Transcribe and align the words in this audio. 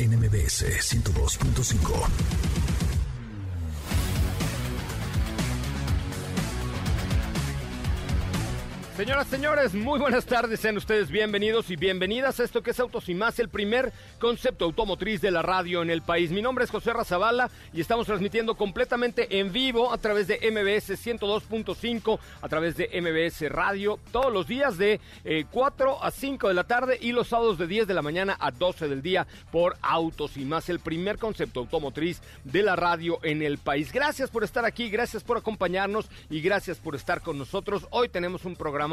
NMBS 0.00 0.62
102.5. 0.62 2.59
Señoras, 9.00 9.28
señores, 9.28 9.72
muy 9.72 9.98
buenas 9.98 10.26
tardes. 10.26 10.60
Sean 10.60 10.76
ustedes 10.76 11.10
bienvenidos 11.10 11.70
y 11.70 11.76
bienvenidas 11.76 12.38
a 12.38 12.44
esto 12.44 12.62
que 12.62 12.72
es 12.72 12.80
Autos 12.80 13.08
y 13.08 13.14
Más, 13.14 13.38
el 13.38 13.48
primer 13.48 13.94
concepto 14.18 14.66
automotriz 14.66 15.22
de 15.22 15.30
la 15.30 15.40
radio 15.40 15.80
en 15.80 15.88
el 15.88 16.02
país. 16.02 16.30
Mi 16.30 16.42
nombre 16.42 16.66
es 16.66 16.70
José 16.70 16.92
Razabala 16.92 17.48
y 17.72 17.80
estamos 17.80 18.04
transmitiendo 18.04 18.56
completamente 18.56 19.40
en 19.40 19.54
vivo 19.54 19.90
a 19.90 19.96
través 19.96 20.26
de 20.26 20.36
MBS 20.50 21.02
102.5, 21.02 22.18
a 22.42 22.48
través 22.50 22.76
de 22.76 22.90
MBS 23.00 23.50
Radio, 23.50 23.98
todos 24.12 24.30
los 24.30 24.46
días 24.46 24.76
de 24.76 25.00
4 25.50 25.90
eh, 25.92 25.96
a 26.02 26.10
5 26.10 26.48
de 26.48 26.54
la 26.54 26.64
tarde 26.64 26.98
y 27.00 27.12
los 27.12 27.28
sábados 27.28 27.56
de 27.56 27.66
10 27.66 27.86
de 27.86 27.94
la 27.94 28.02
mañana 28.02 28.36
a 28.38 28.50
12 28.50 28.86
del 28.86 29.00
día 29.00 29.26
por 29.50 29.78
Autos 29.80 30.36
y 30.36 30.44
Más, 30.44 30.68
el 30.68 30.78
primer 30.78 31.16
concepto 31.16 31.60
automotriz 31.60 32.20
de 32.44 32.62
la 32.62 32.76
radio 32.76 33.18
en 33.22 33.40
el 33.40 33.56
país. 33.56 33.94
Gracias 33.94 34.28
por 34.28 34.44
estar 34.44 34.66
aquí, 34.66 34.90
gracias 34.90 35.24
por 35.24 35.38
acompañarnos 35.38 36.10
y 36.28 36.42
gracias 36.42 36.76
por 36.76 36.94
estar 36.94 37.22
con 37.22 37.38
nosotros. 37.38 37.86
Hoy 37.88 38.10
tenemos 38.10 38.44
un 38.44 38.56
programa 38.56 38.89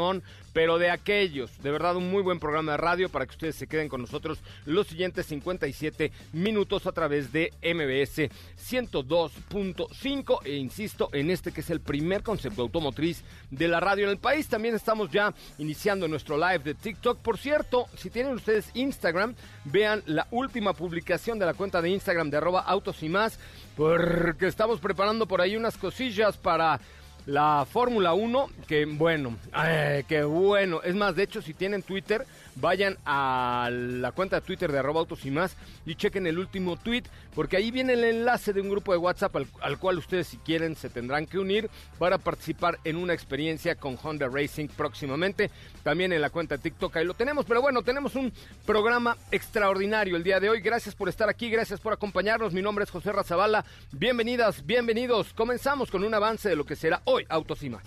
pero 0.52 0.78
de 0.78 0.90
aquellos. 0.90 1.62
De 1.62 1.70
verdad, 1.70 1.96
un 1.96 2.10
muy 2.10 2.22
buen 2.22 2.40
programa 2.40 2.72
de 2.72 2.78
radio 2.78 3.08
para 3.08 3.26
que 3.26 3.32
ustedes 3.32 3.56
se 3.56 3.66
queden 3.66 3.88
con 3.88 4.00
nosotros 4.00 4.38
los 4.66 4.86
siguientes 4.86 5.26
57 5.26 6.10
minutos 6.32 6.86
a 6.86 6.92
través 6.92 7.32
de 7.32 7.52
MBS 7.62 8.30
102.5 8.58 10.38
e 10.44 10.56
insisto 10.56 11.10
en 11.12 11.30
este 11.30 11.52
que 11.52 11.60
es 11.60 11.70
el 11.70 11.80
primer 11.80 12.22
concepto 12.22 12.62
automotriz 12.62 13.22
de 13.50 13.68
la 13.68 13.80
radio 13.80 14.04
en 14.04 14.10
el 14.10 14.18
país. 14.18 14.48
También 14.48 14.74
estamos 14.74 15.10
ya 15.10 15.34
iniciando 15.58 16.08
nuestro 16.08 16.36
live 16.36 16.60
de 16.60 16.74
TikTok. 16.74 17.18
Por 17.18 17.38
cierto, 17.38 17.86
si 17.96 18.10
tienen 18.10 18.34
ustedes 18.34 18.70
Instagram, 18.74 19.34
vean 19.64 20.02
la 20.06 20.26
última 20.30 20.72
publicación 20.72 21.38
de 21.38 21.46
la 21.46 21.54
cuenta 21.54 21.82
de 21.82 21.90
Instagram 21.90 22.30
de 22.30 22.36
arroba 22.36 22.60
autos 22.60 23.02
y 23.02 23.08
más, 23.08 23.38
porque 23.76 24.46
estamos 24.46 24.80
preparando 24.80 25.26
por 25.26 25.40
ahí 25.40 25.56
unas 25.56 25.76
cosillas 25.76 26.36
para 26.36 26.80
la 27.28 27.66
Fórmula 27.70 28.14
1, 28.14 28.48
que 28.66 28.86
bueno, 28.86 29.36
eh, 29.66 30.02
que 30.08 30.22
bueno. 30.22 30.80
Es 30.82 30.94
más, 30.94 31.14
de 31.14 31.24
hecho, 31.24 31.42
si 31.42 31.52
tienen 31.52 31.82
Twitter, 31.82 32.26
vayan 32.60 32.96
a 33.04 33.70
la 33.72 34.12
cuenta 34.12 34.40
de 34.40 34.46
Twitter 34.46 34.70
de 34.72 34.78
arroba 34.78 35.00
autos 35.00 35.24
y 35.24 35.30
más 35.30 35.56
y 35.86 35.94
chequen 35.94 36.26
el 36.26 36.38
último 36.38 36.76
tweet, 36.76 37.04
porque 37.34 37.56
ahí 37.56 37.70
viene 37.70 37.94
el 37.94 38.04
enlace 38.04 38.52
de 38.52 38.60
un 38.60 38.68
grupo 38.68 38.92
de 38.92 38.98
WhatsApp 38.98 39.36
al, 39.60 39.78
cual 39.78 39.98
ustedes 39.98 40.28
si 40.28 40.38
quieren 40.38 40.76
se 40.76 40.88
tendrán 40.88 41.26
que 41.26 41.38
unir 41.38 41.70
para 41.98 42.18
participar 42.18 42.78
en 42.84 42.96
una 42.96 43.14
experiencia 43.14 43.74
con 43.74 43.98
Honda 44.02 44.28
Racing 44.28 44.68
próximamente. 44.68 45.50
También 45.82 46.12
en 46.12 46.20
la 46.20 46.30
cuenta 46.30 46.56
de 46.56 46.62
TikTok 46.62 46.96
ahí 46.96 47.04
lo 47.04 47.14
tenemos, 47.14 47.44
pero 47.46 47.62
bueno, 47.62 47.82
tenemos 47.82 48.14
un 48.14 48.32
programa 48.66 49.16
extraordinario 49.30 50.16
el 50.16 50.24
día 50.24 50.40
de 50.40 50.50
hoy. 50.50 50.60
Gracias 50.60 50.94
por 50.94 51.08
estar 51.08 51.28
aquí, 51.28 51.50
gracias 51.50 51.80
por 51.80 51.92
acompañarnos. 51.92 52.52
Mi 52.52 52.62
nombre 52.62 52.84
es 52.84 52.90
José 52.90 53.12
Razabala. 53.12 53.64
Bienvenidas, 53.92 54.64
bienvenidos. 54.66 55.32
Comenzamos 55.34 55.90
con 55.90 56.04
un 56.04 56.14
avance 56.14 56.48
de 56.48 56.56
lo 56.56 56.64
que 56.64 56.76
será 56.76 57.02
hoy 57.04 57.24
Autos 57.28 57.62
y 57.62 57.70
más. 57.70 57.84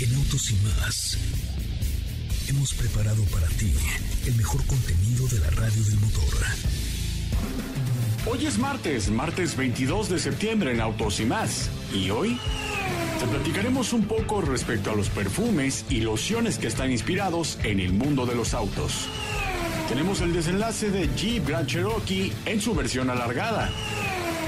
En 0.00 0.14
Autos 0.14 0.50
y 0.50 0.54
más 0.56 1.43
hemos 2.48 2.74
preparado 2.74 3.22
para 3.24 3.46
ti 3.48 3.72
el 4.26 4.34
mejor 4.36 4.64
contenido 4.66 5.26
de 5.28 5.38
la 5.40 5.50
radio 5.50 5.82
del 5.84 6.00
motor. 6.00 6.34
Hoy 8.26 8.46
es 8.46 8.58
martes, 8.58 9.10
martes 9.10 9.56
22 9.56 10.08
de 10.08 10.18
septiembre 10.18 10.72
en 10.72 10.80
Autos 10.80 11.20
y 11.20 11.26
más. 11.26 11.70
Y 11.92 12.10
hoy 12.10 12.38
te 13.20 13.26
platicaremos 13.26 13.92
un 13.92 14.04
poco 14.04 14.40
respecto 14.40 14.90
a 14.90 14.94
los 14.94 15.08
perfumes 15.08 15.84
y 15.88 16.00
lociones 16.00 16.58
que 16.58 16.66
están 16.66 16.90
inspirados 16.90 17.58
en 17.62 17.80
el 17.80 17.92
mundo 17.92 18.26
de 18.26 18.34
los 18.34 18.54
autos. 18.54 19.08
Tenemos 19.88 20.20
el 20.20 20.32
desenlace 20.32 20.90
de 20.90 21.08
Jeep 21.14 21.46
Grand 21.46 21.66
Cherokee 21.66 22.32
en 22.46 22.60
su 22.60 22.74
versión 22.74 23.10
alargada. 23.10 23.70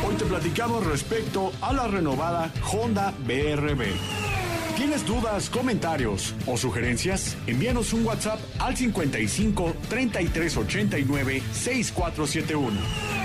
Hoy 0.07 0.15
te 0.17 0.25
platicamos 0.25 0.85
respecto 0.87 1.53
a 1.61 1.73
la 1.73 1.87
renovada 1.87 2.53
Honda 2.73 3.15
BRB. 3.27 4.16
¿Tienes 4.77 5.07
dudas, 5.07 5.49
comentarios 5.49 6.35
o 6.45 6.59
sugerencias? 6.59 7.35
Envíanos 7.47 7.95
un 7.95 8.05
WhatsApp 8.05 8.39
al 8.59 8.77
55 8.77 9.75
33 9.89 10.55
89 10.55 11.43
6471. 11.51 13.16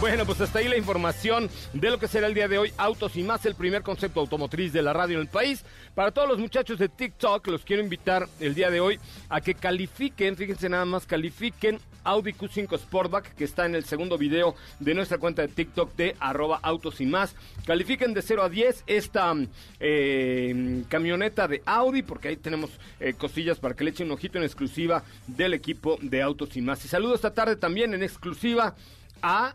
Bueno, 0.00 0.24
pues 0.24 0.40
hasta 0.40 0.60
ahí 0.60 0.68
la 0.68 0.78
información 0.78 1.50
de 1.74 1.90
lo 1.90 1.98
que 1.98 2.08
será 2.08 2.26
el 2.26 2.32
día 2.32 2.48
de 2.48 2.56
hoy. 2.56 2.72
Autos 2.78 3.16
y 3.16 3.22
más, 3.22 3.44
el 3.44 3.54
primer 3.54 3.82
concepto 3.82 4.20
automotriz 4.20 4.72
de 4.72 4.80
la 4.80 4.94
radio 4.94 5.16
en 5.16 5.20
el 5.20 5.28
país. 5.28 5.62
Para 5.94 6.10
todos 6.10 6.26
los 6.26 6.38
muchachos 6.38 6.78
de 6.78 6.88
TikTok, 6.88 7.46
los 7.48 7.66
quiero 7.66 7.82
invitar 7.82 8.26
el 8.40 8.54
día 8.54 8.70
de 8.70 8.80
hoy 8.80 8.98
a 9.28 9.42
que 9.42 9.54
califiquen, 9.54 10.36
fíjense 10.36 10.70
nada 10.70 10.86
más, 10.86 11.04
califiquen 11.04 11.78
Audi 12.02 12.32
Q5 12.32 12.78
Sportback, 12.78 13.34
que 13.34 13.44
está 13.44 13.66
en 13.66 13.74
el 13.74 13.84
segundo 13.84 14.16
video 14.16 14.54
de 14.78 14.94
nuestra 14.94 15.18
cuenta 15.18 15.42
de 15.42 15.48
TikTok 15.48 15.94
de 15.96 16.16
arroba 16.18 16.60
autos 16.62 17.02
y 17.02 17.04
más. 17.04 17.36
Califiquen 17.66 18.14
de 18.14 18.22
0 18.22 18.42
a 18.42 18.48
10 18.48 18.84
esta 18.86 19.34
eh, 19.80 20.82
camioneta 20.88 21.46
de 21.46 21.62
Audi, 21.66 22.00
porque 22.00 22.28
ahí 22.28 22.36
tenemos 22.38 22.70
eh, 23.00 23.12
cosillas 23.12 23.58
para 23.58 23.74
que 23.74 23.84
le 23.84 23.90
echen 23.90 24.06
un 24.06 24.12
ojito 24.12 24.38
en 24.38 24.44
exclusiva 24.44 25.04
del 25.26 25.52
equipo 25.52 25.98
de 26.00 26.22
Autos 26.22 26.56
y 26.56 26.62
más. 26.62 26.82
Y 26.86 26.88
saludo 26.88 27.14
esta 27.14 27.34
tarde 27.34 27.56
también 27.56 27.92
en 27.92 28.02
exclusiva 28.02 28.74
a 29.20 29.54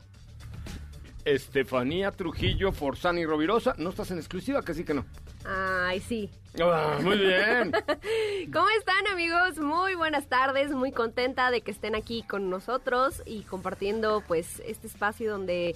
Estefanía 1.26 2.12
Trujillo 2.12 2.72
Forzani 2.72 3.26
Rovirosa. 3.26 3.76
¿No 3.78 3.90
estás 3.90 4.12
en 4.12 4.20
exclusiva? 4.20 4.64
Que 4.64 4.74
sí 4.74 4.84
que 4.86 4.94
no. 4.94 5.06
Ay, 5.44 6.00
sí. 6.00 6.30
Ah, 6.62 6.98
muy 7.02 7.18
bien. 7.18 7.72
¿Cómo 8.54 8.68
están 8.78 9.08
amigos? 9.12 9.58
Muy 9.58 9.96
buenas 9.96 10.28
tardes, 10.28 10.72
muy 10.72 10.92
contenta 10.92 11.52
de 11.52 11.62
que 11.62 11.72
estén 11.72 11.96
aquí 11.96 12.24
con 12.24 12.50
nosotros 12.50 13.22
y 13.26 13.42
compartiendo 13.42 14.24
pues 14.28 14.62
este 14.66 14.88
espacio 14.88 15.32
donde 15.32 15.76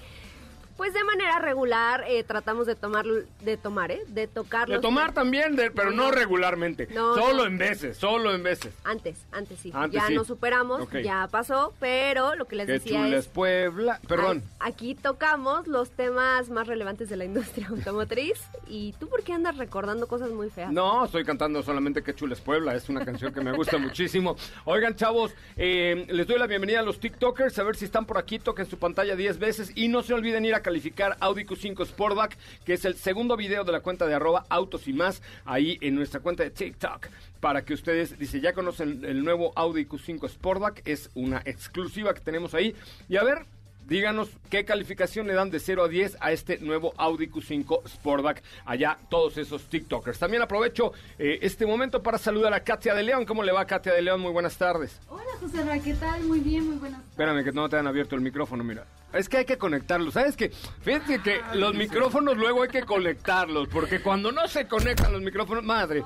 pues 0.79 0.93
de 0.93 1.03
manera 1.03 1.39
regular 1.39 2.05
eh, 2.07 2.23
tratamos 2.23 2.65
de 2.65 2.73
tomar, 2.73 3.05
de 3.05 3.57
tomar, 3.57 3.91
¿eh? 3.91 4.01
De 4.07 4.27
tocar. 4.27 4.69
De 4.69 4.79
tomar 4.79 5.13
también, 5.13 5.57
pero 5.75 5.91
no, 5.91 6.09
regularmente. 6.09 6.87
solo 6.93 7.45
en 7.45 7.57
veces, 7.57 7.97
solo 7.97 8.33
en 8.33 8.43
veces. 8.43 8.73
Antes, 8.85 9.25
antes 9.33 9.59
sí. 9.59 9.73
ya 9.91 10.09
nos 10.09 10.27
superamos, 10.27 10.87
ya 11.03 11.27
pasó, 11.29 11.73
pero 11.81 12.35
lo 12.35 12.45
que 12.45 12.55
les 12.55 12.67
decía 12.67 13.05
es... 13.09 13.27
Puebla, 13.27 13.99
perdón. 14.07 14.41
Aquí 14.61 14.95
tocamos 14.95 15.67
los 15.67 15.91
temas 15.91 16.49
más 16.49 16.65
relevantes 16.65 17.09
de 17.09 17.17
la 17.17 17.25
industria 17.25 17.67
automotriz. 17.71 18.39
¿Y 18.65 18.93
tú 19.01 19.09
por 19.09 19.23
qué 19.23 19.33
andas 19.33 19.57
recordando 19.57 20.07
cosas 20.07 20.29
muy 20.31 20.49
feas? 20.49 20.71
No, 20.71 21.03
estoy 21.03 21.25
cantando 21.25 21.61
solamente 21.61 22.03
que 22.03 22.15
chules 22.15 22.39
Puebla. 22.39 22.73
Es 22.73 22.87
una 22.87 23.03
canción 23.03 23.33
que 23.33 23.41
me 23.41 23.51
gusta 23.51 23.77
muchísimo. 23.79 24.37
Oigan, 24.63 24.95
chavos, 24.95 25.35
eh, 25.57 26.05
les 26.07 26.25
doy 26.25 26.39
la 26.39 26.47
bienvenida 26.47 26.79
a 26.79 26.83
los 26.83 27.01
TikTokers. 27.01 27.59
A 27.59 27.63
ver 27.63 27.75
si 27.75 27.83
están 27.83 28.05
por 28.05 28.17
aquí, 28.17 28.39
toquen 28.39 28.65
su 28.65 28.79
pantalla 28.79 29.17
10 29.17 29.39
veces. 29.39 29.71
Y 29.75 29.89
no 29.89 30.03
se 30.03 30.13
olviden 30.13 30.45
ir 30.45 30.55
a 30.55 30.68
calificar 30.69 31.17
Audi 31.19 31.45
Q5 31.45 31.83
Sportback, 31.83 32.37
que 32.63 32.73
es 32.73 32.85
el 32.85 32.93
segundo 32.93 33.35
video 33.35 33.63
de 33.63 33.71
la 33.71 33.79
cuenta 33.79 34.05
de 34.05 34.13
arroba 34.13 34.45
autos 34.49 34.87
y 34.87 34.93
más, 34.93 35.23
ahí 35.43 35.79
en 35.81 35.95
nuestra 35.95 36.19
cuenta 36.19 36.43
de 36.43 36.51
TikTok, 36.51 37.07
para 37.39 37.65
que 37.65 37.73
ustedes, 37.73 38.19
dice, 38.19 38.39
ya 38.39 38.53
conocen 38.53 39.03
el 39.03 39.23
nuevo 39.23 39.51
Audi 39.55 39.85
Q5 39.87 40.29
Sportback, 40.29 40.83
es 40.85 41.09
una 41.15 41.41
exclusiva 41.43 42.13
que 42.13 42.21
tenemos 42.21 42.53
ahí. 42.53 42.75
Y 43.07 43.17
a 43.17 43.23
ver, 43.23 43.47
díganos 43.89 44.29
qué 44.49 44.63
calificación 44.63 45.27
le 45.27 45.33
dan 45.33 45.49
de 45.49 45.59
0 45.59 45.83
a 45.83 45.87
10 45.87 46.17
a 46.21 46.31
este 46.31 46.59
nuevo 46.59 46.93
Audi 46.97 47.27
Q5 47.27 47.87
Sportback. 47.87 48.43
Allá 48.65 48.97
todos 49.09 49.37
esos 49.37 49.67
TikTokers. 49.67 50.19
También 50.19 50.43
aprovecho 50.43 50.93
eh, 51.17 51.39
este 51.41 51.65
momento 51.65 52.01
para 52.01 52.17
saludar 52.17 52.53
a 52.53 52.63
Katia 52.63 52.93
de 52.93 53.03
León. 53.03 53.25
¿Cómo 53.25 53.43
le 53.43 53.51
va, 53.51 53.65
Katia 53.65 53.93
de 53.93 54.01
León? 54.01 54.21
Muy 54.21 54.31
buenas 54.31 54.57
tardes. 54.57 55.01
Hola, 55.09 55.23
José 55.39 55.63
Ra, 55.63 55.79
¿qué 55.79 55.95
tal? 55.95 56.23
Muy 56.23 56.39
bien, 56.39 56.67
muy 56.67 56.77
buenas 56.77 56.99
tardes. 56.99 57.11
Espérame 57.11 57.43
que 57.43 57.51
no 57.51 57.67
te 57.67 57.77
han 57.77 57.87
abierto 57.87 58.15
el 58.15 58.21
micrófono, 58.21 58.63
mira. 58.63 58.85
Es 59.11 59.27
que 59.27 59.37
hay 59.37 59.45
que 59.45 59.57
conectarlos, 59.57 60.13
¿sabes 60.13 60.37
qué? 60.37 60.51
Fíjate 60.81 61.19
que 61.23 61.41
los 61.55 61.73
micrófonos 61.73 62.37
luego 62.37 62.61
hay 62.61 62.69
que 62.69 62.83
conectarlos, 62.83 63.67
porque 63.69 64.01
cuando 64.03 64.31
no 64.31 64.47
se 64.47 64.67
conectan 64.67 65.11
los 65.11 65.21
micrófonos, 65.23 65.63
madre, 65.63 66.03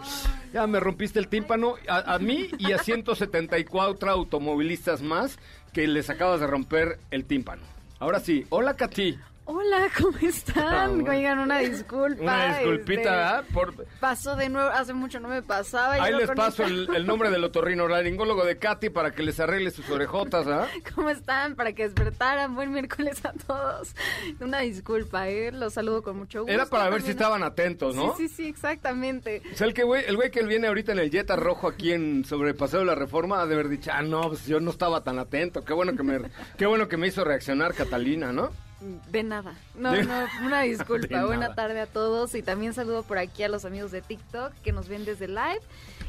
ya 0.54 0.66
me 0.68 0.80
rompiste 0.80 1.20
el 1.20 1.28
tímpano 1.28 1.76
a, 1.90 2.14
a 2.14 2.20
mí 2.20 2.48
y 2.58 2.72
a 2.72 2.78
174 2.78 4.10
automovilistas 4.10 5.02
más 5.02 5.38
que 5.74 5.86
les 5.86 6.10
acabas 6.10 6.40
de 6.40 6.48
romper 6.48 7.00
el 7.12 7.26
tímpano. 7.26 7.73
Ahora 8.04 8.20
sí, 8.20 8.46
hola 8.50 8.76
Katy. 8.76 9.18
Hola, 9.46 9.90
¿cómo 9.98 10.18
están? 10.22 11.02
bueno. 11.02 11.12
Oigan, 11.12 11.40
una 11.40 11.60
disculpa. 11.60 12.22
Una 12.22 12.58
disculpita, 12.60 13.02
este, 13.02 13.10
¿verdad? 13.10 13.46
Por... 13.54 13.86
Pasó 14.00 14.38
de 14.38 14.48
nuevo, 14.48 14.70
hace 14.70 14.94
mucho 14.94 15.20
no 15.20 15.28
me 15.28 15.42
pasaba. 15.42 15.94
Ahí 15.96 16.14
les 16.14 16.32
paso 16.32 16.64
el, 16.64 16.88
el 16.96 17.06
nombre 17.06 17.30
del 17.30 17.44
otorrinolaringólogo 17.44 18.46
de 18.46 18.58
Katy 18.58 18.90
para 18.90 19.12
que 19.12 19.22
les 19.22 19.40
arregle 19.42 19.72
sus 19.72 19.90
orejotas, 19.90 20.48
¿ah? 20.48 20.68
¿Cómo 20.96 21.10
están? 21.10 21.56
Para 21.56 21.74
que 21.74 21.84
despertaran. 21.84 22.56
Buen 22.56 22.72
miércoles 22.72 23.24
a 23.26 23.34
todos. 23.34 23.94
Una 24.40 24.60
disculpa, 24.60 25.28
¿eh? 25.28 25.52
Los 25.52 25.74
saludo 25.74 26.04
con 26.04 26.18
mucho 26.18 26.42
gusto. 26.42 26.54
Era 26.54 26.66
para 26.66 26.90
ver 26.90 27.02
si 27.02 27.12
estaban 27.12 27.44
atentos, 27.44 27.96
¿no? 27.96 28.16
Sí, 28.16 28.30
sí, 28.30 28.36
sí, 28.36 28.48
exactamente. 28.48 29.42
O 29.54 29.58
sea, 29.58 29.68
el 29.68 29.74
que 29.74 29.84
güey, 29.84 30.06
el 30.08 30.16
güey 30.16 30.32
que 30.32 30.44
viene 30.44 30.68
ahorita 30.68 30.94
en 30.94 31.00
el 31.00 31.12
Jetta 31.12 31.36
rojo 31.36 31.68
aquí 31.68 31.92
en 31.92 32.24
sobre 32.24 32.54
Paseo 32.54 32.80
de 32.80 32.86
la 32.86 32.96
Reforma 32.96 33.42
ha 33.42 33.46
de 33.46 33.56
haber 33.56 33.68
dicho, 33.68 33.92
ah, 33.94 34.02
no, 34.02 34.30
pues 34.30 34.46
yo 34.46 34.62
no 34.62 34.72
estaba 34.72 35.04
tan 35.04 35.20
atento. 35.20 35.66
Qué 35.66 35.74
bueno 35.74 35.98
que 35.98 36.04
me, 36.04 36.22
qué 36.58 36.66
bueno 36.66 36.88
que 36.88 36.96
me 36.96 37.08
hizo 37.08 37.26
reaccionar 37.26 37.74
Catalina, 37.74 38.32
¿no? 38.32 38.52
De 39.12 39.24
nada. 39.24 39.54
No, 39.76 39.96
no, 40.04 40.26
una 40.46 40.62
disculpa. 40.64 41.26
Buena 41.26 41.56
tarde 41.56 41.80
a 41.82 41.86
todos 41.88 42.36
y 42.36 42.42
también 42.42 42.74
saludo 42.74 43.04
por 43.04 43.18
aquí 43.18 43.44
a 43.44 43.48
los 43.50 43.66
amigos 43.66 43.92
de 43.92 44.02
TikTok 44.02 44.54
que 44.64 44.72
nos 44.72 44.88
ven 44.88 45.06
desde 45.06 45.28
live. 45.28 45.62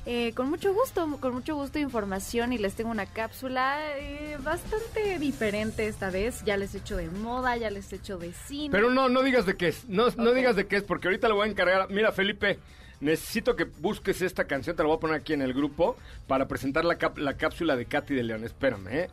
Eh, 0.06 0.32
con 0.35 0.50
mucho 0.50 0.75
gusto, 0.75 1.17
con 1.21 1.32
mucho 1.35 1.55
gusto 1.55 1.79
información 1.79 2.53
y 2.53 2.59
les 2.59 2.75
tengo 2.75 2.91
una 2.91 3.06
cápsula 3.06 3.79
eh, 3.99 4.37
bastante 4.43 5.19
diferente 5.19 5.87
esta 5.87 6.11
vez. 6.11 6.43
Ya 6.44 6.56
les 6.56 6.75
he 6.75 6.79
hecho 6.79 6.97
de 6.97 7.09
moda, 7.11 7.56
ya 7.56 7.71
les 7.71 7.93
he 7.93 7.97
hecho 7.97 8.19
de 8.19 8.32
cine. 8.32 8.71
Pero 8.71 8.91
no, 8.91 9.09
no 9.09 9.23
digas 9.23 9.47
de 9.47 9.56
qué 9.56 9.69
es, 9.69 9.88
no, 9.88 10.09
no 10.17 10.32
digas 10.32 10.56
de 10.56 10.67
qué 10.67 10.77
es, 10.77 10.82
porque 10.82 11.09
ahorita 11.09 11.29
le 11.29 11.35
voy 11.35 11.49
a 11.49 11.50
encargar. 11.50 11.88
Mira, 11.91 12.12
Felipe, 12.12 12.59
necesito 13.00 13.56
que 13.56 13.65
busques 13.65 14.20
esta 14.20 14.44
canción, 14.44 14.77
te 14.77 14.82
la 14.82 14.88
voy 14.88 14.97
a 14.99 15.00
poner 15.00 15.17
aquí 15.17 15.32
en 15.32 15.41
el 15.43 15.55
grupo 15.55 15.97
para 16.27 16.49
presentar 16.49 16.85
la, 16.85 16.97
cap- 16.97 17.17
la 17.19 17.37
cápsula 17.38 17.75
de 17.77 17.87
Katy 17.87 18.15
de 18.15 18.25
León. 18.25 18.44
Espérame, 18.44 18.88
¿eh? 18.88 19.11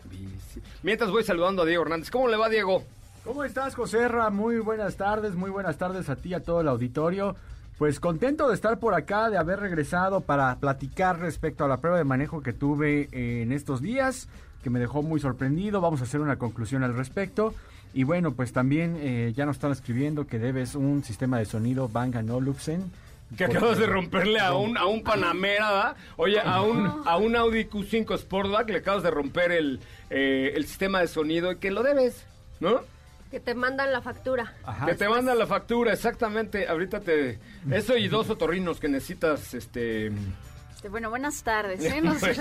Mientras 0.83 1.09
voy 1.09 1.23
saludando 1.23 1.61
a 1.61 1.65
Diego 1.65 1.83
Hernández. 1.83 2.09
¿Cómo 2.11 2.27
le 2.27 2.35
va, 2.37 2.49
Diego? 2.49 2.83
¿Cómo 3.23 3.43
estás, 3.43 3.75
Joserra? 3.75 4.31
Muy 4.31 4.57
buenas 4.57 4.95
tardes, 4.95 5.35
muy 5.35 5.51
buenas 5.51 5.77
tardes 5.77 6.09
a 6.09 6.15
ti 6.15 6.29
y 6.29 6.33
a 6.33 6.43
todo 6.43 6.61
el 6.61 6.67
auditorio. 6.67 7.35
Pues 7.77 7.99
contento 7.99 8.47
de 8.47 8.55
estar 8.55 8.79
por 8.79 8.95
acá, 8.95 9.29
de 9.29 9.37
haber 9.37 9.59
regresado 9.59 10.21
para 10.21 10.55
platicar 10.55 11.19
respecto 11.19 11.63
a 11.63 11.67
la 11.67 11.77
prueba 11.77 11.99
de 11.99 12.03
manejo 12.03 12.41
que 12.41 12.51
tuve 12.51 13.09
eh, 13.11 13.43
en 13.43 13.51
estos 13.51 13.79
días, 13.79 14.27
que 14.63 14.71
me 14.71 14.79
dejó 14.79 15.03
muy 15.03 15.19
sorprendido. 15.19 15.81
Vamos 15.81 16.01
a 16.01 16.05
hacer 16.05 16.19
una 16.19 16.37
conclusión 16.37 16.83
al 16.83 16.95
respecto. 16.95 17.53
Y 17.93 18.05
bueno, 18.05 18.31
pues 18.31 18.53
también 18.53 18.97
eh, 18.99 19.33
ya 19.35 19.45
nos 19.45 19.57
están 19.57 19.71
escribiendo 19.71 20.25
que 20.25 20.39
debes 20.39 20.73
un 20.73 21.03
sistema 21.03 21.37
de 21.37 21.45
sonido 21.45 21.89
Bang 21.89 22.15
Olufsen. 22.31 22.91
Que 23.37 23.45
acabas 23.45 23.77
de 23.77 23.85
romperle 23.85 24.39
a 24.39 24.55
un, 24.55 24.77
a 24.77 24.87
un 24.87 25.03
Panamera, 25.03 25.71
¿verdad? 25.71 25.95
Oye, 26.17 26.39
a 26.39 26.61
un, 26.63 27.03
a 27.05 27.17
un 27.17 27.35
Audi 27.35 27.65
Q5 27.65 28.17
Sportback 28.17 28.69
le 28.69 28.77
acabas 28.79 29.03
de 29.03 29.11
romper 29.11 29.51
el, 29.51 29.79
eh, 30.09 30.53
el 30.55 30.65
sistema 30.65 31.01
de 31.01 31.07
sonido 31.07 31.51
y 31.51 31.57
que 31.57 31.69
lo 31.69 31.83
debes, 31.83 32.25
¿no? 32.59 32.81
Que 33.31 33.39
te 33.39 33.55
mandan 33.55 33.91
la 33.93 34.01
factura. 34.01 34.53
Ajá. 34.63 34.85
Que 34.85 34.93
te 34.93 35.07
mandan 35.07 35.39
la 35.39 35.47
factura, 35.47 35.93
exactamente. 35.93 36.67
Ahorita 36.67 36.99
te... 36.99 37.39
Eso 37.71 37.95
y 37.95 38.09
dos 38.09 38.29
otorrinos 38.29 38.79
que 38.79 38.89
necesitas, 38.89 39.53
este... 39.53 40.07
Este, 40.07 40.89
Bueno, 40.89 41.09
buenas 41.09 41.41
tardes. 41.41 41.81
¿eh? 41.85 42.01
No 42.03 42.13
sé. 42.15 42.35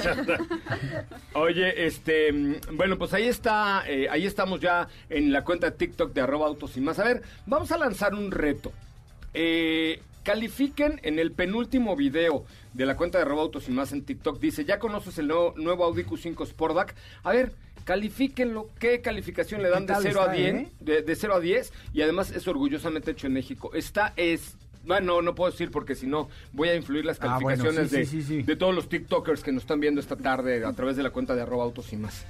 Oye, 1.34 1.86
este, 1.86 2.32
bueno, 2.72 2.98
pues 2.98 3.14
ahí 3.14 3.28
está, 3.28 3.84
eh, 3.86 4.08
ahí 4.10 4.26
estamos 4.26 4.60
ya 4.60 4.88
en 5.08 5.32
la 5.32 5.44
cuenta 5.44 5.70
de 5.70 5.76
TikTok 5.76 6.12
de 6.12 6.22
arroba 6.22 6.46
autos 6.46 6.76
y 6.76 6.80
más. 6.80 6.98
A 6.98 7.04
ver, 7.04 7.22
vamos 7.46 7.70
a 7.70 7.78
lanzar 7.78 8.14
un 8.14 8.30
reto. 8.30 8.72
Eh, 9.32 10.00
califiquen 10.34 11.00
en 11.02 11.18
el 11.18 11.32
penúltimo 11.32 11.96
video 11.96 12.44
de 12.72 12.86
la 12.86 12.96
cuenta 12.96 13.18
de 13.18 13.22
arroba 13.24 13.42
autos 13.42 13.68
y 13.68 13.72
más 13.72 13.90
en 13.92 14.02
TikTok. 14.04 14.38
Dice, 14.38 14.64
¿ya 14.64 14.78
conoces 14.78 15.18
el 15.18 15.26
nuevo, 15.26 15.54
nuevo 15.56 15.84
Audi 15.84 16.04
Q5 16.04 16.46
Sportback? 16.46 16.94
A 17.24 17.32
ver, 17.32 17.52
califíquenlo. 17.84 18.68
¿Qué 18.78 19.00
calificación 19.00 19.60
le 19.60 19.70
dan 19.70 19.86
¿Qué 19.86 19.92
de 19.92 19.94
tal 19.94 20.02
0 20.04 20.20
a 20.20 20.24
está, 20.26 20.36
10? 20.36 20.54
eh? 20.54 20.68
De, 20.78 21.02
de 21.02 21.16
0 21.16 21.34
a 21.34 21.40
10 21.40 21.72
y 21.94 22.02
además 22.02 22.30
es 22.30 22.46
orgullosamente 22.46 23.10
hecho 23.10 23.26
en 23.26 23.32
México. 23.32 23.72
Está 23.74 24.12
es... 24.16 24.56
Bueno, 24.84 25.20
no 25.20 25.34
puedo 25.34 25.50
decir 25.50 25.70
porque 25.72 25.94
si 25.96 26.06
no 26.06 26.28
voy 26.52 26.68
a 26.68 26.76
influir 26.76 27.04
las 27.04 27.18
Ah, 27.20 27.38
bueno, 27.40 27.64
calificaciones 27.64 27.90
sí, 27.90 27.96
de, 27.96 28.06
sí, 28.06 28.22
sí, 28.22 28.36
sí. 28.36 28.42
de 28.44 28.56
todos 28.56 28.72
los 28.74 28.88
TikTokers 28.88 29.42
que 29.42 29.50
nos 29.52 29.64
están 29.64 29.80
viendo 29.80 30.00
esta 30.00 30.14
tarde 30.16 30.64
a 30.64 30.72
través 30.72 30.96
de 30.96 31.02
la 31.02 31.10
cuenta 31.10 31.34
de 31.34 31.42
arroba 31.42 31.64
autos 31.64 31.92
y 31.92 31.96
más. 31.96 32.24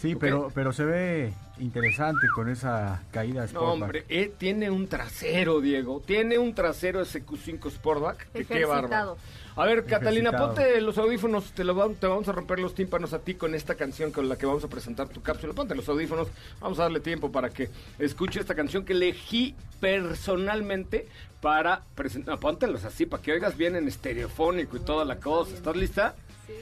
Sí, 0.00 0.14
pero, 0.14 0.50
pero 0.54 0.72
se 0.72 0.84
ve 0.84 1.32
interesante 1.58 2.28
con 2.34 2.48
esa 2.48 3.02
caída 3.10 3.42
No, 3.42 3.48
Sportback. 3.48 3.72
hombre, 3.72 4.04
eh, 4.08 4.32
tiene 4.38 4.70
un 4.70 4.86
trasero, 4.86 5.60
Diego. 5.60 6.00
Tiene 6.06 6.38
un 6.38 6.54
trasero 6.54 7.00
ese 7.00 7.24
Q5 7.26 7.68
Sportback. 7.70 8.30
Que 8.32 8.44
qué 8.44 8.64
bárbaro. 8.64 9.16
A 9.56 9.64
ver, 9.64 9.84
Catalina, 9.86 10.30
ponte 10.30 10.80
los 10.80 10.96
audífonos. 10.98 11.50
Te, 11.50 11.64
lo 11.64 11.74
va- 11.74 11.88
te 11.88 12.06
vamos 12.06 12.28
a 12.28 12.32
romper 12.32 12.60
los 12.60 12.74
tímpanos 12.76 13.12
a 13.12 13.18
ti 13.18 13.34
con 13.34 13.56
esta 13.56 13.74
canción 13.74 14.12
con 14.12 14.28
la 14.28 14.36
que 14.38 14.46
vamos 14.46 14.62
a 14.62 14.68
presentar 14.68 15.08
tu 15.08 15.20
cápsula. 15.20 15.52
Ponte 15.52 15.74
los 15.74 15.88
audífonos. 15.88 16.28
Vamos 16.60 16.78
a 16.78 16.82
darle 16.84 17.00
tiempo 17.00 17.32
para 17.32 17.50
que 17.50 17.68
escuche 17.98 18.38
esta 18.38 18.54
canción 18.54 18.84
que 18.84 18.92
elegí 18.92 19.56
personalmente 19.80 21.08
para 21.40 21.82
presentar. 21.96 22.34
No, 22.34 22.40
póntelos 22.40 22.84
así, 22.84 23.04
para 23.04 23.20
que 23.20 23.32
oigas 23.32 23.56
bien 23.56 23.74
en 23.74 23.88
estereofónico 23.88 24.76
y 24.76 24.80
toda 24.80 25.04
la 25.04 25.16
cosa. 25.16 25.54
¿Estás 25.54 25.74
lista? 25.74 26.14
Sí. 26.46 26.52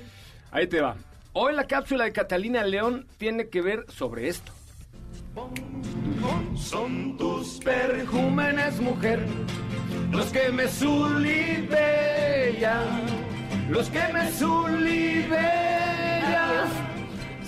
Ahí 0.50 0.66
te 0.66 0.80
va. 0.80 0.96
Hoy 1.38 1.54
la 1.54 1.66
cápsula 1.66 2.04
de 2.04 2.12
Catalina 2.12 2.64
León 2.64 3.06
tiene 3.18 3.50
que 3.50 3.60
ver 3.60 3.84
sobre 3.90 4.28
esto. 4.28 4.52
Son 6.56 7.18
tus 7.18 7.60
perjúmenes, 7.62 8.80
mujer, 8.80 9.20
los 10.10 10.28
que 10.28 10.48
me 10.48 10.66
sulibellan, 10.66 11.68
los 13.68 13.90
que 13.90 14.00
me 14.14 14.32
sulibellan. 14.32 15.36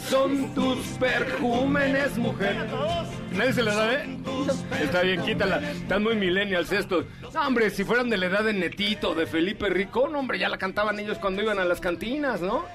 Son 0.07 0.55
tus 0.55 0.81
perjúmenes, 1.01 2.19
mujer. 2.19 2.67
¿Nadie 3.33 3.55
se 3.55 3.63
la 3.63 3.73
sabe? 3.73 4.19
Está 4.83 5.01
bien, 5.01 5.23
quítala. 5.23 5.63
Están 5.71 6.03
muy 6.03 6.15
millennials 6.15 6.71
estos. 6.73 7.07
No, 7.33 7.41
hombre, 7.41 7.71
si 7.71 7.85
fueran 7.85 8.11
de 8.11 8.19
la 8.19 8.27
edad 8.27 8.45
de 8.45 8.53
Netito, 8.53 9.15
de 9.15 9.27
Felipe 9.27 9.71
Rico, 9.71 10.11
no, 10.11 10.19
hombre, 10.19 10.39
ya 10.39 10.51
la 10.51 10.59
cantaban 10.59 11.01
ellos 11.01 11.17
cuando 11.17 11.41
iban 11.41 11.59
a 11.59 11.65
las 11.65 11.81
cantinas, 11.81 12.43
¿no? 12.43 12.67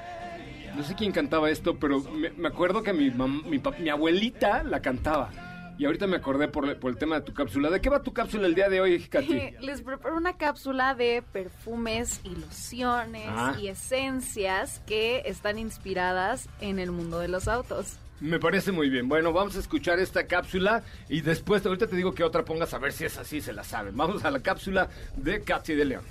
No 0.76 0.84
sé 0.84 0.96
quién 0.96 1.12
cantaba 1.12 1.50
esto, 1.50 1.78
pero 1.78 2.00
me, 2.02 2.32
me 2.32 2.48
acuerdo 2.48 2.82
que 2.84 2.94
mi, 2.94 3.10
mam- 3.12 3.44
mi, 3.46 3.60
pa- 3.60 3.72
mi 3.80 3.90
abuelita 3.90 4.64
la 4.64 4.82
cantaba. 4.82 5.30
Y 5.78 5.86
ahorita 5.86 6.06
me 6.06 6.18
acordé 6.18 6.48
por, 6.48 6.78
por 6.80 6.92
el 6.92 6.98
tema 6.98 7.16
de 7.16 7.22
tu 7.26 7.34
cápsula. 7.34 7.70
¿De 7.72 7.82
qué 7.82 7.90
va 7.90 8.04
tu 8.04 8.14
cápsula 8.14 8.46
el 8.46 8.54
día 8.56 8.70
de 8.70 8.80
hoy, 8.80 9.00
Katy? 9.00 9.56
Les 9.62 9.82
preparo 9.82 10.16
una 10.18 10.38
cápsula 10.38 10.94
de 10.94 11.24
perfumes, 11.34 12.22
ilusiones 12.24 13.28
Ah. 13.30 13.56
y 13.60 13.68
esencias 13.70 14.82
que 14.86 15.24
están 15.26 15.58
inspiradas 15.58 16.48
en 16.62 16.78
el 16.80 16.92
mundo 16.92 17.20
de 17.20 17.28
los 17.28 17.48
autos. 17.48 17.98
Me 18.20 18.40
parece 18.40 18.72
muy 18.72 18.90
bien. 18.90 19.10
Bueno, 19.10 19.34
vamos 19.34 19.56
a 19.56 19.60
escuchar 19.60 20.00
esta 20.00 20.28
cápsula 20.28 20.84
y 21.10 21.22
después, 21.22 21.66
ahorita 21.66 21.88
te 21.88 21.96
digo 21.96 22.14
que 22.14 22.24
otra 22.24 22.46
pongas 22.46 22.74
a 22.74 22.78
ver 22.78 22.94
si 22.94 23.06
es 23.06 23.18
así, 23.18 23.42
se 23.42 23.52
la 23.52 23.64
saben. 23.64 23.98
Vamos 23.98 24.24
a 24.26 24.32
la 24.32 24.40
cápsula 24.42 24.90
de 25.18 25.42
Katy 25.42 25.74
de 25.74 25.86
León. 25.86 26.04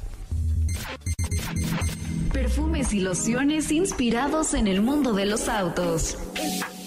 Perfumes 2.32 2.92
y 2.92 3.00
lociones 3.00 3.70
inspirados 3.70 4.54
en 4.54 4.66
el 4.66 4.80
mundo 4.80 5.12
de 5.12 5.26
los 5.26 5.48
autos. 5.48 6.16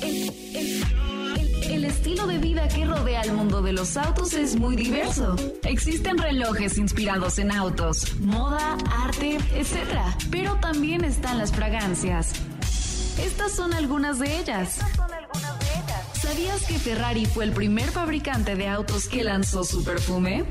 El, 0.01 1.85
estilo 1.85 2.25
de 2.27 2.37
vida 2.39 2.67
que 2.67 2.85
rodea 2.85 3.21
el 3.21 3.33
mundo 3.33 3.61
de 3.61 3.73
los 3.73 3.95
autos 3.97 4.33
es 4.33 4.55
muy 4.55 4.75
diverso. 4.75 5.35
Existen 5.63 6.17
relojes 6.17 6.77
inspirados 6.77 7.37
en 7.37 7.51
autos, 7.51 8.19
moda, 8.19 8.77
arte, 8.91 9.37
etc. 9.53 9.99
Pero 10.31 10.55
también 10.55 11.03
están 11.03 11.37
las 11.37 11.51
fragancias. 11.51 12.33
Estas 13.23 13.51
son 13.51 13.73
algunas 13.73 14.19
de 14.19 14.39
ellas. 14.39 14.79
¿Sabías 16.13 16.63
que 16.65 16.79
Ferrari 16.79 17.25
fue 17.25 17.45
el 17.45 17.51
primer 17.51 17.89
fabricante 17.89 18.55
de 18.55 18.67
autos 18.67 19.07
que 19.07 19.23
lanzó 19.23 19.63
su 19.63 19.83
perfume? 19.83 20.45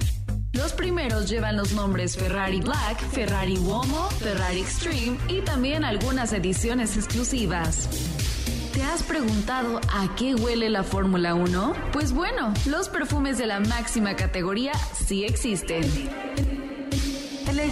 Los 0.54 0.73
primeros 0.73 1.28
llevan 1.28 1.56
los 1.56 1.73
nombres 1.73 2.16
Ferrari 2.16 2.61
Black, 2.61 2.99
Ferrari 3.11 3.58
Uomo, 3.58 4.08
Ferrari 4.20 4.61
Extreme 4.61 5.18
y 5.28 5.40
también 5.40 5.84
algunas 5.84 6.32
ediciones 6.32 6.96
exclusivas. 6.96 7.88
¿Te 8.73 8.82
has 8.82 9.02
preguntado 9.02 9.80
a 9.92 10.14
qué 10.16 10.37
huele 10.37 10.70
la 10.70 10.84
Fórmula 10.84 11.34
1? 11.34 11.75
Pues 11.92 12.12
bueno, 12.12 12.54
los 12.66 12.88
perfumes 12.88 13.37
de 13.37 13.46
la 13.46 13.58
máxima 13.58 14.14
categoría 14.14 14.73
sí 15.06 15.25
existen. 15.25 15.82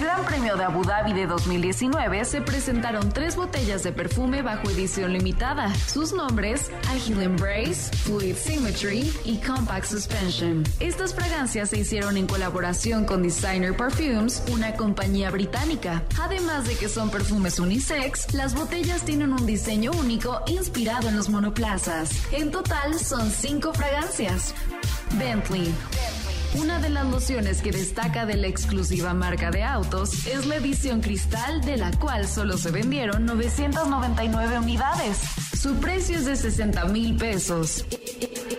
Gran 0.03 0.25
Premio 0.25 0.57
de 0.57 0.65
Abu 0.65 0.83
Dhabi 0.83 1.13
de 1.13 1.29
2019 1.29 2.25
se 2.25 2.41
presentaron 2.41 3.13
tres 3.13 3.37
botellas 3.37 3.85
de 3.85 3.93
perfume 3.93 4.43
bajo 4.43 4.69
edición 4.69 5.13
limitada. 5.13 5.73
Sus 5.87 6.13
nombres, 6.13 6.73
Agile 6.91 7.23
Embrace, 7.23 7.97
Fluid 7.99 8.35
Symmetry 8.35 9.13
y 9.25 9.37
Compact 9.37 9.87
Suspension. 9.87 10.65
Estas 10.81 11.15
fragancias 11.15 11.71
se 11.71 11.79
hicieron 11.79 12.17
en 12.17 12.27
colaboración 12.27 13.05
con 13.05 13.23
Designer 13.23 13.77
Perfumes, 13.77 14.43
una 14.51 14.75
compañía 14.75 15.31
británica. 15.31 16.03
Además 16.21 16.67
de 16.67 16.75
que 16.75 16.89
son 16.89 17.09
perfumes 17.09 17.61
unisex, 17.61 18.35
las 18.35 18.57
botellas 18.57 19.05
tienen 19.05 19.33
un 19.33 19.47
diseño 19.47 19.93
único 19.93 20.43
inspirado 20.49 21.11
en 21.11 21.17
los 21.17 21.29
monoplazas. 21.29 22.11
En 22.33 22.51
total 22.51 22.99
son 22.99 23.31
cinco 23.31 23.73
fragancias. 23.73 24.53
Bentley. 25.17 25.73
Una 26.55 26.79
de 26.79 26.91
las 26.91 27.07
lociones 27.07 27.63
que 27.63 27.73
destaca 27.73 28.27
de 28.27 28.37
la 28.37 28.47
exclusiva 28.47 29.15
marca 29.15 29.51
de 29.51 29.63
autos 29.63 30.27
es 30.27 30.45
la 30.47 30.57
edición 30.57 31.01
cristal, 31.01 31.63
de 31.63 31.79
la 31.79 31.91
cual 31.93 32.29
solo 32.29 32.59
se 32.59 32.71
vendieron 32.71 33.25
999 33.25 34.59
unidades. 34.59 35.19
Su 35.59 35.77
precio 35.77 36.17
es 36.17 36.27
de 36.27 36.37
60 36.37 36.85
mil 36.87 37.17
pesos. 37.17 37.87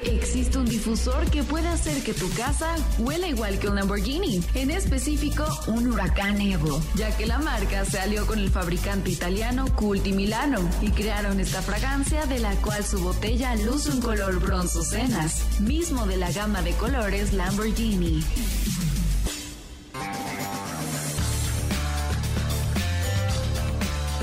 Existe 0.01 0.57
un 0.57 0.65
difusor 0.65 1.29
que 1.29 1.43
puede 1.43 1.67
hacer 1.67 2.03
que 2.03 2.13
tu 2.13 2.29
casa 2.31 2.75
huela 2.99 3.27
igual 3.27 3.59
que 3.59 3.67
un 3.67 3.75
Lamborghini, 3.75 4.43
en 4.55 4.71
específico 4.71 5.45
un 5.67 5.87
Huracán 5.87 6.41
Evo, 6.41 6.81
ya 6.95 7.15
que 7.15 7.25
la 7.25 7.37
marca 7.39 7.85
se 7.85 7.99
alió 7.99 8.25
con 8.25 8.39
el 8.39 8.49
fabricante 8.49 9.11
italiano 9.11 9.65
Culti 9.75 10.11
Milano 10.13 10.59
y 10.81 10.89
crearon 10.91 11.39
esta 11.39 11.61
fragancia 11.61 12.25
de 12.25 12.39
la 12.39 12.55
cual 12.57 12.83
su 12.83 12.99
botella 12.99 13.55
luce 13.55 13.91
un 13.91 14.01
color 14.01 14.39
bronzo 14.39 14.83
cenas, 14.83 15.43
mismo 15.59 16.05
de 16.07 16.17
la 16.17 16.31
gama 16.31 16.61
de 16.61 16.71
colores 16.71 17.33
Lamborghini. 17.33 18.23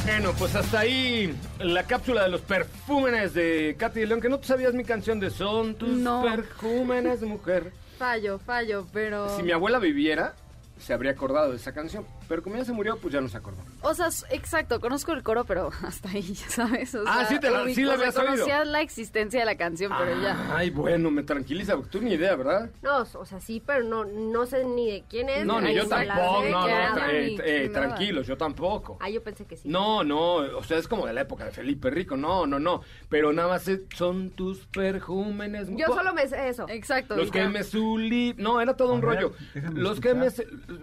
Bueno, 0.04 0.32
pues 0.38 0.54
hasta 0.56 0.80
ahí 0.80 1.34
la 1.60 1.84
cápsula 1.84 2.24
de 2.24 2.30
los 2.30 2.40
perfúmenes 2.40 3.32
de 3.34 3.76
Katy 3.78 4.06
León, 4.06 4.20
que 4.20 4.28
no 4.28 4.38
tú 4.38 4.46
sabías 4.48 4.74
mi 4.74 4.84
canción 4.84 5.20
de 5.20 5.30
Son 5.30 5.74
tus 5.74 5.88
No. 5.90 6.22
perfúmenes, 6.22 7.22
mujer. 7.22 7.72
Fallo, 7.98 8.38
fallo, 8.38 8.86
pero... 8.92 9.36
Si 9.36 9.42
mi 9.42 9.52
abuela 9.52 9.78
viviera, 9.78 10.34
se 10.78 10.94
habría 10.94 11.12
acordado 11.12 11.50
de 11.50 11.56
esa 11.56 11.72
canción. 11.72 12.04
Pero 12.30 12.44
como 12.44 12.54
ya 12.54 12.64
se 12.64 12.72
murió, 12.72 12.96
pues 12.96 13.12
ya 13.12 13.20
no 13.20 13.28
se 13.28 13.36
acordó. 13.36 13.58
O 13.82 13.92
sea, 13.92 14.06
exacto, 14.30 14.78
conozco 14.80 15.10
el 15.12 15.24
coro, 15.24 15.44
pero 15.44 15.70
hasta 15.84 16.10
ahí, 16.10 16.22
ya 16.22 16.48
¿sabes? 16.48 16.94
O 16.94 17.02
Ah, 17.04 17.16
sea, 17.18 17.26
sí 17.26 17.40
te 17.40 17.50
la- 17.50 17.64
sí 17.74 17.82
la 17.82 17.94
o 17.94 17.96
sea, 17.98 18.06
habías 18.06 18.16
oído. 18.18 18.30
Conocía 18.30 18.64
la 18.64 18.80
existencia 18.82 19.40
de 19.40 19.46
la 19.46 19.56
canción, 19.56 19.92
pero 19.98 20.12
ya. 20.22 20.56
Ay, 20.56 20.70
bueno, 20.70 21.10
me 21.10 21.24
tranquiliza, 21.24 21.74
porque 21.74 21.90
tú 21.90 22.00
ni 22.00 22.12
idea, 22.12 22.36
¿verdad? 22.36 22.70
No, 22.82 22.98
o 22.98 23.24
sea, 23.26 23.40
sí, 23.40 23.60
pero 23.66 23.82
no, 23.82 24.04
no 24.04 24.46
sé 24.46 24.64
ni 24.64 24.92
de 24.92 25.04
quién 25.10 25.28
es. 25.28 25.44
No, 25.44 25.60
ni 25.60 25.74
yo 25.74 25.88
tampoco, 25.88 26.44
no, 26.48 26.68
no, 26.68 27.08
eh, 27.10 27.26
ni- 27.36 27.38
eh, 27.42 27.68
tranquilos, 27.72 28.28
yo 28.28 28.36
tampoco. 28.36 28.96
Ah, 29.00 29.10
yo 29.10 29.22
pensé 29.24 29.44
que 29.44 29.56
sí. 29.56 29.68
No, 29.68 30.04
no, 30.04 30.34
o 30.36 30.62
sea, 30.62 30.78
es 30.78 30.86
como 30.86 31.06
de 31.08 31.12
la 31.12 31.22
época 31.22 31.44
de 31.46 31.50
Felipe 31.50 31.90
Rico, 31.90 32.16
no, 32.16 32.46
no, 32.46 32.60
no, 32.60 32.82
pero 33.08 33.32
nada 33.32 33.48
más 33.48 33.68
son 33.96 34.30
tus 34.30 34.66
perjúmenes. 34.66 35.66
Yo 35.76 35.88
solo 35.88 36.14
me 36.14 36.28
sé 36.28 36.48
eso. 36.48 36.66
Exacto. 36.68 37.16
Los 37.16 37.32
que 37.32 37.40
ya. 37.40 37.48
me 37.48 37.64
suli... 37.64 38.34
No, 38.38 38.60
era 38.60 38.76
todo 38.76 38.92
un 38.92 39.02
rollo. 39.02 39.32
Los 39.74 39.98
que 39.98 40.14
me... 40.14 40.28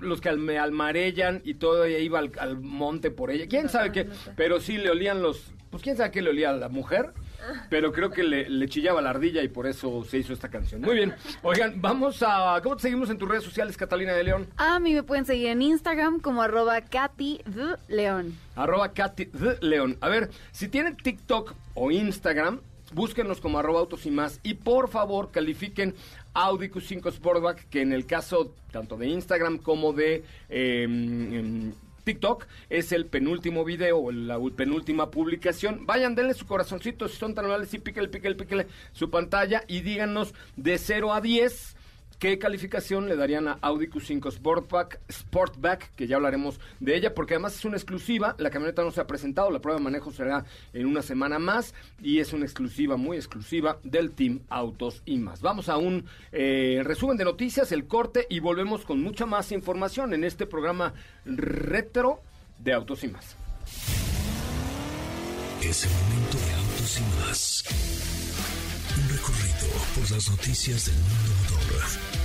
Los 0.02 0.20
que 0.20 0.32
me 0.34 0.58
almarellan 0.60 1.37
y 1.44 1.56
todo, 1.56 1.86
ella 1.86 2.00
iba 2.00 2.20
al, 2.20 2.32
al 2.40 2.60
monte 2.60 3.12
por 3.12 3.32
ella. 3.32 3.48
¿Quién 3.48 3.70
sabe 3.70 3.92
qué? 3.92 4.08
Pero 4.36 4.60
sí 4.60 4.78
le 4.78 4.90
olían 4.90 5.22
los... 5.22 5.52
Pues 5.70 5.84
quién 5.84 5.98
sabe 5.98 6.12
qué 6.12 6.22
le 6.22 6.30
olía 6.30 6.52
a 6.52 6.54
la 6.54 6.70
mujer. 6.70 7.12
Pero 7.70 7.94
creo 7.94 8.10
que 8.10 8.24
le, 8.24 8.50
le 8.50 8.68
chillaba 8.68 9.02
la 9.02 9.12
ardilla 9.12 9.42
y 9.42 9.48
por 9.48 9.68
eso 9.68 10.04
se 10.04 10.18
hizo 10.18 10.34
esta 10.34 10.50
canción. 10.50 10.82
Muy 10.82 10.96
bien. 10.96 11.14
Oigan, 11.44 11.82
vamos 11.82 12.24
a... 12.26 12.60
¿Cómo 12.64 12.76
te 12.76 12.84
seguimos 12.84 13.10
en 13.10 13.18
tus 13.18 13.30
redes 13.30 13.44
sociales, 13.44 13.78
Catalina 13.78 14.14
de 14.14 14.24
León? 14.24 14.48
A 14.58 14.80
mí 14.80 14.94
me 14.94 15.04
pueden 15.04 15.26
seguir 15.26 15.48
en 15.48 15.62
Instagram 15.62 16.20
como 16.20 16.42
arroba 16.42 16.82
Katy 16.82 17.42
León. 17.88 18.38
Arroba 18.56 18.92
Katy 18.94 19.30
León. 19.62 19.98
A 20.02 20.10
ver, 20.10 20.30
si 20.52 20.68
tienen 20.68 20.98
TikTok 20.98 21.54
o 21.74 21.92
Instagram, 21.92 22.60
búsquenos 22.94 23.40
como 23.40 23.60
arroba 23.60 23.80
autos 23.82 24.06
y 24.06 24.12
más. 24.12 24.40
Y 24.44 24.56
por 24.56 24.90
favor, 24.90 25.32
califiquen 25.32 25.96
Audi 26.38 26.70
Q5 26.70 27.12
Sportback, 27.14 27.68
que 27.70 27.82
en 27.82 27.94
el 27.94 28.06
caso 28.06 28.54
tanto 28.72 28.96
de 28.96 29.08
Instagram 29.08 29.58
como 29.58 29.92
de 29.92 30.24
eh, 30.50 30.84
em, 30.84 31.74
TikTok 32.04 32.46
es 32.70 32.92
el 32.92 33.08
penúltimo 33.08 33.66
video 33.66 33.98
o 33.98 34.12
la 34.12 34.40
penúltima 34.56 35.10
publicación. 35.10 35.88
Vayan, 35.88 36.14
denle 36.14 36.36
su 36.36 36.46
corazoncito 36.46 37.08
si 37.08 37.18
son 37.18 37.34
tan 37.34 37.46
amables 37.46 37.74
y 37.74 37.80
píquele, 37.80 38.08
píquele, 38.08 38.36
píquele 38.36 38.68
su 38.94 39.10
pantalla 39.10 39.64
y 39.68 39.82
díganos 39.82 40.36
de 40.56 40.78
0 40.78 41.12
a 41.12 41.22
10 41.22 41.77
¿Qué 42.20 42.40
calificación 42.40 43.08
le 43.08 43.16
darían 43.16 43.48
a 43.48 43.60
Audi 43.62 43.88
Q5 43.88 44.32
Sportback, 44.32 45.00
Sportback, 45.08 45.94
que 45.96 46.08
ya 46.08 46.16
hablaremos 46.16 46.60
de 46.80 46.96
ella, 46.96 47.14
porque 47.14 47.36
además 47.36 47.56
es 47.56 47.64
una 47.64 47.78
exclusiva, 47.78 48.36
la 48.40 48.50
camioneta 48.50 48.82
no 48.82 48.90
se 48.90 49.00
ha 49.02 49.06
presentado, 49.06 49.52
la 49.52 49.60
prueba 49.60 49.78
de 49.80 49.84
manejo 49.84 50.12
será 50.12 50.44
en 50.74 50.88
una 50.88 51.04
semana 51.04 51.38
más 51.38 51.76
y 52.02 52.18
es 52.18 52.34
una 52.34 52.46
exclusiva, 52.46 52.98
muy 52.98 53.18
exclusiva 53.18 53.78
del 53.84 54.14
Team 54.14 54.42
Autos 54.50 55.04
y 55.06 55.20
más. 55.20 55.42
Vamos 55.42 55.70
a 55.70 55.78
un 55.78 56.06
eh, 56.32 56.82
resumen 56.84 57.18
de 57.18 57.24
noticias, 57.24 57.72
el 57.72 57.86
corte 57.86 58.26
y 58.32 58.40
volvemos 58.40 58.84
con 58.84 59.00
mucha 59.00 59.28
más 59.28 59.52
información 59.52 60.16
en 60.16 60.24
este 60.24 60.48
programa 60.48 60.96
retro 61.24 62.22
de 62.58 62.74
Autos 62.74 63.04
y 63.04 63.10
más. 63.10 63.36
Es 65.62 65.84
el 65.84 65.92
momento 65.92 66.38
de 66.38 66.54
autos 66.54 67.00
y 67.00 67.20
más. 67.20 67.64
Un 68.98 69.10
recorrido 69.10 69.68
por 69.94 70.12
las 70.12 70.30
noticias 70.32 70.86
del 70.86 70.96
mundo 70.96 71.47
motor. 71.68 72.17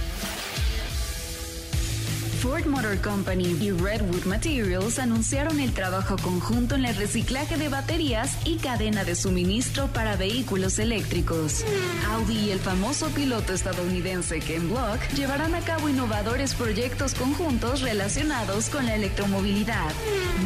Ford 2.43 2.67
Motor 2.67 3.01
Company 3.01 3.57
y 3.61 3.71
Redwood 3.71 4.25
Materials 4.25 4.99
anunciaron 4.99 5.61
el 5.61 5.73
trabajo 5.73 6.17
conjunto 6.17 6.75
en 6.75 6.85
el 6.85 6.97
reciclaje 6.97 7.57
de 7.57 7.69
baterías 7.69 8.37
y 8.45 8.57
cadena 8.57 9.05
de 9.05 9.15
suministro 9.15 9.87
para 9.93 10.17
vehículos 10.17 10.81
eléctricos. 10.81 11.65
Audi 12.11 12.37
y 12.47 12.51
el 12.51 12.59
famoso 12.59 13.11
piloto 13.11 13.53
estadounidense 13.53 14.41
Ken 14.41 14.69
Block 14.69 14.99
llevarán 15.15 15.55
a 15.55 15.61
cabo 15.61 15.89
innovadores 15.89 16.57
proyectos 16.57 17.15
conjuntos 17.15 17.81
relacionados 17.81 18.71
con 18.71 18.87
la 18.87 18.97
electromovilidad. 18.97 19.93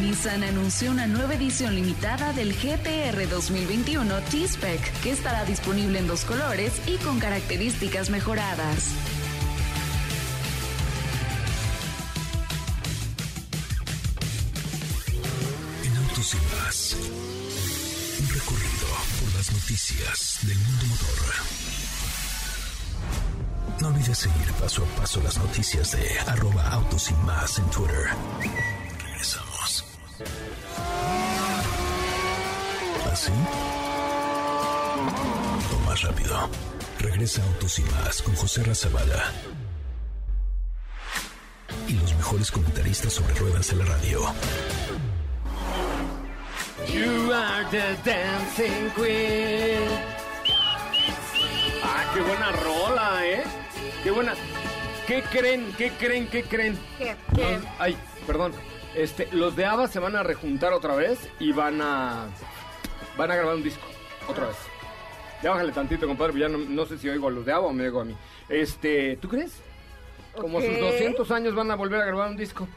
Nissan 0.03 0.43
anunció 0.43 0.91
una 0.91 1.07
nueva 1.07 1.33
edición 1.33 1.76
limitada 1.76 2.35
del 2.35 2.53
GTR 2.53 3.26
2021 3.26 4.21
T-Spec 4.31 5.00
que 5.00 5.12
estará 5.12 5.47
disponible 5.47 6.00
en 6.00 6.07
dos 6.07 6.26
colores 6.26 6.73
y 6.87 6.99
con 6.99 7.19
características 7.19 8.11
mejoradas. 8.11 9.16
Olvides 24.07 24.19
seguir 24.19 24.53
paso 24.53 24.85
a 24.85 25.01
paso 25.01 25.21
las 25.21 25.37
noticias 25.37 25.91
de 25.91 26.19
arroba 26.29 26.63
autos 26.71 27.11
y 27.11 27.15
más 27.27 27.59
en 27.59 27.69
Twitter. 27.71 28.07
Regresamos. 29.05 29.85
¿Así? 33.13 33.33
O 35.73 35.89
más 35.89 36.03
rápido. 36.03 36.49
Regresa 37.01 37.43
Autos 37.43 37.81
y 37.81 37.83
más 37.83 38.23
con 38.23 38.37
José 38.37 38.63
Razabala. 38.63 39.33
Y 41.89 41.95
los 41.95 42.15
mejores 42.15 42.53
comentaristas 42.53 43.13
sobre 43.13 43.35
ruedas 43.35 43.69
de 43.69 43.77
la 43.77 43.85
radio. 43.87 44.21
You 46.87 47.33
are 47.33 47.65
the 47.73 47.97
dancing 48.05 48.91
queen. 48.95 49.89
Ah, 51.83 52.13
qué 52.15 52.21
buena 52.21 52.53
rola, 52.53 53.27
¿eh? 53.27 53.66
Qué 54.07 54.13
buena. 54.13 54.35
¿Qué 55.09 55.21
creen? 55.21 55.75
¿Qué 55.77 55.91
creen? 55.91 56.29
¿Qué 56.29 56.45
creen? 56.45 56.79
¿Qué? 56.97 57.17
Los- 57.37 57.65
ay, 57.81 57.97
perdón. 58.25 58.53
Este, 58.95 59.27
los 59.33 59.57
de 59.57 59.65
ABBA 59.67 59.89
se 59.89 59.99
van 59.99 60.15
a 60.15 60.23
rejuntar 60.23 60.73
otra 60.73 60.95
vez 60.95 61.29
y 61.41 61.51
van 61.51 61.81
a 61.83 62.27
van 63.17 63.31
a 63.33 63.35
grabar 63.35 63.57
un 63.57 63.65
disco 63.65 63.85
otra 64.29 64.47
vez. 64.47 64.57
Ya 65.43 65.51
bájale 65.51 65.73
tantito, 65.73 66.07
compadre, 66.07 66.31
porque 66.35 66.43
ya 66.43 66.49
no, 66.49 66.59
no 66.59 66.87
sé 66.87 66.99
si 66.99 67.09
oigo 67.09 67.27
a 67.27 67.31
los 67.33 67.45
de 67.45 67.51
ABBA 67.51 67.67
o 67.67 67.73
me 67.73 67.83
oigo 67.83 68.01
a 68.01 68.05
mí. 68.05 68.17
Este, 68.49 69.17
¿tú 69.17 69.29
crees? 69.29 69.61
Como 70.37 70.61
sus 70.61 70.71
Ok. 70.71 70.79
200 70.83 71.29
años 71.33 71.57
van 71.57 71.73
a 71.73 71.75
volver 71.75 72.01
a 72.01 72.05
grabar 72.05 72.31
un 72.31 72.37
disco. 72.37 72.69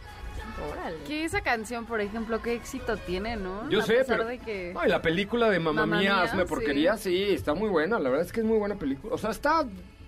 Órale. 0.71 0.97
Que 1.03 1.25
esa 1.25 1.41
canción, 1.41 1.85
por 1.85 2.01
ejemplo, 2.01 2.41
qué 2.41 2.55
éxito 2.55 2.97
tiene, 2.97 3.35
¿no? 3.35 3.69
Yo 3.69 3.81
a 3.81 3.83
sé, 3.83 3.97
pesar 3.97 4.17
pero. 4.17 4.29
de 4.29 4.39
que... 4.39 4.73
Ay, 4.75 4.89
la 4.89 5.03
película 5.03 5.47
de 5.51 5.59
Mamá, 5.59 5.85
Mía, 5.85 5.99
Mía, 5.99 6.21
hazme 6.23 6.41
sí. 6.41 6.49
porquería, 6.49 6.97
sí. 6.97 7.21
está 7.29 7.53
muy 7.53 7.69
buena. 7.69 7.99
La 7.99 8.09
verdad 8.09 8.25
es 8.25 8.31
que 8.31 8.39
es 8.39 8.45
muy 8.47 8.57
buena 8.57 8.73
película. 8.73 9.13
O 9.13 9.17
sea, 9.19 9.29
está 9.29 9.63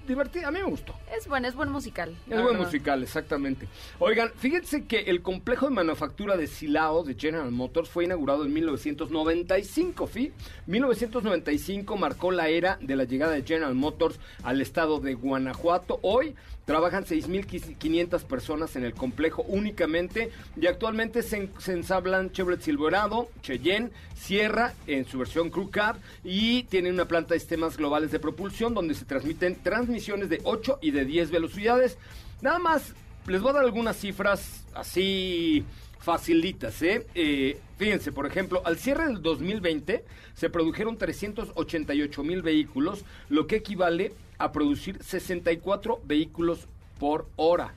divertida, 0.07 0.47
a 0.47 0.51
mí 0.51 0.59
me 0.59 0.65
gustó. 0.65 0.95
Es 1.15 1.27
bueno, 1.27 1.47
es 1.47 1.55
buen 1.55 1.69
musical. 1.69 2.15
Es 2.29 2.41
buen 2.41 2.57
musical, 2.57 3.03
exactamente. 3.03 3.67
Oigan, 3.99 4.31
fíjense 4.35 4.85
que 4.85 5.01
el 5.01 5.21
complejo 5.21 5.67
de 5.67 5.75
manufactura 5.75 6.37
de 6.37 6.47
Silao 6.47 7.03
de 7.03 7.15
General 7.15 7.51
Motors 7.51 7.89
fue 7.89 8.05
inaugurado 8.05 8.45
en 8.45 8.53
1995, 8.53 10.07
¿fi? 10.07 10.31
1995 10.67 11.97
marcó 11.97 12.31
la 12.31 12.49
era 12.49 12.77
de 12.81 12.95
la 12.95 13.03
llegada 13.03 13.33
de 13.33 13.43
General 13.43 13.75
Motors 13.75 14.19
al 14.43 14.61
estado 14.61 14.99
de 14.99 15.13
Guanajuato. 15.13 15.99
Hoy 16.01 16.35
trabajan 16.65 17.05
6.500 17.05 18.23
personas 18.23 18.75
en 18.75 18.83
el 18.83 18.93
complejo 18.93 19.43
únicamente 19.47 20.31
y 20.59 20.67
actualmente 20.67 21.23
se, 21.23 21.49
ensablan 21.67 22.31
Chevrolet 22.31 22.61
Silverado, 22.61 23.29
Cheyenne, 23.41 23.91
Sierra 24.15 24.73
en 24.87 25.05
su 25.05 25.19
versión 25.19 25.49
Crew 25.49 25.69
Cab 25.69 25.97
y 26.23 26.63
tienen 26.63 26.93
una 26.93 27.07
planta 27.07 27.33
de 27.33 27.39
sistemas 27.39 27.77
globales 27.77 28.11
de 28.11 28.19
propulsión 28.19 28.73
donde 28.73 28.93
se 28.93 29.05
transmiten 29.05 29.55
transmisiones 29.55 30.29
de 30.29 30.41
8 30.43 30.79
y 30.81 30.91
de 30.91 31.05
10 31.05 31.31
velocidades. 31.31 31.97
Nada 32.41 32.59
más, 32.59 32.93
les 33.27 33.41
voy 33.41 33.51
a 33.51 33.53
dar 33.53 33.63
algunas 33.63 33.97
cifras 33.97 34.63
así 34.73 35.65
facilitas, 36.01 36.81
¿eh? 36.81 37.05
¿eh? 37.13 37.57
Fíjense, 37.77 38.11
por 38.11 38.25
ejemplo, 38.25 38.61
al 38.65 38.77
cierre 38.77 39.05
del 39.05 39.21
2020 39.21 40.03
se 40.33 40.49
produjeron 40.49 40.97
388 40.97 42.23
mil 42.23 42.41
vehículos, 42.41 43.05
lo 43.29 43.47
que 43.47 43.57
equivale 43.57 44.13
a 44.37 44.51
producir 44.51 45.01
64 45.03 46.01
vehículos 46.03 46.67
por 46.99 47.27
hora. 47.35 47.73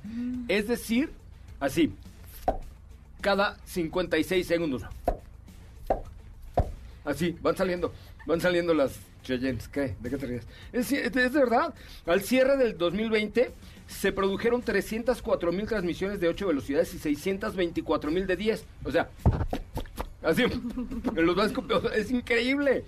Es 0.49 0.69
decir, 0.69 1.11
así, 1.61 1.93
cada 3.21 3.59
56 3.67 4.47
segundos. 4.47 4.83
Así, 7.05 7.37
van 7.43 7.57
saliendo, 7.57 7.93
van 8.27 8.41
saliendo 8.41 8.73
las 8.73 8.99
Cheyennes. 9.23 9.69
¿Qué? 9.69 9.97
¿De 10.01 10.11
qué 10.11 10.17
te 10.17 10.27
ríes? 10.27 10.47
Es, 10.73 10.93
es 10.93 11.13
de 11.13 11.29
verdad. 11.29 11.75
Al 12.07 12.23
cierre 12.23 12.57
del 12.57 12.77
2020 12.77 13.51
se 13.87 14.13
produjeron 14.13 14.63
304 14.63 15.53
mil 15.53 15.67
transmisiones 15.67 16.21
de 16.21 16.29
8 16.29 16.47
velocidades 16.47 16.95
y 16.95 16.99
624 16.99 18.11
mil 18.11 18.27
de 18.27 18.37
10. 18.37 18.65
O 18.85 18.91
sea, 18.91 19.09
así, 20.23 20.45
los 21.15 21.37
más 21.37 21.53
es 21.95 22.11
increíble. 22.11 22.85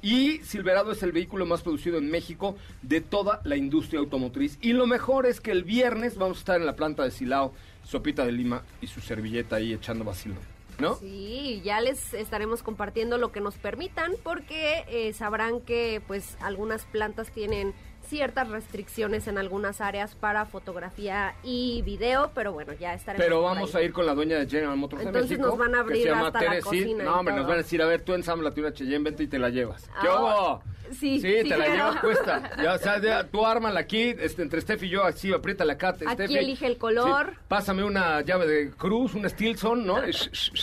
Y 0.00 0.38
Silverado 0.38 0.92
es 0.92 1.02
el 1.02 1.12
vehículo 1.12 1.44
más 1.44 1.62
producido 1.62 1.98
en 1.98 2.10
México 2.10 2.56
de 2.82 3.00
toda 3.00 3.40
la 3.44 3.56
industria 3.56 4.00
automotriz. 4.00 4.58
Y 4.60 4.72
lo 4.72 4.86
mejor 4.86 5.26
es 5.26 5.40
que 5.40 5.50
el 5.50 5.64
viernes 5.64 6.16
vamos 6.16 6.38
a 6.38 6.40
estar 6.40 6.60
en 6.60 6.66
la 6.66 6.76
planta 6.76 7.02
de 7.02 7.10
Silao, 7.10 7.52
Sopita 7.84 8.24
de 8.24 8.32
Lima 8.32 8.62
y 8.80 8.86
su 8.86 9.00
servilleta 9.00 9.56
ahí 9.56 9.72
echando 9.72 10.04
vacilo. 10.04 10.36
¿No? 10.78 10.94
Sí, 10.94 11.60
ya 11.64 11.80
les 11.80 12.14
estaremos 12.14 12.62
compartiendo 12.62 13.18
lo 13.18 13.32
que 13.32 13.40
nos 13.40 13.56
permitan 13.56 14.12
porque 14.22 14.84
eh, 14.86 15.12
sabrán 15.12 15.60
que 15.60 16.00
pues 16.06 16.36
algunas 16.40 16.84
plantas 16.84 17.32
tienen 17.32 17.74
ciertas 18.08 18.48
restricciones 18.48 19.26
en 19.28 19.38
algunas 19.38 19.80
áreas 19.80 20.14
para 20.14 20.44
fotografía 20.46 21.34
y 21.42 21.82
video, 21.82 22.30
pero 22.34 22.52
bueno, 22.52 22.72
ya 22.74 22.94
estaremos. 22.94 23.24
Pero 23.24 23.42
vamos 23.42 23.74
a 23.74 23.82
ir 23.82 23.92
con 23.92 24.06
la 24.06 24.14
dueña 24.14 24.38
de 24.38 24.46
General 24.48 24.76
Motors 24.76 25.02
Entonces 25.02 25.30
de 25.30 25.36
México, 25.36 25.48
nos 25.48 25.58
van 25.58 25.74
a 25.74 25.80
abrir 25.80 26.10
hasta 26.10 26.42
la 26.42 26.60
cocina 26.60 27.04
No, 27.04 27.18
hombre, 27.20 27.34
nos 27.34 27.44
van 27.46 27.54
a 27.54 27.58
decir, 27.58 27.82
a 27.82 27.86
ver, 27.86 28.00
tú 28.02 28.14
ensamblate 28.14 28.60
una 28.60 28.72
Cheyenne, 28.72 29.04
vente 29.04 29.22
y 29.24 29.26
te 29.28 29.38
la 29.38 29.50
llevas. 29.50 29.82
¿Qué 30.00 30.08
Ah, 30.08 30.20
hubo? 30.20 30.62
sí, 30.90 31.20
Sí, 31.20 31.42
sí 31.42 31.48
te 31.48 31.56
la 31.56 31.68
llevas 31.68 31.96
puesta. 32.00 32.50
Ya, 32.62 32.74
o 32.74 32.78
sea, 32.78 33.00
ya, 33.00 33.24
tú 33.24 33.44
ármala 33.44 33.80
aquí, 33.80 34.14
este, 34.18 34.42
entre 34.42 34.60
Steph 34.60 34.82
y 34.84 34.88
yo, 34.88 35.04
así, 35.04 35.32
apriétala 35.32 35.74
acá. 35.74 35.90
Aquí 35.90 36.04
Steffi. 36.14 36.38
elige 36.38 36.66
el 36.66 36.78
color. 36.78 37.32
Sí, 37.34 37.36
pásame 37.48 37.84
una 37.84 38.20
llave 38.22 38.46
de 38.46 38.70
Cruz, 38.70 39.14
un 39.14 39.28
Stilson, 39.28 39.86
¿no? 39.86 39.98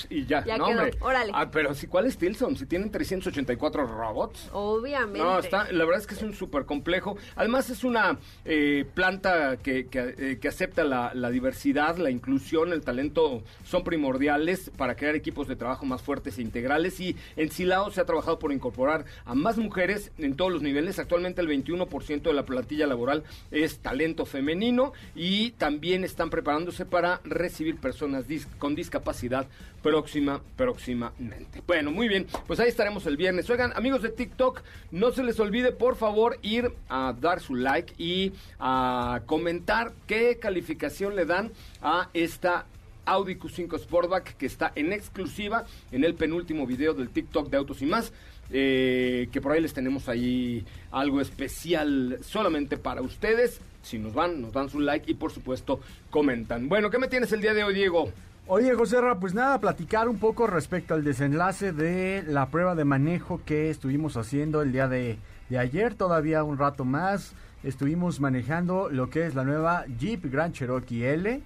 Y, 0.10 0.26
ya, 0.26 0.44
Ya 0.46 0.58
no, 0.58 0.66
quedó, 0.68 0.80
hombre. 0.80 0.98
órale. 1.00 1.32
Ah, 1.36 1.50
pero 1.52 1.74
si, 1.76 1.88
¿cuál 1.88 2.12
Stilson? 2.12 2.56
Si 2.58 2.66
tienen 2.66 2.90
384 2.92 3.86
robots. 3.86 4.50
Obviamente. 4.52 5.20
No, 5.20 5.40
está, 5.40 5.72
la 5.72 5.86
verdad 5.86 6.02
es 6.02 6.08
que 6.08 6.16
es 6.16 6.22
un 6.24 6.34
súper 6.34 6.66
complejo. 6.66 7.18
Además 7.36 7.70
es 7.70 7.84
una 7.84 8.18
eh, 8.46 8.86
planta 8.94 9.58
que, 9.58 9.88
que, 9.88 10.16
eh, 10.18 10.48
acepta 10.48 10.84
la, 10.84 11.30
diversidad, 11.30 11.98
la 11.98 12.10
inclusión, 12.10 12.72
el 12.72 12.82
talento 12.82 13.44
son 13.66 13.84
primordiales 13.84 14.72
para 14.78 14.96
crear 14.96 15.16
equipos 15.16 15.48
de 15.48 15.56
trabajo 15.56 15.86
más 15.86 16.02
fuertes 16.02 16.38
e 16.38 16.42
integrales 16.42 17.00
y 17.00 17.16
en 17.36 17.52
Silao 17.52 17.92
se 17.92 18.02
ha 18.02 18.06
trabajado 18.06 18.40
por 18.40 18.52
incorporar 18.52 19.06
a 19.26 19.36
más 19.36 19.58
mujeres 19.58 20.12
en 20.18 20.36
todos 20.36 20.52
los 20.52 20.62
niveles. 20.62 21.00
Actualmente 21.00 21.42
el 21.42 21.50
21% 21.50 22.22
de 22.22 22.34
la 22.34 22.46
plantilla 22.46 22.88
laboral 22.88 23.24
es 23.52 23.80
talento 23.80 24.26
femenino 24.26 24.94
y 25.16 25.52
también 25.52 26.04
están 26.04 26.30
preparándose 26.30 26.86
para 26.86 27.22
recibir 27.24 27.78
personas 27.78 28.26
con 28.60 28.76
discapacidad 28.76 29.48
próxima, 29.86 30.42
próximamente. 30.56 31.62
Bueno, 31.68 31.92
muy 31.92 32.08
bien, 32.08 32.26
pues 32.48 32.60
ahí 32.60 32.70
estaremos 32.70 33.06
el 33.06 33.18
viernes. 33.18 33.48
Oigan, 33.52 33.72
amigos 33.76 34.02
de 34.02 34.10
TikTok, 34.10 34.62
no 34.90 35.12
se 35.12 35.24
les 35.24 35.40
olvide 35.40 35.72
por 35.72 35.96
favor 35.96 36.40
ir 36.42 36.72
a 36.90 37.14
dar 37.26 37.42
su 37.42 37.56
like 37.56 37.94
y 37.98 38.32
a 38.60 39.22
comentar 39.26 39.94
qué 40.08 40.38
calificación 40.40 41.16
le 41.16 41.26
dan 41.26 41.52
a 41.82 42.10
esta 42.14 42.66
Audi 43.06 43.36
Q5 43.36 43.80
Sportback 43.80 44.38
que 44.38 44.46
está 44.46 44.72
en 44.76 44.94
exclusiva 44.94 45.66
en 45.92 46.04
el 46.04 46.16
penúltimo 46.16 46.66
video 46.66 46.94
del 46.94 47.10
TikTok 47.10 47.50
de 47.50 47.58
Autos 47.58 47.82
y 47.82 47.86
más. 47.86 48.14
eh, 48.52 49.28
que 49.32 49.42
por 49.42 49.54
ahí 49.54 49.62
les 49.62 49.74
tenemos 49.74 50.08
ahí 50.08 50.64
algo 50.92 51.20
especial 51.20 52.20
solamente 52.22 52.78
para 52.78 53.02
ustedes. 53.02 53.60
Si 53.82 53.98
nos 53.98 54.14
van, 54.14 54.40
nos 54.40 54.54
dan 54.54 54.70
su 54.70 54.80
like 54.80 55.12
y 55.12 55.16
por 55.16 55.32
supuesto 55.32 55.80
comentan. 56.12 56.70
Bueno, 56.70 56.92
¿qué 56.92 57.00
me 57.00 57.08
tienes 57.08 57.32
el 57.32 57.42
día 57.42 57.56
de 57.56 57.64
hoy, 57.64 57.74
Diego? 57.74 58.12
Oye, 58.48 58.76
José 58.76 58.98
pues 59.20 59.34
nada, 59.34 59.60
platicar 59.60 60.08
un 60.08 60.20
poco 60.20 60.46
respecto 60.46 60.94
al 60.94 61.04
desenlace 61.04 61.72
de 61.72 62.24
la 62.28 62.52
prueba 62.52 62.76
de 62.76 62.86
manejo 62.86 63.42
que 63.44 63.72
estuvimos 63.72 64.18
haciendo 64.18 64.62
el 64.62 64.72
día 64.72 64.88
de, 64.88 65.18
de 65.50 65.60
ayer, 65.60 65.96
todavía 65.96 66.44
un 66.44 66.58
rato 66.58 66.86
más. 66.86 67.34
Estuvimos 67.64 68.20
manejando 68.20 68.90
lo 68.90 69.10
que 69.10 69.26
es 69.26 69.34
la 69.34 69.44
nueva 69.44 69.86
Jeep 69.98 70.26
Grand 70.32 70.54
Cherokee 70.54 71.04
L, 71.04 71.42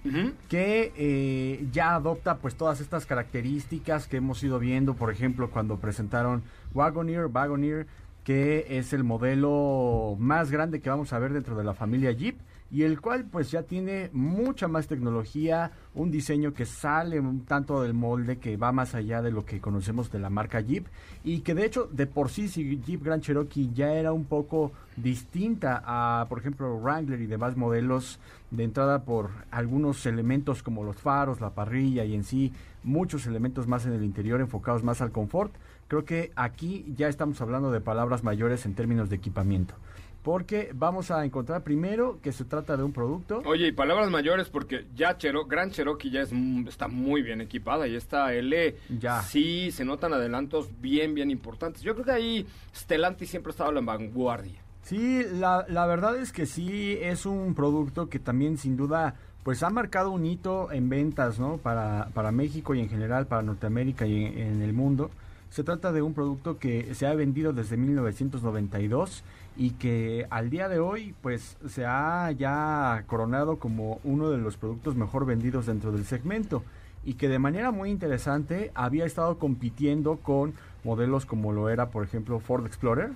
que 0.48 0.92
eh, 0.96 1.66
ya 1.72 1.94
adopta 1.94 2.36
pues 2.36 2.56
todas 2.56 2.80
estas 2.80 3.06
características 3.06 4.06
que 4.06 4.18
hemos 4.18 4.42
ido 4.42 4.58
viendo, 4.58 4.94
por 4.94 5.10
ejemplo, 5.10 5.50
cuando 5.50 5.78
presentaron 5.78 6.42
Wagoneer, 6.74 7.26
Wagoneer, 7.26 7.86
que 8.24 8.66
es 8.68 8.92
el 8.92 9.02
modelo 9.02 10.14
más 10.18 10.50
grande 10.50 10.80
que 10.80 10.90
vamos 10.90 11.14
a 11.14 11.18
ver 11.18 11.32
dentro 11.32 11.56
de 11.56 11.64
la 11.64 11.72
familia 11.72 12.12
Jeep 12.12 12.36
y 12.70 12.84
el 12.84 13.00
cual 13.00 13.24
pues 13.24 13.50
ya 13.50 13.62
tiene 13.64 14.10
mucha 14.12 14.68
más 14.68 14.86
tecnología, 14.86 15.72
un 15.94 16.10
diseño 16.10 16.54
que 16.54 16.66
sale 16.66 17.18
un 17.18 17.44
tanto 17.44 17.82
del 17.82 17.94
molde 17.94 18.38
que 18.38 18.56
va 18.56 18.70
más 18.70 18.94
allá 18.94 19.22
de 19.22 19.32
lo 19.32 19.44
que 19.44 19.60
conocemos 19.60 20.10
de 20.12 20.20
la 20.20 20.30
marca 20.30 20.60
Jeep 20.60 20.86
y 21.24 21.40
que 21.40 21.54
de 21.54 21.64
hecho 21.64 21.88
de 21.90 22.06
por 22.06 22.30
sí 22.30 22.48
si 22.48 22.78
Jeep 22.78 23.02
Grand 23.02 23.22
Cherokee 23.22 23.70
ya 23.74 23.92
era 23.92 24.12
un 24.12 24.24
poco 24.24 24.72
distinta 24.96 25.82
a 25.84 26.26
por 26.28 26.38
ejemplo 26.38 26.76
Wrangler 26.76 27.20
y 27.20 27.26
demás 27.26 27.56
modelos 27.56 28.20
de 28.50 28.64
entrada 28.64 29.04
por 29.04 29.30
algunos 29.50 30.06
elementos 30.06 30.62
como 30.62 30.84
los 30.84 30.96
faros, 30.96 31.40
la 31.40 31.50
parrilla 31.50 32.04
y 32.04 32.14
en 32.14 32.24
sí 32.24 32.52
muchos 32.82 33.26
elementos 33.26 33.66
más 33.66 33.86
en 33.86 33.92
el 33.92 34.04
interior 34.04 34.40
enfocados 34.40 34.84
más 34.84 35.00
al 35.00 35.12
confort. 35.12 35.52
Creo 35.88 36.04
que 36.04 36.30
aquí 36.36 36.86
ya 36.96 37.08
estamos 37.08 37.40
hablando 37.40 37.72
de 37.72 37.80
palabras 37.80 38.22
mayores 38.22 38.64
en 38.64 38.74
términos 38.74 39.10
de 39.10 39.16
equipamiento. 39.16 39.74
Porque 40.22 40.70
vamos 40.74 41.10
a 41.10 41.24
encontrar 41.24 41.62
primero 41.62 42.18
que 42.22 42.32
se 42.32 42.44
trata 42.44 42.76
de 42.76 42.82
un 42.82 42.92
producto. 42.92 43.40
Oye, 43.46 43.68
y 43.68 43.72
palabras 43.72 44.10
mayores 44.10 44.50
porque 44.50 44.84
ya 44.94 45.16
Chero, 45.16 45.46
Gran 45.46 45.70
Cherokee 45.70 46.10
ya 46.10 46.20
es, 46.20 46.30
mm, 46.32 46.68
está 46.68 46.88
muy 46.88 47.22
bien 47.22 47.40
equipada 47.40 47.88
y 47.88 47.96
esta 47.96 48.34
L 48.34 48.76
Ya. 48.98 49.22
sí 49.22 49.70
se 49.70 49.84
notan 49.84 50.12
adelantos 50.12 50.68
bien, 50.82 51.14
bien 51.14 51.30
importantes. 51.30 51.80
Yo 51.82 51.94
creo 51.94 52.04
que 52.04 52.12
ahí 52.12 52.46
Stellantis 52.74 53.30
siempre 53.30 53.50
ha 53.50 53.52
estado 53.52 53.78
en 53.78 53.86
vanguardia. 53.86 54.60
Sí, 54.82 55.22
la, 55.32 55.64
la 55.68 55.86
verdad 55.86 56.16
es 56.16 56.32
que 56.32 56.44
sí 56.46 56.98
es 57.00 57.24
un 57.24 57.54
producto 57.54 58.08
que 58.08 58.18
también 58.18 58.58
sin 58.58 58.76
duda 58.76 59.14
pues 59.42 59.62
ha 59.62 59.70
marcado 59.70 60.10
un 60.10 60.26
hito 60.26 60.70
en 60.70 60.90
ventas, 60.90 61.38
¿no? 61.40 61.56
Para, 61.56 62.08
para 62.12 62.30
México 62.30 62.74
y 62.74 62.80
en 62.80 62.90
general 62.90 63.26
para 63.26 63.40
Norteamérica 63.42 64.06
y 64.06 64.22
en, 64.24 64.38
en 64.38 64.62
el 64.62 64.74
mundo. 64.74 65.10
Se 65.48 65.64
trata 65.64 65.92
de 65.92 66.02
un 66.02 66.12
producto 66.14 66.58
que 66.58 66.94
se 66.94 67.06
ha 67.06 67.14
vendido 67.14 67.52
desde 67.52 67.76
1992 67.76 69.24
y 69.56 69.70
que 69.72 70.26
al 70.30 70.50
día 70.50 70.68
de 70.68 70.78
hoy 70.78 71.14
pues 71.22 71.56
se 71.68 71.84
ha 71.84 72.30
ya 72.32 73.04
coronado 73.06 73.58
como 73.58 74.00
uno 74.04 74.30
de 74.30 74.38
los 74.38 74.56
productos 74.56 74.94
mejor 74.94 75.26
vendidos 75.26 75.66
dentro 75.66 75.92
del 75.92 76.04
segmento 76.04 76.62
y 77.04 77.14
que 77.14 77.28
de 77.28 77.38
manera 77.38 77.70
muy 77.70 77.90
interesante 77.90 78.70
había 78.74 79.06
estado 79.06 79.38
compitiendo 79.38 80.16
con 80.16 80.54
modelos 80.84 81.26
como 81.26 81.52
lo 81.52 81.68
era 81.68 81.90
por 81.90 82.04
ejemplo 82.04 82.40
Ford 82.40 82.66
Explorer 82.66 83.12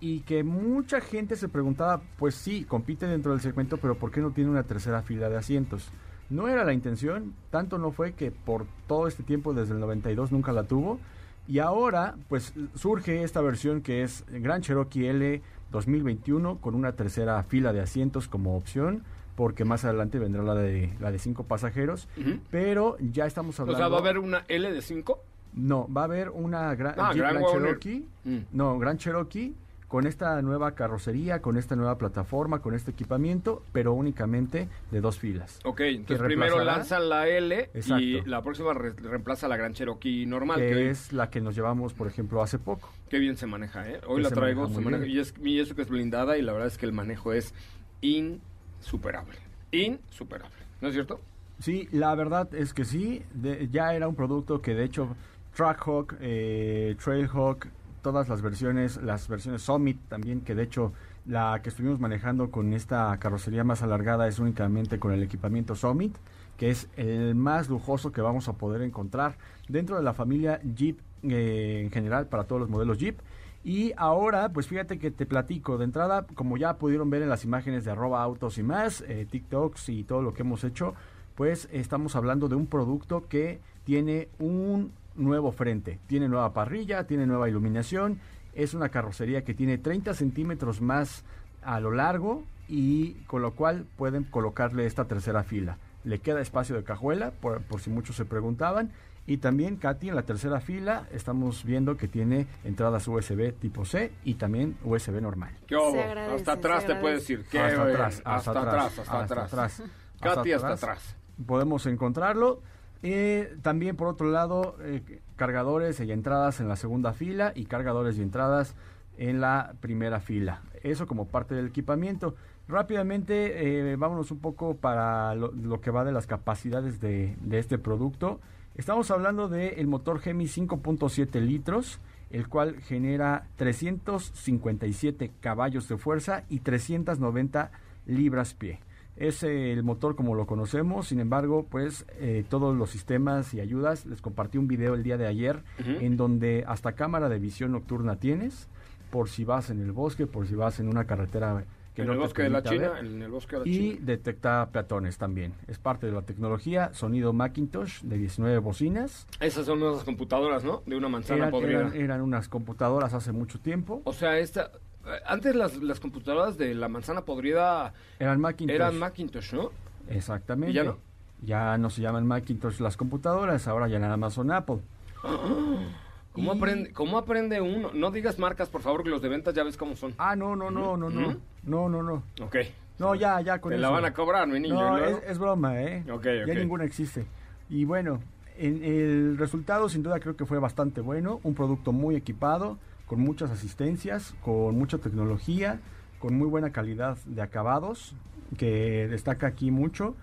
y 0.00 0.20
que 0.20 0.42
mucha 0.44 1.00
gente 1.00 1.36
se 1.36 1.48
preguntaba, 1.48 2.02
pues 2.18 2.34
sí, 2.34 2.64
compite 2.64 3.06
dentro 3.06 3.32
del 3.32 3.40
segmento, 3.40 3.76
pero 3.78 3.96
¿por 3.96 4.10
qué 4.10 4.20
no 4.20 4.30
tiene 4.30 4.50
una 4.50 4.62
tercera 4.62 5.02
fila 5.02 5.28
de 5.28 5.36
asientos? 5.36 5.90
No 6.30 6.48
era 6.48 6.64
la 6.64 6.72
intención, 6.72 7.34
tanto 7.50 7.78
no 7.78 7.92
fue 7.92 8.12
que 8.12 8.30
por 8.30 8.66
todo 8.86 9.06
este 9.06 9.22
tiempo, 9.22 9.52
desde 9.52 9.74
el 9.74 9.80
92, 9.80 10.32
nunca 10.32 10.52
la 10.52 10.64
tuvo. 10.64 10.98
Y 11.46 11.58
ahora, 11.58 12.14
pues 12.28 12.54
surge 12.74 13.22
esta 13.22 13.42
versión 13.42 13.82
que 13.82 14.02
es 14.02 14.24
Gran 14.30 14.62
Cherokee 14.62 15.06
L 15.08 15.42
2021 15.74 16.58
con 16.58 16.74
una 16.74 16.92
tercera 16.92 17.42
fila 17.42 17.72
de 17.72 17.80
asientos 17.80 18.28
como 18.28 18.56
opción, 18.56 19.02
porque 19.34 19.64
más 19.64 19.84
adelante 19.84 20.18
vendrá 20.18 20.42
la 20.42 20.54
de 20.54 20.92
la 21.00 21.10
de 21.10 21.18
cinco 21.18 21.44
pasajeros. 21.44 22.08
Pero 22.50 22.96
ya 23.00 23.26
estamos 23.26 23.58
O 23.58 23.62
hablando. 23.62 23.78
sea, 23.78 23.88
va 23.88 23.96
a 23.96 24.00
haber 24.00 24.18
una 24.18 24.44
L 24.48 24.72
de 24.72 24.80
5. 24.80 25.18
No, 25.54 25.86
va 25.92 26.02
a 26.02 26.04
haber 26.04 26.30
una 26.30 26.72
Gra- 26.76 26.94
Ah, 26.96 27.10
Jeep 27.12 27.18
Grand 27.22 27.36
Grand 27.38 27.42
Wagoneer. 27.44 27.78
Cherokee. 27.78 28.06
Mm. 28.24 28.38
No, 28.52 28.78
Grand 28.78 28.98
Cherokee 28.98 29.54
con 29.94 30.08
esta 30.08 30.42
nueva 30.42 30.72
carrocería, 30.74 31.40
con 31.40 31.56
esta 31.56 31.76
nueva 31.76 31.98
plataforma, 31.98 32.58
con 32.58 32.74
este 32.74 32.90
equipamiento, 32.90 33.62
pero 33.72 33.92
únicamente 33.92 34.66
de 34.90 35.00
dos 35.00 35.20
filas. 35.20 35.60
Ok, 35.64 35.82
entonces 35.82 36.26
primero 36.26 36.64
lanzan 36.64 37.08
la 37.08 37.28
L 37.28 37.70
y 37.96 38.20
la 38.22 38.42
próxima 38.42 38.74
re- 38.74 38.90
reemplaza 38.94 39.46
la 39.46 39.56
Gran 39.56 39.72
Cherokee 39.72 40.26
normal. 40.26 40.58
que 40.58 40.66
Que 40.68 40.74
hoy- 40.74 40.82
es 40.88 41.12
la 41.12 41.30
que 41.30 41.40
nos 41.40 41.54
llevamos, 41.54 41.92
por 41.92 42.08
ejemplo, 42.08 42.42
hace 42.42 42.58
poco. 42.58 42.90
Qué 43.08 43.20
bien 43.20 43.36
se 43.36 43.46
maneja, 43.46 43.88
¿eh? 43.88 44.00
Hoy 44.08 44.16
Que 44.16 44.22
la 44.24 44.28
se 44.30 44.34
traigo, 44.34 44.62
maneja 44.62 44.80
se 44.80 44.84
maneja- 44.84 45.06
y, 45.06 45.18
es, 45.20 45.32
y 45.40 45.60
eso 45.60 45.76
que 45.76 45.82
es 45.82 45.88
blindada 45.88 46.36
y 46.38 46.42
la 46.42 46.50
verdad 46.52 46.66
es 46.66 46.76
que 46.76 46.86
el 46.86 46.92
manejo 46.92 47.32
es 47.32 47.54
insuperable. 48.00 49.36
Insuperable. 49.70 50.56
¿No 50.80 50.88
es 50.88 50.94
cierto? 50.94 51.20
Sí, 51.60 51.88
la 51.92 52.12
verdad 52.16 52.52
es 52.52 52.74
que 52.74 52.84
sí, 52.84 53.22
de- 53.32 53.68
ya 53.70 53.94
era 53.94 54.08
un 54.08 54.16
producto 54.16 54.60
que 54.60 54.74
de 54.74 54.82
hecho 54.86 55.14
Trackhawk, 55.54 56.16
eh, 56.20 56.96
Trailhawk, 57.00 57.68
todas 58.04 58.28
las 58.28 58.42
versiones, 58.42 59.02
las 59.02 59.26
versiones 59.26 59.62
Summit 59.62 59.98
también, 60.08 60.42
que 60.42 60.54
de 60.54 60.62
hecho 60.62 60.92
la 61.26 61.60
que 61.62 61.70
estuvimos 61.70 61.98
manejando 61.98 62.50
con 62.50 62.74
esta 62.74 63.16
carrocería 63.18 63.64
más 63.64 63.82
alargada 63.82 64.28
es 64.28 64.38
únicamente 64.38 65.00
con 65.00 65.12
el 65.12 65.22
equipamiento 65.22 65.74
Summit, 65.74 66.14
que 66.58 66.68
es 66.68 66.86
el 66.96 67.34
más 67.34 67.70
lujoso 67.70 68.12
que 68.12 68.20
vamos 68.20 68.46
a 68.46 68.52
poder 68.52 68.82
encontrar 68.82 69.38
dentro 69.68 69.96
de 69.96 70.02
la 70.02 70.12
familia 70.12 70.60
Jeep 70.62 71.00
eh, 71.22 71.80
en 71.82 71.90
general 71.90 72.26
para 72.26 72.44
todos 72.44 72.60
los 72.60 72.68
modelos 72.68 72.98
Jeep. 72.98 73.18
Y 73.64 73.94
ahora, 73.96 74.50
pues 74.50 74.68
fíjate 74.68 74.98
que 74.98 75.10
te 75.10 75.24
platico 75.24 75.78
de 75.78 75.84
entrada, 75.84 76.26
como 76.34 76.58
ya 76.58 76.76
pudieron 76.76 77.08
ver 77.08 77.22
en 77.22 77.30
las 77.30 77.44
imágenes 77.44 77.86
de 77.86 77.92
arroba 77.92 78.22
autos 78.22 78.58
y 78.58 78.62
más, 78.62 79.00
eh, 79.08 79.26
TikToks 79.28 79.88
y 79.88 80.04
todo 80.04 80.20
lo 80.20 80.34
que 80.34 80.42
hemos 80.42 80.62
hecho, 80.62 80.94
pues 81.34 81.70
estamos 81.72 82.16
hablando 82.16 82.48
de 82.48 82.56
un 82.56 82.66
producto 82.66 83.26
que 83.26 83.60
tiene 83.84 84.28
un 84.38 84.92
nuevo 85.16 85.52
frente, 85.52 85.98
tiene 86.06 86.28
nueva 86.28 86.52
parrilla, 86.52 87.06
tiene 87.06 87.26
nueva 87.26 87.48
iluminación, 87.48 88.20
es 88.54 88.74
una 88.74 88.88
carrocería 88.88 89.44
que 89.44 89.54
tiene 89.54 89.78
30 89.78 90.14
centímetros 90.14 90.80
más 90.80 91.24
a 91.62 91.80
lo 91.80 91.90
largo 91.90 92.44
y 92.68 93.14
con 93.26 93.42
lo 93.42 93.52
cual 93.52 93.86
pueden 93.96 94.24
colocarle 94.24 94.86
esta 94.86 95.04
tercera 95.06 95.42
fila. 95.42 95.78
Le 96.04 96.18
queda 96.18 96.40
espacio 96.40 96.76
de 96.76 96.84
cajuela, 96.84 97.30
por, 97.30 97.62
por 97.62 97.80
si 97.80 97.90
muchos 97.90 98.16
se 98.16 98.24
preguntaban. 98.24 98.92
Y 99.26 99.38
también, 99.38 99.76
Katy, 99.76 100.10
en 100.10 100.16
la 100.16 100.24
tercera 100.24 100.60
fila 100.60 101.08
estamos 101.10 101.64
viendo 101.64 101.96
que 101.96 102.08
tiene 102.08 102.46
entradas 102.62 103.08
USB 103.08 103.54
tipo 103.58 103.86
C 103.86 104.12
y 104.22 104.34
también 104.34 104.76
USB 104.84 105.20
normal. 105.22 105.56
¿Qué 105.66 105.76
agradece, 105.76 106.36
Hasta 106.36 106.52
atrás 106.52 106.86
te 106.86 106.94
puedes. 106.96 107.26
Qué 107.26 107.58
hasta 107.58 107.84
bien. 107.84 107.96
atrás, 107.96 108.22
hasta 108.22 108.50
atrás, 108.50 108.98
hasta 108.98 109.44
atrás. 109.44 109.82
Katy, 110.20 110.52
hasta 110.52 110.72
atrás. 110.74 111.16
Podemos 111.46 111.86
encontrarlo. 111.86 112.60
Eh, 113.06 113.58
también, 113.60 113.96
por 113.96 114.08
otro 114.08 114.30
lado, 114.30 114.78
eh, 114.80 115.20
cargadores 115.36 116.00
y 116.00 116.10
entradas 116.10 116.60
en 116.60 116.68
la 116.68 116.76
segunda 116.76 117.12
fila 117.12 117.52
y 117.54 117.66
cargadores 117.66 118.16
y 118.16 118.22
entradas 118.22 118.74
en 119.18 119.42
la 119.42 119.74
primera 119.80 120.20
fila. 120.20 120.62
Eso 120.82 121.06
como 121.06 121.28
parte 121.28 121.54
del 121.54 121.66
equipamiento. 121.66 122.34
Rápidamente, 122.66 123.90
eh, 123.90 123.96
vámonos 123.96 124.30
un 124.30 124.38
poco 124.38 124.76
para 124.76 125.34
lo, 125.34 125.82
que 125.82 125.90
va 125.90 126.02
de 126.02 126.12
las 126.12 126.26
capacidades 126.26 126.98
de, 126.98 127.36
de 127.42 127.58
este 127.58 127.76
producto. 127.76 128.40
Estamos 128.74 129.10
hablando 129.10 129.48
del 129.48 129.86
motor 129.86 130.18
Gemi 130.18 130.46
5.7 130.46 131.42
litros, 131.42 132.00
el 132.30 132.48
cual 132.48 132.80
genera 132.80 133.48
357 133.56 135.30
caballos 135.42 135.88
de 135.88 135.98
fuerza 135.98 136.44
y 136.48 136.60
390 136.60 137.70
libras 138.06 138.54
pie. 138.54 138.80
Es 139.16 139.42
el 139.44 139.82
motor 139.84 140.16
como 140.16 140.34
lo 140.34 140.46
conocemos, 140.46 141.06
sin 141.08 141.20
embargo, 141.20 141.66
pues 141.70 142.04
eh, 142.18 142.44
todos 142.48 142.76
los 142.76 142.90
sistemas 142.90 143.54
y 143.54 143.60
ayudas, 143.60 144.06
les 144.06 144.20
compartí 144.20 144.58
un 144.58 144.66
video 144.66 144.94
el 144.94 145.02
día 145.04 145.16
de 145.16 145.26
ayer 145.26 145.62
en 145.78 146.16
donde 146.16 146.64
hasta 146.66 146.92
cámara 146.92 147.28
de 147.28 147.38
visión 147.38 147.72
nocturna 147.72 148.16
tienes, 148.16 148.68
por 149.10 149.28
si 149.28 149.44
vas 149.44 149.70
en 149.70 149.80
el 149.80 149.92
bosque, 149.92 150.26
por 150.26 150.46
si 150.48 150.56
vas 150.56 150.80
en 150.80 150.88
una 150.88 151.04
carretera 151.06 151.64
que 151.94 152.02
En 152.02 152.08
no 152.08 152.14
el 152.14 152.18
bosque 152.18 152.42
de 152.42 152.50
la 152.50 152.60
China, 152.64 152.88
ver. 152.90 153.04
en 153.06 153.22
el 153.22 153.30
bosque 153.30 153.54
de 153.54 153.62
la 153.64 153.68
Y 153.68 153.72
China. 153.92 154.00
detecta 154.06 154.68
peatones 154.72 155.16
también. 155.16 155.52
Es 155.68 155.78
parte 155.78 156.06
de 156.08 156.12
la 156.12 156.22
tecnología. 156.22 156.92
Sonido 156.92 157.32
Macintosh 157.32 158.02
de 158.02 158.18
19 158.18 158.58
bocinas. 158.58 159.28
Esas 159.38 159.66
son 159.66 159.80
unas 159.80 160.02
computadoras, 160.02 160.64
¿no? 160.64 160.82
De 160.86 160.96
una 160.96 161.08
manzana 161.08 161.36
Eran, 161.42 161.50
podrida. 161.52 161.78
eran- 161.82 161.94
eran 161.94 162.20
unas 162.22 162.48
computadoras 162.48 163.14
hace 163.14 163.30
mucho 163.30 163.60
tiempo. 163.60 164.02
O 164.06 164.12
sea, 164.12 164.40
esta... 164.40 164.72
eh, 165.06 165.20
Antes 165.26 165.54
las, 165.54 165.76
las 165.82 166.00
computadoras 166.00 166.56
de 166.58 166.74
la 166.74 166.88
manzana 166.88 167.22
podrida 167.22 167.92
Eran 168.18 168.40
Macintosh. 168.40 168.74
eran 168.74 168.98
Macintosh, 168.98 169.52
¿no? 169.54 169.70
Exactamente. 170.08 170.72
¿Y 170.72 170.74
ya 170.74 170.84
no? 170.84 170.98
Ya 171.42 171.76
no 171.78 171.90
se 171.90 172.00
llaman 172.02 172.26
Macintosh 172.26 172.80
las 172.80 172.96
computadoras, 172.96 173.66
ahora 173.68 173.88
ya 173.88 173.98
nada 173.98 174.16
más 174.16 174.34
son 174.34 174.50
Apple. 174.50 174.78
¿Cómo, 176.32 176.52
Y- 176.52 176.56
aprende, 176.56 176.92
¿Cómo 176.92 177.18
aprende 177.18 177.60
uno? 177.60 177.90
No 177.94 178.10
digas 178.10 178.38
marcas, 178.38 178.68
por 178.68 178.82
favor, 178.82 179.02
que 179.04 179.08
los 179.10 179.22
de 179.22 179.28
ventas 179.28 179.54
ya 179.54 179.62
ves 179.62 179.76
cómo 179.76 179.94
son. 179.96 180.14
Ah, 180.18 180.34
no, 180.34 180.56
no, 180.56 180.70
no, 180.70 180.96
no, 180.96 181.08
no. 181.10 181.28
¿Mm? 181.30 181.36
No, 181.64 181.88
no, 181.88 182.02
no. 182.02 182.22
Ok. 182.42 182.56
No, 182.98 183.14
ya, 183.14 183.40
ya 183.40 183.60
con 183.60 183.70
Te 183.70 183.76
eso. 183.76 183.82
la 183.82 183.90
van 183.90 184.04
a 184.04 184.12
cobrar, 184.12 184.46
mi 184.48 184.58
niño. 184.60 184.74
No, 184.74 184.98
es, 184.98 185.16
es 185.26 185.38
broma, 185.38 185.80
¿eh? 185.80 186.04
Ok, 186.12 186.24
Ya 186.24 186.42
ok. 186.52 186.58
ninguna 186.58 186.84
existe. 186.84 187.26
Y 187.70 187.84
bueno, 187.84 188.20
en 188.56 188.82
el 188.84 189.36
resultado 189.38 189.88
sin 189.88 190.02
duda 190.02 190.18
creo 190.20 190.36
que 190.36 190.44
fue 190.46 190.58
bastante 190.58 191.00
bueno. 191.00 191.40
Un 191.44 191.54
producto 191.54 191.92
muy 191.92 192.16
equipado, 192.16 192.78
con 193.06 193.20
muchas 193.20 193.50
asistencias, 193.50 194.34
con 194.42 194.76
mucha 194.76 194.98
tecnología, 194.98 195.80
con 196.18 196.36
muy 196.36 196.48
buena 196.48 196.72
calidad 196.72 197.16
de 197.26 197.42
acabados, 197.42 198.14
que 198.56 199.06
destaca 199.08 199.46
aquí 199.46 199.70
mucho. 199.70 200.16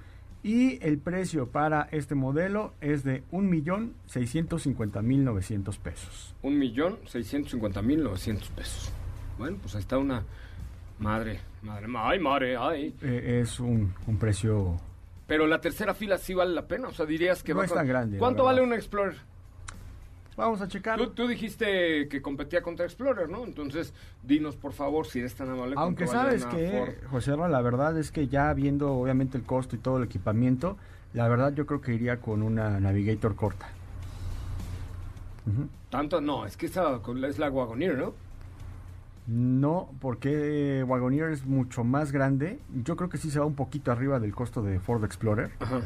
Y 0.44 0.84
el 0.84 0.98
precio 0.98 1.50
para 1.50 1.88
este 1.92 2.16
modelo 2.16 2.74
es 2.82 3.04
de 3.04 3.24
1.650.900 3.32 5.78
pesos. 5.78 6.34
Un 6.42 6.58
millón 6.58 6.98
seiscientos 7.06 7.52
cincuenta 7.52 7.84
mil 7.84 8.04
novecientos 8.04 8.50
pesos. 8.50 8.92
Bueno, 9.38 9.58
pues 9.62 9.76
ahí 9.76 9.82
está 9.82 10.00
una 10.00 10.24
madre, 11.00 11.40
madre, 11.62 11.88
ay, 11.96 12.20
madre, 12.20 12.58
ay. 12.58 12.96
Eh, 13.02 13.42
es 13.44 13.60
un, 13.60 13.94
un 14.08 14.18
precio... 14.18 14.80
Pero 15.28 15.46
la 15.48 15.62
tercera 15.62 15.94
fila 15.94 16.18
sí 16.18 16.34
vale 16.34 16.54
la 16.54 16.68
pena, 16.68 16.90
o 16.90 16.92
sea, 16.92 17.06
dirías 17.06 17.42
que 17.44 17.54
No 17.54 17.60
va 17.60 17.66
es 17.66 17.74
tan 17.74 17.88
grande, 17.88 18.18
¿Cuánto 18.18 18.44
vale 18.44 18.62
un 18.62 18.74
Explorer? 18.74 19.16
Vamos 20.42 20.60
a 20.60 20.68
checar. 20.68 20.98
Tú, 20.98 21.12
tú 21.12 21.28
dijiste 21.28 22.08
que 22.08 22.20
competía 22.20 22.64
contra 22.64 22.84
Explorer, 22.84 23.30
¿no? 23.30 23.44
Entonces, 23.44 23.94
dinos 24.24 24.56
por 24.56 24.74
favor 24.74 25.06
si 25.06 25.20
eres 25.20 25.36
tan 25.36 25.52
amable. 25.52 25.76
Aunque 25.78 26.08
sabes 26.08 26.48
que, 26.48 26.72
Ford. 26.72 27.12
José 27.12 27.36
Ra, 27.36 27.48
la 27.48 27.62
verdad 27.62 27.96
es 28.00 28.12
que 28.12 28.28
ya 28.28 28.52
viendo 28.56 28.92
obviamente 28.92 29.38
el 29.38 29.44
costo 29.44 29.76
y 29.76 29.80
todo 29.80 29.98
el 29.98 30.04
equipamiento, 30.04 30.78
la 31.14 31.28
verdad 31.28 31.54
yo 31.54 31.68
creo 31.68 31.80
que 31.82 31.94
iría 31.94 32.20
con 32.22 32.42
una 32.42 32.80
Navigator 32.80 33.36
corta. 33.36 33.70
Tanto, 35.92 36.22
no, 36.22 36.48
es 36.48 36.58
que 36.58 36.66
esa 36.66 37.00
es 37.28 37.38
la 37.38 37.52
Wagoneer, 37.52 38.00
¿no? 38.00 38.14
No, 39.28 39.92
porque 40.00 40.84
Wagoneer 40.88 41.30
es 41.30 41.46
mucho 41.46 41.84
más 41.84 42.12
grande. 42.12 42.60
Yo 42.84 42.96
creo 42.96 43.10
que 43.10 43.20
sí 43.20 43.30
se 43.30 43.38
va 43.38 43.46
un 43.46 43.54
poquito 43.54 43.92
arriba 43.92 44.20
del 44.20 44.34
costo 44.34 44.64
de 44.64 44.80
Ford 44.80 45.04
Explorer. 45.04 45.52
Ajá. 45.60 45.82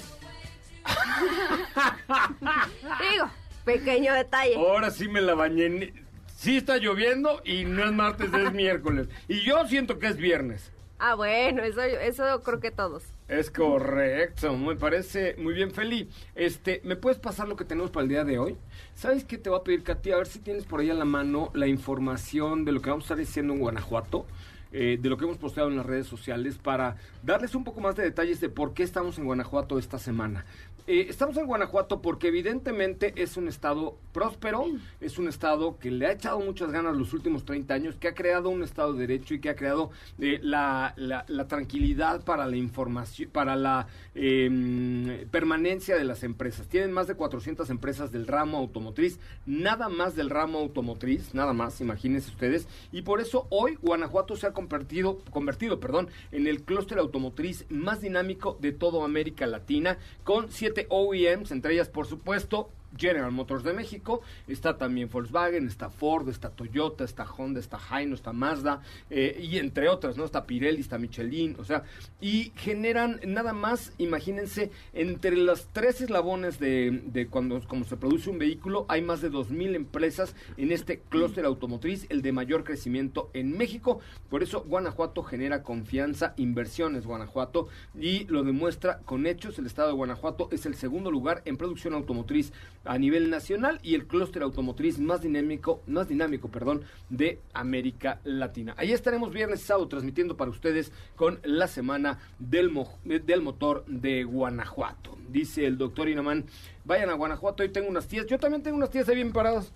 Digo, 3.12 3.30
pequeño 3.64 4.12
detalle. 4.16 4.56
Ahora 4.56 4.90
sí 4.90 5.08
me 5.08 5.22
la 5.22 5.36
bañé. 5.36 5.94
Sí 6.42 6.58
está 6.58 6.78
lloviendo 6.78 7.40
y 7.46 7.66
no 7.66 7.86
es 7.86 7.92
martes, 7.92 8.34
es 8.34 8.52
miércoles. 8.52 9.08
Y 9.28 9.42
yo 9.42 9.64
siento 9.68 10.00
que 10.00 10.08
es 10.08 10.18
viernes. 10.18 10.72
Ah, 10.98 11.14
bueno, 11.14 11.62
eso, 11.62 11.82
eso 11.84 12.42
creo 12.42 12.60
que 12.60 12.72
todos. 12.72 13.04
Es 13.28 13.52
correcto, 13.52 14.58
me 14.58 14.76
parece 14.76 15.36
muy 15.38 15.54
bien, 15.54 15.70
Feli. 15.70 16.10
Este, 16.34 16.82
¿me 16.84 16.96
puedes 16.96 17.20
pasar 17.20 17.48
lo 17.48 17.56
que 17.56 17.64
tenemos 17.64 17.92
para 17.92 18.06
el 18.06 18.10
día 18.10 18.24
de 18.24 18.40
hoy? 18.40 18.58
¿Sabes 18.96 19.24
qué 19.24 19.38
te 19.38 19.52
voy 19.52 19.60
a 19.60 19.64
pedir, 19.64 19.84
Katy? 19.84 20.14
A 20.14 20.18
ver 20.18 20.26
si 20.26 20.40
tienes 20.40 20.66
por 20.66 20.80
ahí 20.80 20.90
a 20.90 20.96
la 20.96 21.06
mano 21.06 21.52
la 21.54 21.68
información 21.68 22.66
de 22.66 22.72
lo 22.72 22.82
que 22.82 22.90
vamos 22.90 23.04
a 23.04 23.06
estar 23.06 23.18
diciendo 23.18 23.54
en 23.54 23.60
Guanajuato, 23.60 24.26
eh, 24.72 24.98
de 25.00 25.10
lo 25.10 25.18
que 25.18 25.26
hemos 25.26 25.38
posteado 25.38 25.70
en 25.70 25.78
las 25.78 25.86
redes 25.86 26.08
sociales, 26.08 26.58
para 26.58 26.96
darles 27.22 27.54
un 27.54 27.66
poco 27.66 27.82
más 27.82 27.96
de 27.96 28.04
detalles 28.04 28.42
de 28.42 28.50
por 28.50 28.74
qué 28.74 28.82
estamos 28.82 29.20
en 29.20 29.26
Guanajuato 29.26 29.78
esta 29.78 30.00
semana. 30.00 30.46
Eh, 30.88 31.06
estamos 31.10 31.38
en 31.38 31.46
Guanajuato 31.46 32.02
porque 32.02 32.28
evidentemente 32.30 33.14
es 33.16 33.38
un 33.38 33.48
estado 33.48 33.98
próspero, 34.14 34.66
es 35.00 35.18
un 35.20 35.28
estado 35.28 35.78
que 35.78 35.92
le 35.92 36.08
ha 36.08 36.12
echado 36.12 36.40
muchas 36.40 36.72
ganas 36.72 36.98
los 36.98 37.14
últimos 37.14 37.46
30 37.46 37.74
años, 37.74 37.96
que 37.96 38.08
ha 38.08 38.16
creado 38.16 38.50
un 38.50 38.64
estado 38.64 38.94
de 38.94 39.08
derecho 39.08 39.34
y 39.36 39.40
que 39.40 39.50
ha 39.50 39.56
creado 39.56 39.92
eh, 40.20 40.40
la, 40.42 40.94
la- 40.98 41.24
la 41.28 41.48
tranquilidad 41.48 42.24
para 42.26 42.48
la 42.48 42.58
información, 42.58 43.30
para 43.32 43.56
la 43.56 43.88
eh, 44.16 45.28
permanencia 45.32 45.96
de 45.96 46.04
las 46.04 46.24
empresas. 46.24 46.68
Tienen 46.68 46.92
más 46.92 47.08
de 47.08 47.16
400 47.16 47.70
empresas 47.70 48.12
del 48.12 48.26
ramo 48.28 48.58
automotriz, 48.58 49.20
nada 49.46 49.88
más 49.88 50.16
del 50.16 50.30
ramo 50.30 50.60
automotriz, 50.60 51.34
nada 51.34 51.54
más, 51.54 51.80
imagínense 51.80 52.30
ustedes. 52.32 52.68
Y 52.92 53.04
por 53.04 53.22
eso 53.22 53.46
hoy 53.50 53.76
Guanajuato 53.82 54.36
se 54.36 54.48
ha 54.48 54.52
convertido, 54.54 55.20
convertido 55.30 55.80
perdón, 55.80 56.10
en 56.32 56.48
el 56.48 56.64
clúster 56.64 56.98
automotriz 56.98 57.66
más 57.70 58.02
dinámico 58.02 58.58
de 58.60 58.72
toda 58.72 59.06
América 59.06 59.46
Latina, 59.48 59.98
con 60.24 60.52
siete 60.52 60.71
OEMs, 60.90 61.52
entre 61.52 61.74
ellas, 61.74 61.90
por 61.90 62.08
supuesto, 62.08 62.72
General 62.98 63.32
Motors 63.32 63.64
de 63.64 63.74
México, 63.74 64.22
está 64.48 64.78
también 64.78 65.10
Volkswagen, 65.10 65.68
está 65.68 65.90
Ford, 65.90 66.30
está 66.30 66.50
Toyota, 66.50 67.04
está 67.04 67.26
Honda, 67.26 67.60
está 67.60 67.80
Hino, 67.80 68.16
está 68.16 68.34
Mazda, 68.34 68.82
eh, 69.10 69.40
y 69.42 69.58
entre 69.58 69.90
otras, 69.90 70.18
¿no? 70.18 70.26
Está 70.26 70.46
Pirelli, 70.46 70.82
está 70.82 70.98
Michelin, 70.98 71.56
o 71.60 71.64
sea, 71.64 71.84
y 72.20 72.52
generan 72.56 73.20
nada 73.26 73.54
más, 73.54 73.94
imagínense, 73.98 74.72
entre 74.94 75.36
los 75.36 75.68
tres 75.72 76.02
eslabones 76.02 76.60
de, 76.60 77.02
de 77.06 77.28
cuando 77.28 77.62
como 77.68 77.86
se 77.86 77.98
produce 77.98 78.30
un 78.30 78.40
vehículo, 78.40 78.86
hay 78.88 79.02
más 79.02 79.22
de 79.22 79.32
2.000 79.32 79.76
empresas 79.76 80.36
en 80.58 80.72
este 80.72 81.00
clúster 81.00 81.46
automotriz, 81.46 82.06
el 82.10 82.22
de 82.22 82.32
mayor 82.32 82.64
crecimiento 82.64 83.30
en 83.34 83.58
México, 83.58 84.00
por 84.30 84.44
eso 84.44 84.64
Guanajuato 84.64 85.24
genera 85.24 85.64
confianza, 85.64 86.34
inversiones 86.38 87.06
Guanajuato, 87.06 87.68
y 88.00 88.26
lo 88.26 88.44
demuestra 88.44 89.00
con 89.00 89.26
hechos, 89.26 89.60
el 89.60 89.66
estado 89.66 89.90
de 89.90 89.96
Guanajuato 89.96 90.50
es 90.52 90.66
el 90.66 90.76
segundo 90.76 91.12
lugar 91.12 91.42
en 91.46 91.58
producción 91.58 91.94
automotriz 91.94 92.52
a 92.84 92.98
nivel 92.98 93.30
nacional 93.30 93.80
y 93.84 93.94
el 93.96 94.08
clúster 94.08 94.42
automotriz 94.42 94.98
más 95.00 95.22
dinámico, 95.22 95.82
más 95.88 96.08
dinámico, 96.08 96.50
perdón, 96.50 96.82
de 97.10 97.40
América 97.54 98.20
Latina. 98.24 98.74
Ahí 98.78 98.92
estaremos 98.92 99.32
viernes 99.32 99.62
y 99.62 99.66
sábado 99.66 99.88
transmitiendo 99.88 100.36
para 100.38 100.50
ustedes 100.52 100.92
con 101.16 101.40
la 101.44 101.68
semana 101.68 102.20
del, 102.40 102.70
mo- 102.72 102.98
del 103.04 103.42
motor 103.42 103.86
de 103.88 104.24
Guanajuato. 104.24 105.18
Dice 105.30 105.66
el 105.66 105.78
doctor 105.78 106.10
Inaman, 106.10 106.46
vayan 106.86 107.10
a 107.10 107.14
Guanajuato, 107.14 107.64
hoy 107.64 107.70
tengo 107.70 107.88
unas 107.88 108.08
tías, 108.08 108.26
yo 108.26 108.40
también 108.40 108.64
tengo 108.64 108.78
unas 108.78 108.90
tías 108.90 109.08
ahí 109.10 109.16
bien 109.16 109.32
paradas. 109.32 109.72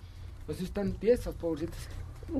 Pues 0.46 0.60
están 0.60 0.92
tiesas, 0.94 1.34
pobrecitas. 1.34 1.88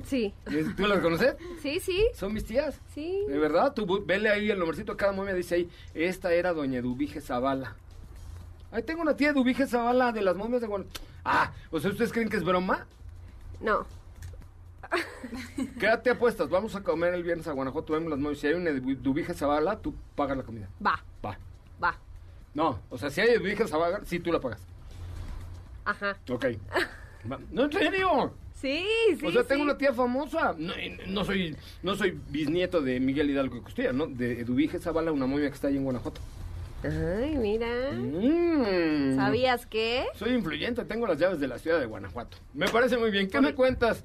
Sí. 0.05 0.33
¿Tú 0.77 0.87
las 0.87 0.99
conoces? 0.99 1.37
Sí, 1.63 1.79
sí, 1.81 2.05
Son 2.13 2.33
mis 2.35 2.45
tías. 2.45 2.81
sí. 2.93 3.21
De 3.29 3.39
verdad, 3.39 3.73
tú 3.73 4.05
vele 4.05 4.29
ahí 4.29 4.51
el 4.51 4.59
nombrecito 4.59 4.97
cada 4.97 5.13
momia, 5.13 5.33
dice 5.33 5.55
ahí, 5.55 5.69
esta 5.95 6.33
era 6.33 6.53
doña 6.53 6.83
Dubige 6.83 7.21
Zavala. 7.21 7.77
Ahí 8.77 8.83
tengo 8.83 9.01
una 9.01 9.17
tía 9.17 9.33
Dubige 9.33 9.67
Zavala 9.67 10.13
de 10.13 10.21
las 10.21 10.37
momias 10.37 10.61
de 10.61 10.67
Guanajuato. 10.67 11.01
Ah, 11.25 11.51
o 11.71 11.81
sea, 11.81 11.91
¿ustedes 11.91 12.13
creen 12.13 12.29
que 12.29 12.37
es 12.37 12.45
broma? 12.45 12.87
No. 13.59 13.87
¿Qué 15.81 15.89
te 16.05 16.11
apuestas? 16.11 16.51
Vamos 16.51 16.77
a 16.77 16.83
comer 16.83 17.15
el 17.15 17.23
viernes 17.23 17.49
a 17.49 17.53
Guanajuato, 17.53 17.95
vemos 17.95 18.11
las 18.11 18.19
momias. 18.19 18.39
Si 18.39 18.49
hay 18.49 18.53
una 18.53 18.73
de 18.73 18.81
Dubige 18.81 19.33
Zavala, 19.33 19.79
tú 19.79 19.95
pagas 20.15 20.37
la 20.37 20.43
comida. 20.43 20.69
Va, 20.87 21.03
Va. 21.25 21.39
va. 21.83 21.97
No, 22.53 22.79
o 22.91 22.99
sea, 22.99 23.09
si 23.09 23.23
hay 23.23 23.29
de 23.29 23.39
Dubige 23.39 23.67
Zavala, 23.67 24.03
sí 24.05 24.21
tú 24.21 24.31
la 24.31 24.41
pagas. 24.43 24.61
Ajá. 25.87 26.19
Ok. 26.29 26.45
Va. 27.33 27.41
No, 27.51 27.65
en 27.65 27.73
serio. 27.73 28.35
Sí, 28.61 28.85
sí. 29.19 29.27
o 29.27 29.33
sea, 29.33 29.43
tengo 29.45 29.63
sí. 29.63 29.71
una 29.71 29.79
tía 29.79 29.95
famosa. 29.95 30.55
No, 31.07 31.25
soy 31.25 31.57
no 31.83 31.97
soy 31.97 32.21
bisnieto 32.29 32.83
de 32.83 33.01
Miguel 33.01 33.31
Hidalgo 33.31 33.57
y 33.57 33.61
Costilla, 33.63 33.95
¿no? 33.95 34.07
De 34.07 34.45
Dubige 34.45 34.79
Zavala, 34.79 35.13
una 35.13 35.27
momia 35.27 35.49
que 35.49 35.55
está 35.55 35.69
ahí 35.69 35.79
en 35.79 35.85
Guanajuato. 35.85 36.21
Ay, 36.87 37.37
mira. 37.37 37.91
Mm. 37.93 39.17
¿Sabías 39.17 39.67
qué? 39.67 40.07
Soy 40.15 40.33
influyente, 40.33 40.85
tengo 40.85 41.07
las 41.07 41.19
llaves 41.19 41.41
de 41.41 41.49
la 41.49 41.59
ciudad 41.59 41.81
de 41.81 41.87
Guanajuato. 41.87 42.39
Me 42.55 42.69
parece 42.69 42.97
muy 42.97 43.11
bien. 43.11 43.29
¿Qué 43.29 43.41
me 43.41 43.55
cuentas? 43.55 44.05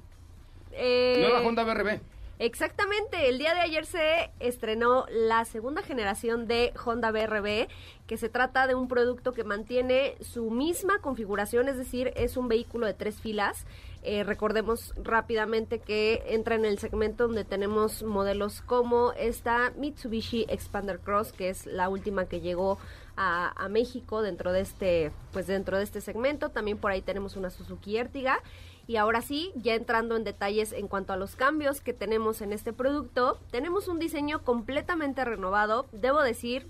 Eh, 0.72 1.18
Nueva 1.20 1.42
Honda 1.42 1.64
BRB. 1.64 2.00
Exactamente, 2.38 3.28
el 3.28 3.38
día 3.38 3.54
de 3.54 3.60
ayer 3.60 3.86
se 3.86 4.32
estrenó 4.40 5.06
la 5.10 5.44
segunda 5.44 5.80
generación 5.80 6.48
de 6.48 6.72
Honda 6.84 7.12
BRB, 7.12 7.68
que 8.08 8.16
se 8.16 8.28
trata 8.28 8.66
de 8.66 8.74
un 8.74 8.88
producto 8.88 9.32
que 9.32 9.44
mantiene 9.44 10.16
su 10.20 10.50
misma 10.50 10.98
configuración, 10.98 11.68
es 11.68 11.76
decir, 11.76 12.12
es 12.16 12.36
un 12.36 12.48
vehículo 12.48 12.86
de 12.86 12.94
tres 12.94 13.20
filas. 13.20 13.64
Eh, 14.04 14.24
recordemos 14.24 14.92
rápidamente 14.96 15.78
que 15.78 16.24
entra 16.26 16.56
en 16.56 16.64
el 16.64 16.78
segmento 16.78 17.28
donde 17.28 17.44
tenemos 17.44 18.02
modelos 18.02 18.60
como 18.60 19.12
esta 19.12 19.72
Mitsubishi 19.76 20.44
Expander 20.48 20.98
Cross, 20.98 21.32
que 21.32 21.50
es 21.50 21.66
la 21.66 21.88
última 21.88 22.26
que 22.26 22.40
llegó 22.40 22.78
a, 23.16 23.52
a 23.56 23.68
México 23.68 24.20
dentro 24.20 24.52
de 24.52 24.62
este, 24.62 25.12
pues 25.32 25.46
dentro 25.46 25.78
de 25.78 25.84
este 25.84 26.00
segmento. 26.00 26.48
También 26.48 26.78
por 26.78 26.90
ahí 26.90 27.00
tenemos 27.00 27.36
una 27.36 27.50
Suzuki 27.50 27.96
Ertiga. 27.96 28.40
Y 28.88 28.96
ahora 28.96 29.22
sí, 29.22 29.52
ya 29.54 29.74
entrando 29.74 30.16
en 30.16 30.24
detalles 30.24 30.72
en 30.72 30.88
cuanto 30.88 31.12
a 31.12 31.16
los 31.16 31.36
cambios 31.36 31.80
que 31.80 31.92
tenemos 31.92 32.42
en 32.42 32.52
este 32.52 32.72
producto, 32.72 33.38
tenemos 33.52 33.86
un 33.86 34.00
diseño 34.00 34.42
completamente 34.42 35.24
renovado. 35.24 35.86
Debo 35.92 36.20
decir, 36.22 36.66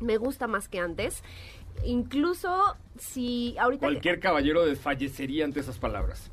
me 0.00 0.16
gusta 0.16 0.46
más 0.46 0.68
que 0.68 0.78
antes. 0.78 1.22
Incluso 1.84 2.76
si 2.98 3.54
ahorita... 3.58 3.86
Cualquier 3.86 4.20
caballero 4.20 4.64
desfallecería 4.64 5.44
ante 5.44 5.60
esas 5.60 5.78
palabras. 5.78 6.30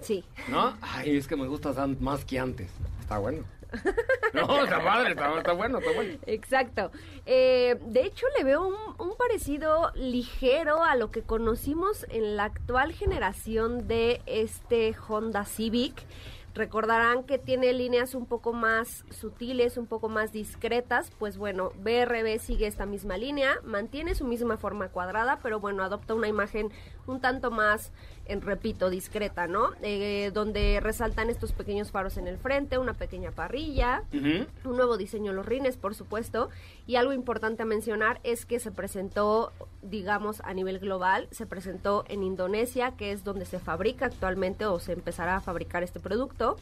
Sí. 0.00 0.24
¿No? 0.48 0.76
Ay, 0.80 1.16
es 1.16 1.26
que 1.26 1.36
me 1.36 1.46
gusta 1.46 1.72
más 2.00 2.24
que 2.24 2.38
antes. 2.38 2.70
Está 3.00 3.18
bueno. 3.18 3.44
No, 4.32 4.62
está 4.62 4.82
padre, 4.82 5.10
está, 5.10 5.36
está 5.36 5.52
bueno, 5.52 5.78
está 5.78 5.92
bueno. 5.92 6.18
Exacto. 6.26 6.92
Eh, 7.26 7.76
de 7.84 8.02
hecho, 8.02 8.26
le 8.38 8.44
veo 8.44 8.64
un, 8.64 8.74
un 8.98 9.16
parecido 9.16 9.90
ligero 9.96 10.84
a 10.84 10.94
lo 10.94 11.10
que 11.10 11.22
conocimos 11.22 12.06
en 12.10 12.36
la 12.36 12.44
actual 12.44 12.92
generación 12.92 13.88
de 13.88 14.22
este 14.26 14.94
Honda 15.08 15.44
Civic. 15.44 16.04
Recordarán 16.52 17.22
que 17.22 17.38
tiene 17.38 17.72
líneas 17.72 18.14
un 18.16 18.26
poco 18.26 18.52
más 18.52 19.04
sutiles, 19.10 19.76
un 19.76 19.86
poco 19.86 20.08
más 20.08 20.32
discretas. 20.32 21.12
Pues 21.16 21.38
bueno, 21.38 21.70
BRB 21.78 22.40
sigue 22.40 22.66
esta 22.66 22.86
misma 22.86 23.16
línea, 23.16 23.60
mantiene 23.62 24.16
su 24.16 24.24
misma 24.24 24.56
forma 24.56 24.88
cuadrada, 24.88 25.38
pero 25.42 25.60
bueno, 25.60 25.84
adopta 25.84 26.14
una 26.14 26.26
imagen 26.26 26.72
un 27.10 27.20
tanto 27.20 27.50
más, 27.50 27.92
en, 28.26 28.40
repito, 28.40 28.90
discreta, 28.90 29.46
¿no? 29.46 29.70
Eh, 29.82 30.30
donde 30.32 30.80
resaltan 30.80 31.30
estos 31.30 31.52
pequeños 31.52 31.90
faros 31.90 32.16
en 32.16 32.26
el 32.26 32.38
frente, 32.38 32.78
una 32.78 32.94
pequeña 32.94 33.32
parrilla, 33.32 34.04
un 34.12 34.76
nuevo 34.76 34.96
diseño 34.96 35.30
en 35.30 35.36
los 35.36 35.46
rines, 35.46 35.76
por 35.76 35.94
supuesto, 35.94 36.48
y 36.86 36.96
algo 36.96 37.12
importante 37.12 37.62
a 37.62 37.66
mencionar 37.66 38.20
es 38.22 38.46
que 38.46 38.60
se 38.60 38.70
presentó, 38.70 39.52
digamos, 39.82 40.40
a 40.42 40.54
nivel 40.54 40.78
global, 40.78 41.28
se 41.30 41.46
presentó 41.46 42.04
en 42.08 42.22
Indonesia, 42.22 42.92
que 42.96 43.12
es 43.12 43.24
donde 43.24 43.44
se 43.44 43.58
fabrica 43.58 44.06
actualmente 44.06 44.66
o 44.66 44.78
se 44.78 44.92
empezará 44.92 45.36
a 45.36 45.40
fabricar 45.40 45.82
este 45.82 46.00
producto. 46.00 46.56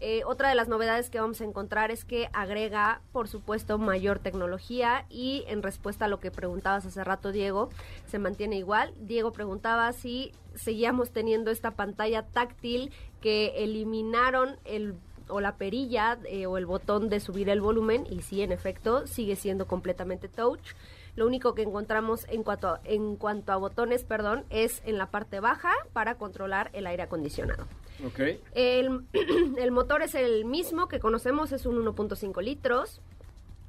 Eh, 0.00 0.22
otra 0.26 0.50
de 0.50 0.54
las 0.54 0.68
novedades 0.68 1.08
que 1.08 1.20
vamos 1.20 1.40
a 1.40 1.44
encontrar 1.44 1.90
es 1.90 2.04
que 2.04 2.28
agrega, 2.34 3.00
por 3.12 3.28
supuesto, 3.28 3.78
mayor 3.78 4.18
tecnología 4.18 5.06
y 5.08 5.44
en 5.48 5.62
respuesta 5.62 6.04
a 6.04 6.08
lo 6.08 6.20
que 6.20 6.30
preguntabas 6.30 6.84
hace 6.84 7.02
rato, 7.02 7.32
Diego, 7.32 7.70
se 8.06 8.18
mantiene 8.18 8.56
igual. 8.56 8.92
Diego 9.00 9.32
preguntaba 9.32 9.90
si 9.92 10.32
seguíamos 10.54 11.10
teniendo 11.10 11.50
esta 11.50 11.70
pantalla 11.70 12.22
táctil 12.26 12.92
que 13.20 13.64
eliminaron 13.64 14.56
el 14.64 14.94
o 15.28 15.40
la 15.40 15.56
perilla 15.56 16.18
eh, 16.26 16.46
o 16.46 16.56
el 16.56 16.66
botón 16.66 17.08
de 17.08 17.20
subir 17.20 17.48
el 17.48 17.60
volumen 17.60 18.06
y 18.08 18.22
sí, 18.22 18.42
en 18.42 18.52
efecto, 18.52 19.06
sigue 19.06 19.36
siendo 19.36 19.66
completamente 19.66 20.28
touch. 20.28 20.74
Lo 21.16 21.26
único 21.26 21.54
que 21.54 21.62
encontramos 21.62 22.26
en 22.28 22.42
cuanto 22.42 22.68
a, 22.68 22.80
en 22.84 23.16
cuanto 23.16 23.52
a 23.52 23.56
botones, 23.56 24.04
perdón, 24.04 24.44
es 24.50 24.82
en 24.84 24.98
la 24.98 25.10
parte 25.10 25.40
baja 25.40 25.72
para 25.92 26.16
controlar 26.16 26.70
el 26.74 26.86
aire 26.86 27.02
acondicionado. 27.02 27.66
Ok. 28.04 28.20
El, 28.54 29.00
el 29.58 29.70
motor 29.70 30.02
es 30.02 30.14
el 30.14 30.44
mismo 30.44 30.88
que 30.88 31.00
conocemos, 31.00 31.52
es 31.52 31.66
un 31.66 31.84
1.5 31.84 32.42
litros 32.42 33.00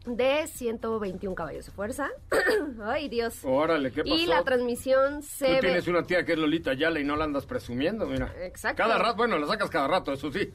de 0.06 0.48
121 0.48 1.36
caballos 1.36 1.66
de 1.66 1.72
fuerza. 1.72 2.10
Ay, 2.84 3.10
Dios. 3.10 3.40
Órale, 3.44 3.92
¿qué 3.92 4.04
pasó? 4.04 4.16
Y 4.16 4.26
la 4.26 4.44
transmisión 4.44 5.22
se 5.22 5.56
Tú 5.56 5.62
tienes 5.62 5.88
una 5.88 6.04
tía 6.04 6.26
que 6.26 6.34
es 6.34 6.38
Lolita 6.40 6.74
Yala 6.74 7.00
y 7.00 7.04
no 7.04 7.16
la 7.16 7.26
andas 7.26 7.46
presumiendo, 7.46 8.06
mira. 8.06 8.34
Exacto. 8.42 8.82
Cada 8.82 8.98
rato, 8.98 9.18
bueno, 9.18 9.38
la 9.38 9.48
sacas 9.48 9.70
cada 9.70 9.88
rato, 9.88 10.13
eso 10.13 10.32
sí. 10.32 10.52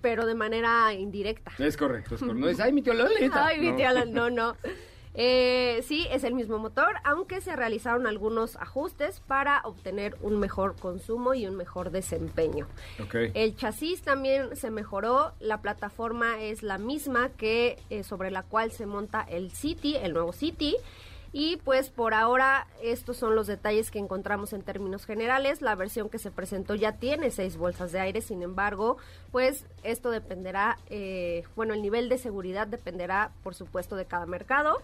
pero 0.00 0.24
de 0.26 0.34
manera 0.34 0.92
indirecta. 0.94 1.52
Es 1.58 1.76
correcto, 1.76 2.14
es 2.14 2.20
correcto. 2.20 2.40
No 2.40 2.46
dices, 2.46 2.64
ay, 2.64 2.72
mi 2.72 2.82
tío 2.82 2.94
Lolita. 2.94 3.46
Ay, 3.46 3.60
mi 3.60 3.76
tía, 3.76 3.92
no, 4.06 4.30
no. 4.30 4.56
Eh, 5.14 5.82
sí, 5.86 6.06
es 6.10 6.24
el 6.24 6.34
mismo 6.34 6.58
motor, 6.58 6.94
aunque 7.04 7.40
se 7.40 7.56
realizaron 7.56 8.06
algunos 8.06 8.56
ajustes 8.56 9.20
para 9.20 9.60
obtener 9.64 10.16
un 10.22 10.38
mejor 10.38 10.76
consumo 10.76 11.34
y 11.34 11.46
un 11.46 11.56
mejor 11.56 11.90
desempeño. 11.90 12.66
El 13.34 13.56
chasis 13.56 14.02
también 14.02 14.56
se 14.56 14.70
mejoró, 14.70 15.32
la 15.40 15.60
plataforma 15.60 16.40
es 16.40 16.62
la 16.62 16.78
misma 16.78 17.30
que 17.30 17.78
eh, 17.90 18.04
sobre 18.04 18.30
la 18.30 18.42
cual 18.42 18.70
se 18.70 18.86
monta 18.86 19.22
el 19.22 19.50
City, 19.50 19.96
el 19.96 20.12
nuevo 20.12 20.32
City. 20.32 20.76
Y 21.32 21.58
pues 21.58 21.90
por 21.90 22.12
ahora 22.12 22.66
estos 22.82 23.16
son 23.16 23.36
los 23.36 23.46
detalles 23.46 23.90
que 23.90 23.98
encontramos 24.00 24.52
en 24.52 24.62
términos 24.62 25.06
generales. 25.06 25.62
La 25.62 25.76
versión 25.76 26.08
que 26.08 26.18
se 26.18 26.30
presentó 26.30 26.74
ya 26.74 26.92
tiene 26.92 27.30
seis 27.30 27.56
bolsas 27.56 27.92
de 27.92 28.00
aire, 28.00 28.20
sin 28.20 28.42
embargo, 28.42 28.96
pues 29.30 29.64
esto 29.84 30.10
dependerá, 30.10 30.78
eh, 30.88 31.44
bueno, 31.54 31.74
el 31.74 31.82
nivel 31.82 32.08
de 32.08 32.18
seguridad 32.18 32.66
dependerá 32.66 33.30
por 33.44 33.54
supuesto 33.54 33.94
de 33.94 34.06
cada 34.06 34.26
mercado. 34.26 34.82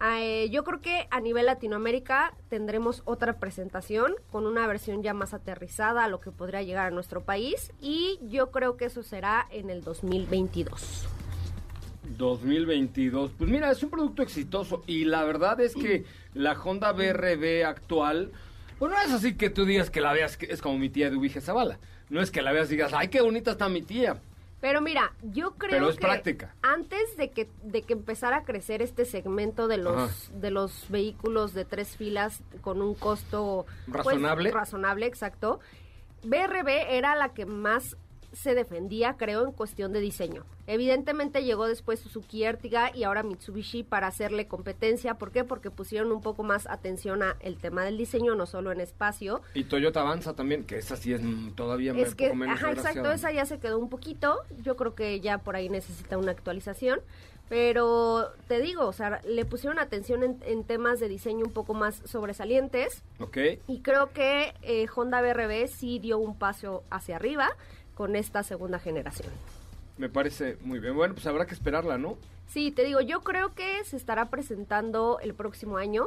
Eh, 0.00 0.48
yo 0.50 0.62
creo 0.62 0.80
que 0.80 1.08
a 1.10 1.20
nivel 1.20 1.46
Latinoamérica 1.46 2.34
tendremos 2.48 3.02
otra 3.04 3.40
presentación 3.40 4.14
con 4.30 4.46
una 4.46 4.66
versión 4.66 5.02
ya 5.02 5.12
más 5.12 5.34
aterrizada 5.34 6.04
a 6.04 6.08
lo 6.08 6.20
que 6.20 6.30
podría 6.30 6.62
llegar 6.62 6.86
a 6.86 6.90
nuestro 6.90 7.22
país 7.22 7.72
y 7.80 8.20
yo 8.28 8.52
creo 8.52 8.76
que 8.76 8.84
eso 8.84 9.02
será 9.02 9.48
en 9.50 9.70
el 9.70 9.82
2022. 9.82 11.17
2022. 12.18 13.30
Pues 13.38 13.50
mira, 13.50 13.70
es 13.70 13.82
un 13.82 13.90
producto 13.90 14.22
exitoso 14.22 14.82
y 14.86 15.04
la 15.04 15.24
verdad 15.24 15.58
es 15.60 15.74
que 15.74 16.04
la 16.34 16.52
Honda 16.52 16.92
BRB 16.92 17.64
actual, 17.64 18.32
pues 18.78 18.92
no 18.92 19.00
es 19.00 19.12
así 19.12 19.34
que 19.34 19.48
tú 19.48 19.64
digas 19.64 19.90
que 19.90 20.00
la 20.02 20.12
veas, 20.12 20.36
que 20.36 20.46
es 20.46 20.60
como 20.60 20.78
mi 20.78 20.90
tía 20.90 21.08
de 21.10 21.16
Ubige 21.16 21.40
Zavala. 21.40 21.78
No 22.10 22.20
es 22.20 22.30
que 22.30 22.42
la 22.42 22.52
veas 22.52 22.68
y 22.68 22.72
digas, 22.72 22.92
ay, 22.94 23.08
qué 23.08 23.20
bonita 23.22 23.52
está 23.52 23.68
mi 23.68 23.82
tía. 23.82 24.20
Pero 24.60 24.80
mira, 24.80 25.12
yo 25.22 25.52
creo 25.52 25.70
Pero 25.70 25.88
es 25.90 25.96
que 25.96 26.00
práctica. 26.00 26.52
antes 26.62 27.16
de 27.16 27.30
que 27.30 27.48
de 27.62 27.82
que 27.82 27.92
empezara 27.92 28.38
a 28.38 28.42
crecer 28.42 28.82
este 28.82 29.04
segmento 29.04 29.68
de 29.68 29.76
los 29.76 29.96
Ajá. 29.96 30.12
de 30.34 30.50
los 30.50 30.86
vehículos 30.88 31.54
de 31.54 31.64
tres 31.64 31.96
filas 31.96 32.42
con 32.60 32.82
un 32.82 32.94
costo 32.96 33.66
pues, 33.86 34.04
Razonable. 34.04 34.50
razonable, 34.50 35.06
exacto. 35.06 35.60
BRB 36.24 36.68
era 36.90 37.14
la 37.14 37.28
que 37.34 37.46
más 37.46 37.96
se 38.32 38.54
defendía, 38.54 39.16
creo, 39.16 39.44
en 39.44 39.52
cuestión 39.52 39.92
de 39.92 40.00
diseño. 40.00 40.44
Evidentemente 40.66 41.44
llegó 41.44 41.66
después 41.66 42.00
Suzuki 42.00 42.44
Ertiga 42.44 42.94
y 42.94 43.04
ahora 43.04 43.22
Mitsubishi 43.22 43.82
para 43.82 44.06
hacerle 44.06 44.46
competencia. 44.46 45.14
¿Por 45.14 45.30
qué? 45.32 45.44
Porque 45.44 45.70
pusieron 45.70 46.12
un 46.12 46.20
poco 46.20 46.42
más 46.42 46.66
atención 46.66 47.22
a 47.22 47.36
el 47.40 47.56
tema 47.56 47.84
del 47.84 47.96
diseño, 47.96 48.34
no 48.34 48.46
solo 48.46 48.70
en 48.72 48.80
espacio, 48.80 49.40
Y 49.54 49.64
Toyota 49.64 50.00
Avanza 50.00 50.34
también, 50.34 50.64
que 50.64 50.78
esa 50.78 50.96
sí 50.96 51.12
es 51.12 51.22
todavía 51.54 51.92
es 51.96 52.14
que, 52.14 52.26
poco 52.26 52.36
menos 52.36 52.62
ajá, 52.62 52.72
exacto, 52.72 53.10
esa 53.12 53.32
ya 53.32 53.46
se 53.46 53.58
quedó 53.58 53.78
un 53.78 53.88
poquito. 53.88 54.40
Yo 54.62 54.76
creo 54.76 54.94
que 54.94 55.20
ya 55.20 55.38
por 55.38 55.56
ahí 55.56 55.68
necesita 55.68 56.18
una 56.18 56.32
actualización. 56.32 57.00
Pero 57.48 58.30
te 58.46 58.60
digo, 58.60 58.86
o 58.86 58.92
sea, 58.92 59.22
le 59.26 59.46
pusieron 59.46 59.78
atención 59.78 60.22
en, 60.22 60.38
en 60.44 60.64
temas 60.64 61.00
de 61.00 61.08
diseño 61.08 61.46
un 61.46 61.52
poco 61.52 61.72
más 61.72 62.02
sobresalientes. 62.04 63.02
Ok. 63.20 63.38
Y 63.66 63.80
creo 63.80 64.12
que 64.12 64.52
eh, 64.60 64.86
Honda 64.94 65.22
BRB 65.22 65.66
sí 65.66 65.98
dio 65.98 66.18
un 66.18 66.38
paso 66.38 66.84
hacia 66.90 67.16
arriba 67.16 67.48
con 67.98 68.14
esta 68.14 68.44
segunda 68.44 68.78
generación. 68.78 69.32
Me 69.96 70.08
parece 70.08 70.56
muy 70.60 70.78
bien. 70.78 70.94
Bueno, 70.94 71.14
pues 71.14 71.26
habrá 71.26 71.46
que 71.46 71.54
esperarla, 71.54 71.98
¿no? 71.98 72.16
Sí, 72.46 72.70
te 72.70 72.84
digo, 72.84 73.00
yo 73.00 73.22
creo 73.22 73.56
que 73.56 73.82
se 73.82 73.96
estará 73.96 74.30
presentando 74.30 75.18
el 75.20 75.34
próximo 75.34 75.78
año. 75.78 76.06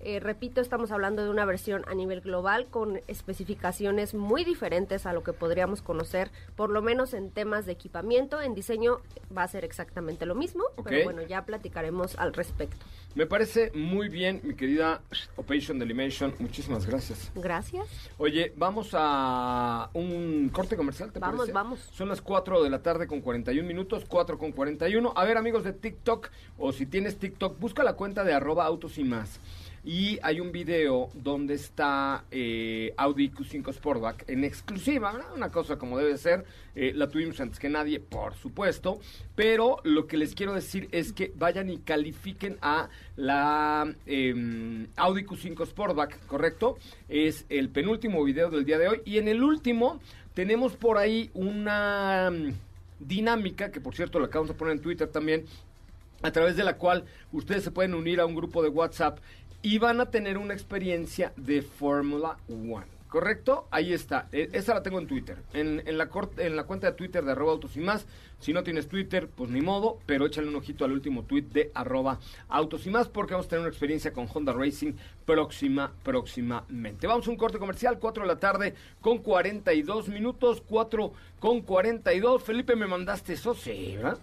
Eh, 0.00 0.20
repito, 0.20 0.60
estamos 0.60 0.90
hablando 0.90 1.24
de 1.24 1.30
una 1.30 1.46
versión 1.46 1.82
a 1.88 1.94
nivel 1.94 2.20
global 2.20 2.66
con 2.66 3.00
especificaciones 3.06 4.12
muy 4.12 4.44
diferentes 4.44 5.06
a 5.06 5.14
lo 5.14 5.22
que 5.22 5.32
podríamos 5.32 5.80
conocer, 5.80 6.30
por 6.56 6.68
lo 6.68 6.82
menos 6.82 7.14
en 7.14 7.30
temas 7.30 7.64
de 7.64 7.72
equipamiento. 7.72 8.42
En 8.42 8.54
diseño 8.54 9.00
va 9.34 9.42
a 9.42 9.48
ser 9.48 9.64
exactamente 9.64 10.26
lo 10.26 10.34
mismo, 10.34 10.64
pero 10.84 11.04
bueno, 11.04 11.22
ya 11.22 11.46
platicaremos 11.46 12.18
al 12.18 12.34
respecto. 12.34 12.84
Me 13.16 13.26
parece 13.26 13.72
muy 13.74 14.08
bien, 14.08 14.40
mi 14.44 14.54
querida 14.54 15.02
Operation 15.36 15.78
Delimation. 15.80 16.32
Muchísimas 16.38 16.86
gracias. 16.86 17.32
Gracias. 17.34 17.86
Oye, 18.18 18.52
vamos 18.56 18.90
a 18.92 19.90
un 19.94 20.48
corte 20.52 20.76
comercial, 20.76 21.10
¿te 21.10 21.18
Vamos, 21.18 21.38
parece? 21.38 21.52
vamos. 21.52 21.80
Son 21.92 22.08
las 22.08 22.22
4 22.22 22.62
de 22.62 22.70
la 22.70 22.82
tarde 22.82 23.08
con 23.08 23.20
41 23.20 23.66
minutos, 23.66 24.04
4 24.06 24.38
con 24.38 24.52
41. 24.52 25.12
A 25.16 25.24
ver, 25.24 25.36
amigos 25.38 25.64
de 25.64 25.72
TikTok, 25.72 26.28
o 26.56 26.72
si 26.72 26.86
tienes 26.86 27.18
TikTok, 27.18 27.58
busca 27.58 27.82
la 27.82 27.94
cuenta 27.94 28.22
de 28.22 28.32
arroba 28.32 28.64
autos 28.64 28.96
y 28.96 29.02
más. 29.04 29.40
Y 29.82 30.18
hay 30.22 30.40
un 30.40 30.52
video 30.52 31.08
donde 31.14 31.54
está 31.54 32.24
eh, 32.30 32.92
Audi 32.98 33.30
Q5 33.30 33.72
Sportback 33.72 34.28
en 34.28 34.44
exclusiva, 34.44 35.18
una 35.34 35.50
cosa 35.50 35.76
como 35.76 35.96
debe 35.96 36.18
ser. 36.18 36.44
Eh, 36.74 36.92
la 36.94 37.08
tuvimos 37.08 37.40
antes 37.40 37.58
que 37.58 37.70
nadie, 37.70 37.98
por 37.98 38.34
supuesto. 38.34 39.00
Pero 39.34 39.78
lo 39.84 40.06
que 40.06 40.18
les 40.18 40.34
quiero 40.34 40.52
decir 40.52 40.88
es 40.92 41.14
que 41.14 41.32
vayan 41.34 41.70
y 41.70 41.78
califiquen 41.78 42.58
a 42.60 42.90
la 43.16 43.90
eh, 44.04 44.86
Audi 44.96 45.24
Q5 45.24 45.66
Sportback, 45.66 46.26
¿correcto? 46.26 46.76
Es 47.08 47.46
el 47.48 47.70
penúltimo 47.70 48.22
video 48.22 48.50
del 48.50 48.66
día 48.66 48.78
de 48.78 48.88
hoy. 48.88 49.00
Y 49.06 49.16
en 49.16 49.28
el 49.28 49.42
último 49.42 49.98
tenemos 50.34 50.76
por 50.76 50.98
ahí 50.98 51.30
una 51.32 52.30
mm, 52.30 52.52
dinámica, 52.98 53.70
que 53.70 53.80
por 53.80 53.94
cierto 53.96 54.20
la 54.20 54.26
acabamos 54.26 54.48
de 54.48 54.58
poner 54.58 54.76
en 54.76 54.82
Twitter 54.82 55.08
también, 55.08 55.46
a 56.22 56.30
través 56.32 56.56
de 56.56 56.64
la 56.64 56.76
cual 56.76 57.04
ustedes 57.32 57.64
se 57.64 57.70
pueden 57.70 57.94
unir 57.94 58.20
a 58.20 58.26
un 58.26 58.34
grupo 58.34 58.62
de 58.62 58.68
WhatsApp 58.68 59.18
y 59.62 59.78
van 59.78 60.00
a 60.00 60.10
tener 60.10 60.38
una 60.38 60.54
experiencia 60.54 61.32
de 61.36 61.62
Fórmula 61.62 62.36
One. 62.48 63.00
¿Correcto? 63.10 63.66
Ahí 63.72 63.92
está. 63.92 64.28
E- 64.30 64.50
esa 64.52 64.72
la 64.72 64.84
tengo 64.84 65.00
en 65.00 65.08
Twitter. 65.08 65.36
En, 65.52 65.98
la 65.98 66.06
cuenta 66.08 66.86
de 66.86 66.92
Twitter 66.92 67.24
de 67.24 67.32
arroba 67.32 67.52
autos. 67.52 67.72
Si 68.38 68.52
no 68.52 68.62
tienes 68.62 68.88
Twitter, 68.88 69.28
pues 69.28 69.50
ni 69.50 69.60
modo, 69.60 69.98
pero 70.06 70.26
échale 70.26 70.46
un 70.46 70.54
ojito 70.54 70.84
al 70.84 70.92
último 70.92 71.24
tweet 71.24 71.42
de 71.42 71.72
arroba 71.74 72.20
autos 72.48 72.86
porque 73.12 73.34
vamos 73.34 73.46
a 73.46 73.48
tener 73.50 73.62
una 73.62 73.68
experiencia 73.68 74.12
con 74.12 74.28
Honda 74.32 74.52
Racing 74.52 74.92
próxima, 75.26 75.92
próximamente. 76.04 77.08
Vamos 77.08 77.26
a 77.26 77.30
un 77.30 77.36
corte 77.36 77.58
comercial, 77.58 77.98
4 77.98 78.22
de 78.22 78.28
la 78.28 78.38
tarde 78.38 78.74
con 79.00 79.18
42 79.18 80.08
minutos, 80.08 80.62
4 80.68 81.12
con 81.40 81.62
42. 81.62 82.44
Felipe, 82.44 82.76
me 82.76 82.86
mandaste 82.86 83.32
eso, 83.32 83.54
sí, 83.54 83.96
¿verdad? 83.96 84.18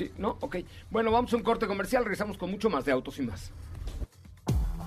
Sí, 0.00 0.10
¿no? 0.16 0.38
Ok. 0.40 0.56
Bueno, 0.88 1.10
vamos 1.10 1.30
a 1.34 1.36
un 1.36 1.42
corte 1.42 1.66
comercial, 1.66 2.04
regresamos 2.04 2.38
con 2.38 2.50
mucho 2.50 2.70
más 2.70 2.86
de 2.86 2.92
autos 2.92 3.18
y 3.18 3.22
más. 3.22 3.50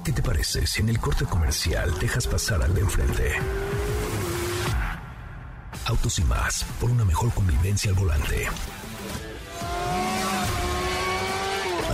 ¿Qué 0.04 0.12
te 0.12 0.24
parece 0.24 0.66
si 0.66 0.82
en 0.82 0.90
el 0.90 1.00
corte 1.00 1.26
comercial 1.26 1.94
dejas 2.00 2.26
pasar 2.26 2.64
al 2.64 2.74
de 2.74 2.82
enfrente? 2.82 3.32
Autos 5.86 6.18
y 6.18 6.24
más, 6.24 6.64
por 6.82 6.90
una 6.90 7.06
mejor 7.06 7.32
convivencia 7.32 7.92
al 7.92 7.96
volante. 7.96 8.48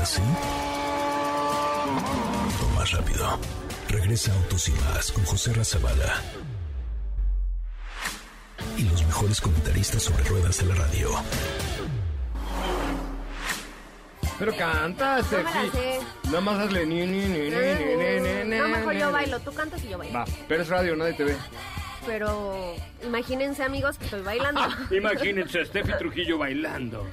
¿Así? 0.01 0.21
O 2.63 2.75
más 2.77 2.89
rápido. 2.93 3.37
Regresa 3.89 4.33
Autos 4.33 4.69
y 4.69 4.71
más 4.71 5.11
con 5.11 5.25
José 5.25 5.51
Razabala. 5.51 6.21
Y 8.77 8.83
los 8.83 9.03
mejores 9.03 9.41
comentaristas 9.41 10.03
sobre 10.03 10.23
ruedas 10.23 10.57
de 10.59 10.65
la 10.67 10.75
radio. 10.75 11.09
Pero 14.39 14.55
canta, 14.55 15.17
No 15.17 15.23
me 15.37 15.43
la 15.43 15.51
Steffi. 15.51 15.69
sé. 15.71 15.99
Nada 16.25 16.41
más 16.41 16.59
hazle 16.59 16.85
ni, 16.85 17.05
ni, 17.05 17.27
ni, 17.27 17.27
ni, 17.27 17.49
ni, 17.49 18.19
ni, 18.19 18.43
ni, 18.49 18.57
No, 18.57 18.67
mejor 18.69 18.93
ni, 18.93 18.99
yo 19.01 19.07
ni. 19.07 19.11
bailo, 19.13 19.39
tú 19.41 19.51
cantas 19.53 19.83
y 19.83 19.89
yo 19.89 19.97
bailo. 19.97 20.13
Va, 20.17 20.25
pero 20.47 20.63
es 20.63 20.69
radio, 20.69 20.95
nadie 20.95 21.13
te 21.13 21.23
ve. 21.25 21.35
Pero 22.05 22.75
imagínense 23.03 23.61
amigos 23.63 23.97
que 23.97 24.05
estoy 24.05 24.21
bailando. 24.21 24.61
Imagínense 24.91 25.59
a 25.59 25.65
Steffi 25.65 25.91
Trujillo 25.99 26.37
bailando. 26.37 27.05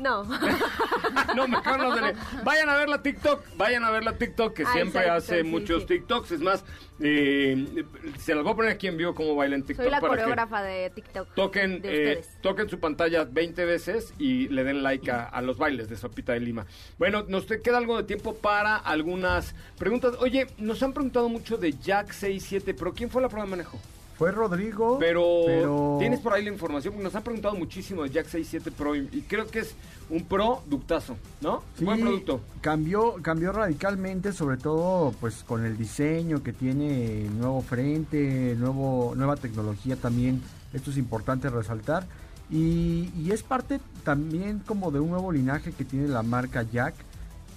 No. 0.00 0.24
No, 1.34 1.46
mejor 1.48 1.78
no 1.78 1.94
se 1.94 2.00
le- 2.00 2.14
Vayan 2.44 2.68
a 2.68 2.76
ver 2.76 2.88
la 2.88 3.02
TikTok, 3.02 3.44
vayan 3.56 3.84
a 3.84 3.90
ver 3.90 4.04
la 4.04 4.12
TikTok, 4.16 4.54
que 4.54 4.62
Ah, 4.64 4.72
siempre 4.72 5.08
hace 5.08 5.38
sí, 5.38 5.44
muchos 5.44 5.82
sí. 5.82 5.88
TikToks. 5.88 6.30
Es 6.32 6.40
más, 6.40 6.64
eh, 7.00 7.84
se 8.18 8.34
las 8.34 8.44
voy 8.44 8.52
a 8.52 8.56
poner 8.56 8.72
aquí 8.72 8.86
en 8.86 8.96
vivo 8.96 9.14
cómo 9.14 9.34
baila 9.34 9.56
en 9.56 9.64
TikTok. 9.64 9.84
Soy 9.84 9.90
la 9.90 10.00
para 10.00 10.14
que 10.14 10.20
coreógrafa 10.20 10.62
de 10.62 10.90
TikTok. 10.90 11.34
Toquen, 11.34 11.82
de 11.82 12.12
eh, 12.12 12.24
toquen 12.42 12.68
su 12.68 12.78
pantalla 12.80 13.24
20 13.24 13.64
veces 13.64 14.14
y 14.18 14.48
le 14.48 14.62
den 14.64 14.82
like 14.82 15.10
a, 15.10 15.24
a 15.24 15.42
los 15.42 15.58
bailes 15.58 15.88
de 15.88 15.96
Sopita 15.96 16.32
de 16.32 16.40
Lima. 16.40 16.66
Bueno, 16.98 17.24
nos 17.28 17.44
queda 17.46 17.78
algo 17.78 17.96
de 17.96 18.04
tiempo 18.04 18.34
para 18.36 18.76
algunas 18.76 19.54
preguntas. 19.78 20.14
Oye, 20.20 20.46
nos 20.58 20.82
han 20.82 20.92
preguntado 20.92 21.28
mucho 21.28 21.56
de 21.56 21.72
Jack 21.72 22.12
67, 22.12 22.74
pero 22.74 22.92
¿quién 22.94 23.10
fue 23.10 23.20
la 23.22 23.28
prueba 23.28 23.44
de 23.46 23.50
manejo? 23.50 23.80
Fue 24.20 24.32
Rodrigo. 24.32 24.98
Pero, 25.00 25.24
pero- 25.46 25.96
tienes 25.98 26.20
por 26.20 26.34
ahí 26.34 26.44
la 26.44 26.50
información, 26.50 26.92
porque 26.92 27.04
nos 27.04 27.14
han 27.14 27.22
preguntado 27.22 27.54
muchísimo 27.54 28.02
de 28.02 28.10
Jack 28.10 28.26
67 28.26 28.70
Pro 28.70 28.94
y, 28.94 29.08
y 29.12 29.22
creo 29.22 29.46
que 29.46 29.60
es 29.60 29.74
un 30.10 30.24
Pro 30.26 30.60
ductazo, 30.68 31.16
¿no? 31.40 31.62
Sí, 31.78 31.86
Buen 31.86 32.02
producto. 32.02 32.42
Cambió, 32.60 33.14
cambió 33.22 33.50
radicalmente, 33.50 34.34
sobre 34.34 34.58
todo 34.58 35.12
pues 35.22 35.42
con 35.42 35.64
el 35.64 35.78
diseño 35.78 36.42
que 36.42 36.52
tiene 36.52 37.30
nuevo 37.38 37.62
frente, 37.62 38.54
nuevo, 38.58 39.14
nueva 39.16 39.36
tecnología 39.36 39.96
también. 39.96 40.42
Esto 40.74 40.90
es 40.90 40.98
importante 40.98 41.48
resaltar. 41.48 42.06
Y, 42.50 43.10
y 43.16 43.30
es 43.32 43.42
parte 43.42 43.80
también 44.04 44.58
como 44.66 44.90
de 44.90 45.00
un 45.00 45.08
nuevo 45.08 45.32
linaje 45.32 45.72
que 45.72 45.86
tiene 45.86 46.08
la 46.08 46.22
marca 46.22 46.62
Jack. 46.70 46.92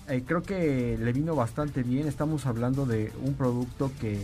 Eh, 0.08 0.24
creo 0.26 0.44
que 0.44 0.98
le 0.98 1.12
vino 1.12 1.36
bastante 1.36 1.84
bien. 1.84 2.08
Estamos 2.08 2.46
hablando 2.46 2.86
de 2.86 3.12
un 3.22 3.34
producto 3.34 3.92
que, 4.00 4.18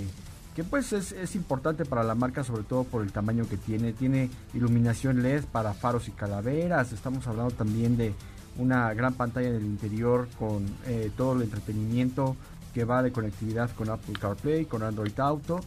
que 0.55 0.63
pues 0.63 0.93
es, 0.93 1.11
es 1.11 1.35
importante 1.35 1.85
para 1.85 2.03
la 2.03 2.15
marca, 2.15 2.43
sobre 2.43 2.63
todo 2.63 2.83
por 2.83 3.01
el 3.01 3.11
tamaño 3.11 3.47
que 3.47 3.57
tiene. 3.57 3.93
Tiene 3.93 4.29
iluminación 4.53 5.21
LED 5.23 5.45
para 5.45 5.73
faros 5.73 6.07
y 6.07 6.11
calaveras. 6.11 6.91
Estamos 6.91 7.25
hablando 7.27 7.51
también 7.51 7.97
de 7.97 8.13
una 8.57 8.93
gran 8.93 9.13
pantalla 9.13 9.49
en 9.49 9.55
el 9.55 9.65
interior 9.65 10.27
con 10.37 10.65
eh, 10.85 11.11
todo 11.15 11.33
el 11.33 11.43
entretenimiento 11.43 12.35
que 12.73 12.83
va 12.83 13.01
de 13.01 13.11
conectividad 13.11 13.69
con 13.71 13.89
Apple 13.89 14.15
CarPlay, 14.19 14.65
con 14.65 14.83
Android 14.83 15.17
Auto. 15.19 15.61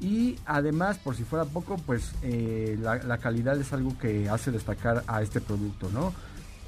Y 0.00 0.38
además, 0.44 0.98
por 0.98 1.16
si 1.16 1.24
fuera 1.24 1.44
poco, 1.46 1.76
pues 1.78 2.12
eh, 2.22 2.78
la, 2.80 2.96
la 2.96 3.18
calidad 3.18 3.58
es 3.58 3.72
algo 3.72 3.96
que 3.98 4.28
hace 4.28 4.50
destacar 4.50 5.02
a 5.06 5.22
este 5.22 5.40
producto, 5.40 5.88
¿no? 5.92 6.12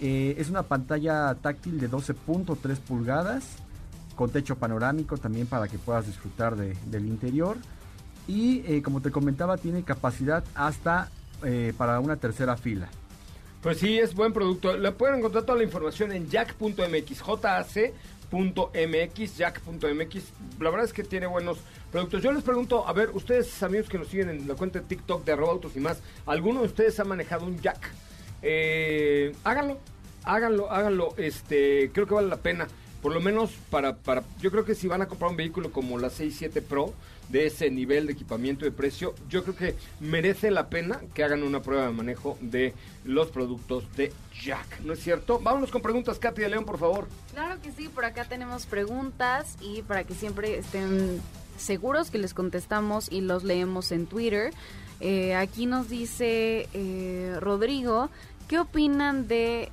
Eh, 0.01 0.37
es 0.39 0.49
una 0.49 0.63
pantalla 0.63 1.35
táctil 1.35 1.81
de 1.81 1.91
12.3 1.91 2.77
pulgadas, 2.79 3.57
con 4.19 4.31
techo 4.31 4.57
panorámico 4.57 5.17
también 5.17 5.47
para 5.47 5.69
que 5.69 5.79
puedas 5.79 6.05
disfrutar 6.07 6.57
de- 6.57 6.77
del 6.87 7.07
interior. 7.07 7.57
Y 8.27 8.65
eh, 8.67 8.83
como 8.83 9.01
te 9.01 9.13
comentaba, 9.13 9.57
tiene 9.59 9.85
capacidad 9.85 10.43
hasta 10.57 11.09
eh, 11.45 11.73
para 11.79 12.01
una 12.01 12.17
tercera 12.17 12.57
fila. 12.57 12.89
Pues 13.63 13.79
sí, 13.79 13.97
es 13.97 14.15
buen 14.17 14.33
producto. 14.33 14.77
Le 14.77 14.91
pueden 14.91 15.21
encontrar 15.21 15.45
toda 15.45 15.57
la 15.59 15.63
información 15.65 16.11
en 16.11 16.29
jack.mx, 16.29 17.23
jac.mx, 18.31 19.37
jack.mx. 19.37 20.23
La 20.61 20.71
verdad 20.71 20.85
es 20.85 20.93
que 20.93 21.05
tiene 21.05 21.27
buenos 21.29 21.59
productos. 21.93 22.21
Yo 22.23 22.33
les 22.33 22.43
pregunto, 22.43 22.87
a 22.89 22.93
ver, 22.93 23.11
ustedes, 23.15 23.63
amigos 23.63 23.89
que 23.89 23.99
nos 23.99 24.09
siguen 24.09 24.31
en 24.31 24.49
la 24.49 24.55
cuenta 24.55 24.81
de 24.81 24.85
TikTok 24.87 25.25
de 25.25 25.33
arroba 25.33 25.53
autos 25.53 25.77
y 25.77 25.81
más, 25.81 26.01
¿alguno 26.27 26.61
de 26.61 26.67
ustedes 26.67 26.99
ha 27.01 27.05
manejado 27.05 27.47
un 27.47 27.59
jack? 27.61 27.89
Eh, 28.43 29.33
háganlo, 29.45 29.79
háganlo, 30.25 30.71
háganlo. 30.73 31.15
Este, 31.17 31.91
creo 31.93 32.07
que 32.07 32.15
vale 32.15 32.29
la 32.29 32.37
pena. 32.39 32.67
Por 33.03 33.13
lo 33.13 33.21
menos 33.21 33.51
para, 33.71 33.97
para, 33.97 34.25
yo 34.41 34.51
creo 34.51 34.65
que 34.65 34.75
si 34.75 34.89
van 34.89 35.03
a 35.03 35.09
comprar 35.09 35.31
un 35.31 35.37
vehículo 35.37 35.71
como 35.71 35.99
la 35.99 36.11
67 36.11 36.63
Pro, 36.63 36.95
de 37.29 37.47
ese 37.47 37.71
nivel 37.71 38.07
de 38.07 38.13
equipamiento 38.13 38.65
y 38.65 38.71
de 38.71 38.77
precio, 38.77 39.15
yo 39.29 39.43
creo 39.43 39.55
que 39.55 39.75
merece 40.01 40.51
la 40.51 40.69
pena 40.69 41.01
que 41.15 41.25
hagan 41.25 41.43
una 41.43 41.61
prueba 41.61 41.87
de 41.87 41.93
manejo 41.93 42.39
de 42.41 42.75
los 43.05 43.29
productos 43.29 43.85
de 43.97 44.13
Jack, 44.43 44.81
¿no 44.81 44.95
es 44.95 45.01
cierto? 45.01 45.39
Vámonos 45.39 45.71
con 45.71 45.83
preguntas, 45.83 46.19
Katy 46.19 46.43
de 46.43 46.49
León, 46.49 46.65
por 46.65 46.79
favor. 46.79 47.07
Claro 47.33 47.61
que 47.61 47.71
sí, 47.73 47.89
por 47.89 48.05
acá 48.05 48.25
tenemos 48.25 48.67
preguntas 48.67 49.57
y 49.61 49.83
para 49.83 50.05
que 50.05 50.15
siempre 50.15 50.59
estén 50.59 51.21
seguros 51.59 52.11
que 52.11 52.19
les 52.19 52.35
contestamos 52.35 53.11
y 53.11 53.21
los 53.21 53.45
leemos 53.45 53.93
en 53.93 54.07
Twitter. 54.07 54.53
Eh, 55.01 55.35
aquí 55.35 55.67
nos 55.67 55.89
dice 55.89 56.69
eh, 56.73 57.37
Rodrigo, 57.41 58.11
¿qué 58.49 58.59
opinan 58.59 59.29
de... 59.29 59.71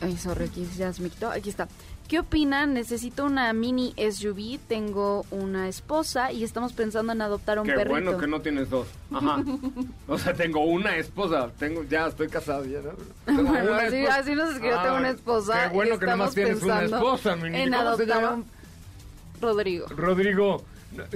Ay, 0.00 0.16
sorry, 0.16 0.44
aquí 0.44 0.68
ya 0.76 0.92
se 0.92 1.02
me 1.02 1.10
quitó, 1.10 1.30
aquí 1.30 1.50
está. 1.50 1.68
¿Qué 2.08 2.18
opinan? 2.18 2.74
Necesito 2.74 3.24
una 3.24 3.52
mini 3.54 3.94
SUV, 3.96 4.58
tengo 4.68 5.24
una 5.30 5.68
esposa 5.68 6.32
y 6.32 6.44
estamos 6.44 6.74
pensando 6.74 7.12
en 7.12 7.22
adoptar 7.22 7.58
un 7.58 7.66
Qué 7.66 7.72
perrito. 7.72 7.90
bueno 7.92 8.18
que 8.18 8.26
no 8.26 8.40
tienes 8.42 8.68
dos. 8.70 8.86
Ajá. 9.12 9.42
O 10.06 10.18
sea, 10.18 10.34
tengo 10.34 10.60
una 10.64 10.96
esposa, 10.98 11.50
tengo 11.58 11.82
ya 11.84 12.06
estoy 12.08 12.28
casado 12.28 12.64
ya. 12.66 12.80
¿no? 12.82 12.90
Tengo 13.24 13.42
Bueno, 13.44 13.72
una 13.72 13.82
así, 13.84 14.04
así 14.04 14.34
nos 14.34 14.50
escribió, 14.50 14.80
tengo 14.82 14.96
Ah, 14.96 14.98
una 14.98 15.10
esposa. 15.10 15.68
Qué 15.68 15.74
bueno 15.74 15.98
que 15.98 16.04
nada 16.06 16.16
más 16.18 16.36
estamos 16.36 16.60
tienes 16.60 16.62
una 16.62 16.84
esposa, 16.84 17.36
mi 17.36 17.44
niño. 17.50 17.56
En 17.56 17.70
¿Cómo 17.72 17.82
se 17.82 17.88
adoptar 17.88 18.06
llama? 18.22 18.32
un 18.34 18.44
Rodrigo. 19.40 19.86
Rodrigo, 19.88 20.64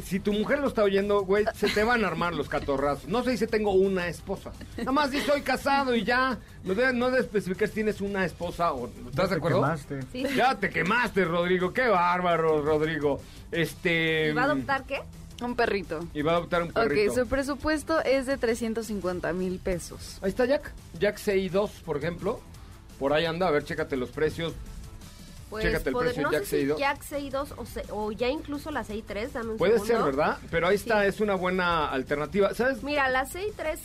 si 0.02 0.20
tu 0.20 0.32
mujer 0.32 0.58
lo 0.60 0.68
está 0.68 0.82
oyendo, 0.82 1.22
güey, 1.22 1.44
se 1.54 1.68
te 1.68 1.84
van 1.84 2.04
a 2.04 2.08
armar 2.08 2.34
los 2.34 2.48
catorrazos. 2.48 3.08
No 3.08 3.22
se 3.24 3.30
dice 3.32 3.46
tengo 3.46 3.72
una 3.72 4.08
esposa. 4.08 4.52
Nada 4.76 4.92
más 4.92 5.10
di 5.10 5.20
soy 5.20 5.42
casado 5.42 5.94
y 5.94 6.04
ya. 6.04 6.38
No 6.64 6.74
debes 6.74 6.94
no 6.94 7.06
debes 7.06 7.26
especificar 7.26 7.68
si 7.68 7.74
tienes 7.74 8.00
una 8.00 8.24
esposa 8.24 8.72
o... 8.72 8.88
¿Estás 8.88 9.14
Ya 9.14 9.22
de 9.22 9.28
te 9.28 9.34
acuerdo? 9.36 9.60
quemaste. 9.60 10.02
Sí. 10.12 10.24
Ya 10.36 10.54
te 10.58 10.70
quemaste, 10.70 11.24
Rodrigo. 11.24 11.72
Qué 11.72 11.88
bárbaro, 11.88 12.62
Rodrigo. 12.62 13.20
Este... 13.52 14.30
¿Y 14.30 14.32
va 14.32 14.42
a 14.42 14.44
adoptar 14.46 14.84
qué? 14.84 15.00
Un 15.42 15.54
perrito. 15.54 16.00
Y 16.14 16.22
va 16.22 16.32
a 16.32 16.36
adoptar 16.36 16.62
un 16.62 16.72
perrito. 16.72 17.12
Ok, 17.12 17.18
su 17.18 17.26
presupuesto 17.28 18.00
es 18.02 18.26
de 18.26 18.36
350 18.38 19.32
mil 19.32 19.58
pesos. 19.60 20.18
Ahí 20.20 20.30
está 20.30 20.44
Jack. 20.46 20.72
Jack 20.98 21.16
CI2, 21.18 21.70
por 21.84 21.96
ejemplo. 21.96 22.40
Por 22.98 23.12
ahí 23.12 23.24
anda. 23.24 23.46
A 23.46 23.50
ver, 23.52 23.62
chécate 23.64 23.96
los 23.96 24.10
precios. 24.10 24.52
Pues 25.50 25.64
Chécate 25.64 25.88
el 25.88 25.92
poder- 25.92 26.06
precio 26.08 26.22
no 26.24 26.32
Jack 26.32 26.44
sé 26.44 26.60
si 26.60 26.66
CI2. 26.66 26.78
Jack 26.78 27.02
CI2 27.02 27.54
o, 27.56 27.64
se- 27.66 27.84
o 27.90 28.12
ya 28.12 28.28
incluso 28.28 28.70
la 28.70 28.84
CI3, 28.84 29.32
dame 29.32 29.50
un 29.52 29.56
Puede 29.56 29.78
segundo. 29.80 29.94
ser, 29.94 30.02
¿verdad? 30.04 30.38
Pero 30.50 30.66
ahí 30.68 30.76
está, 30.76 31.02
Sí. 31.02 31.08
es 31.08 31.20
una 31.20 31.34
buena 31.36 31.88
alternativa. 31.90 32.52
¿Sabes? 32.54 32.82
Mira, 32.82 33.08
la 33.08 33.24
CI3 33.26 33.78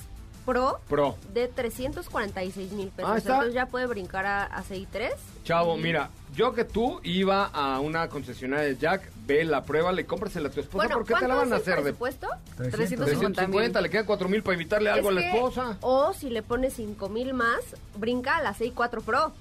Pro 0.46 0.82
Pro. 0.90 1.16
de 1.34 1.48
346 1.48 2.74
mil 2.74 2.90
pesos. 2.90 3.12
Ah, 3.14 3.18
está. 3.18 3.34
Entonces 3.36 3.54
ya 3.54 3.66
puede 3.68 3.86
brincar 3.88 4.26
a, 4.26 4.44
a 4.44 4.62
CI3. 4.64 5.12
Chavo, 5.46 5.78
Y- 5.78 5.82
mira, 5.82 6.10
yo 6.36 6.54
que 6.54 6.66
tú 6.66 7.00
iba 7.04 7.46
a 7.46 7.80
una 7.80 8.10
concesionaria 8.10 8.66
de 8.66 8.76
Jack, 8.78 9.10
ve 9.26 9.46
la 9.46 9.64
prueba, 9.64 9.94
le 9.94 10.06
cómprasela 10.06 10.50
a 10.50 10.52
tu 10.52 10.60
esposa 10.60 10.76
Bueno, 10.86 10.96
porque 10.96 11.14
te 11.14 11.22
la 11.22 11.36
¿cuánto 11.36 11.36
van 11.38 11.54
a 11.54 11.56
es 11.58 11.62
el 11.68 11.74
hacer 11.74 11.76
de 11.78 11.94
presupuesto? 11.94 12.28
350 12.58 13.06
350, 13.06 13.82
le 13.82 13.90
quedan 13.90 14.06
4 14.06 14.28
mil 14.28 14.44
para 14.44 14.56
evitarle 14.56 14.90
algo 14.90 15.12
Es 15.12 15.18
a 15.18 15.20
la 15.20 15.22
que- 15.22 15.34
esposa. 15.38 15.78
O 15.80 16.14
si 16.14 16.30
le 16.30 16.42
pones 16.44 16.74
5 16.74 17.08
mil 17.08 17.34
más, 17.34 17.62
brinca 17.96 18.36
a 18.38 18.42
la 18.42 18.54
CI4 18.54 19.02
Pro. 19.02 19.32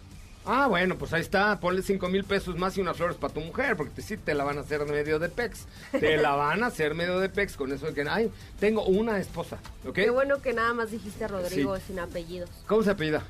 Ah, 0.45 0.67
bueno, 0.67 0.97
pues 0.99 1.13
ahí 1.13 1.21
está, 1.21 1.61
ponle 1.61 1.83
5 1.83 2.09
mil 2.09 2.25
pesos 2.25 2.57
más 2.59 2.77
y 2.77 2.81
unas 2.81 2.97
flores 2.97 3.17
para 3.17 3.33
tu 3.33 3.41
mujer, 3.41 3.77
porque 3.77 3.93
te, 3.95 4.03
sí 4.03 4.17
te 4.17 4.35
la 4.35 4.43
van 4.43 4.59
a 4.59 4.63
hacer 4.63 4.85
medio 4.87 5.19
de 5.21 5.29
pex. 5.29 5.67
Te 5.93 6.17
la 6.17 6.31
van 6.37 6.65
a 6.65 6.67
hacer 6.67 6.95
medio 6.95 7.21
de 7.21 7.29
pex 7.29 7.57
con 7.57 7.71
eso 7.73 7.87
de 7.87 7.95
que, 7.95 8.09
ay, 8.09 8.31
tengo 8.59 8.85
una 8.85 9.19
esposa, 9.19 9.59
¿ok? 9.87 9.95
Qué 9.95 10.11
bueno 10.11 10.43
que 10.43 10.53
nada 10.53 10.75
más 10.75 10.91
dijiste 10.91 11.25
a 11.25 11.29
Rodrigo 11.29 11.77
Sí. 11.77 11.83
sin 11.89 12.01
apellidos. 12.01 12.51
¿Cómo 12.67 12.83
se 12.83 12.91
apellida? 12.91 13.23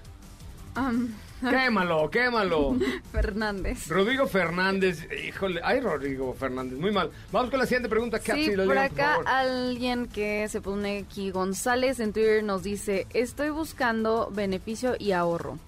Quémalo, 1.50 2.08
quémalo. 2.08 2.76
Fernández. 3.12 3.88
Rodrigo 3.88 4.26
Fernández, 4.26 5.06
híjole, 5.26 5.60
ay 5.64 5.80
Rodrigo 5.80 6.32
Fernández, 6.34 6.78
muy 6.78 6.92
mal. 6.92 7.10
Vamos 7.30 7.50
con 7.50 7.58
la 7.58 7.66
siguiente 7.66 7.88
pregunta, 7.88 8.18
Sí, 8.18 8.30
por 8.30 8.38
leemos, 8.66 8.76
acá 8.76 9.18
alguien 9.26 10.06
que 10.06 10.48
se 10.48 10.60
pone 10.62 10.98
aquí, 11.00 11.30
González 11.30 12.00
en 12.00 12.12
Twitter 12.12 12.42
nos 12.42 12.62
dice, 12.62 13.06
estoy 13.12 13.50
buscando 13.50 14.30
beneficio 14.32 14.94
y 14.98 15.12
ahorro. 15.12 15.58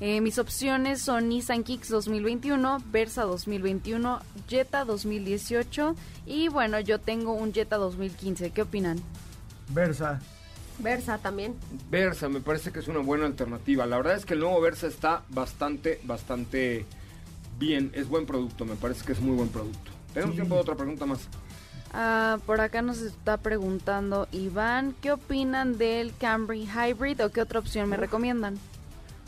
Eh, 0.00 0.20
mis 0.20 0.38
opciones 0.38 1.02
son 1.02 1.28
Nissan 1.28 1.64
Kicks 1.64 1.88
2021, 1.88 2.78
Versa 2.92 3.22
2021, 3.22 4.20
Jetta 4.46 4.84
2018 4.84 5.96
y 6.24 6.48
bueno, 6.48 6.78
yo 6.78 7.00
tengo 7.00 7.32
un 7.32 7.52
Jetta 7.52 7.76
2015. 7.78 8.50
¿Qué 8.50 8.62
opinan? 8.62 8.98
Versa. 9.70 10.20
Versa 10.78 11.18
también. 11.18 11.56
Versa, 11.90 12.28
me 12.28 12.40
parece 12.40 12.70
que 12.70 12.78
es 12.78 12.86
una 12.86 13.00
buena 13.00 13.26
alternativa. 13.26 13.86
La 13.86 13.96
verdad 13.96 14.14
es 14.14 14.24
que 14.24 14.34
el 14.34 14.40
nuevo 14.40 14.60
Versa 14.60 14.86
está 14.86 15.24
bastante, 15.30 16.00
bastante 16.04 16.86
bien. 17.58 17.90
Es 17.92 18.08
buen 18.08 18.24
producto, 18.24 18.64
me 18.64 18.76
parece 18.76 19.04
que 19.04 19.12
es 19.12 19.20
muy 19.20 19.34
buen 19.34 19.48
producto. 19.48 19.90
Tenemos 20.14 20.36
tiempo 20.36 20.54
de 20.54 20.60
otra 20.60 20.76
pregunta 20.76 21.06
más. 21.06 21.28
Ah, 21.92 22.38
por 22.46 22.60
acá 22.60 22.82
nos 22.82 23.00
está 23.00 23.38
preguntando 23.38 24.28
Iván, 24.30 24.94
¿qué 25.00 25.10
opinan 25.10 25.78
del 25.78 26.14
Camry 26.16 26.68
Hybrid 26.68 27.24
o 27.24 27.30
qué 27.30 27.40
otra 27.40 27.58
opción 27.58 27.88
me 27.88 27.96
recomiendan? 27.96 28.58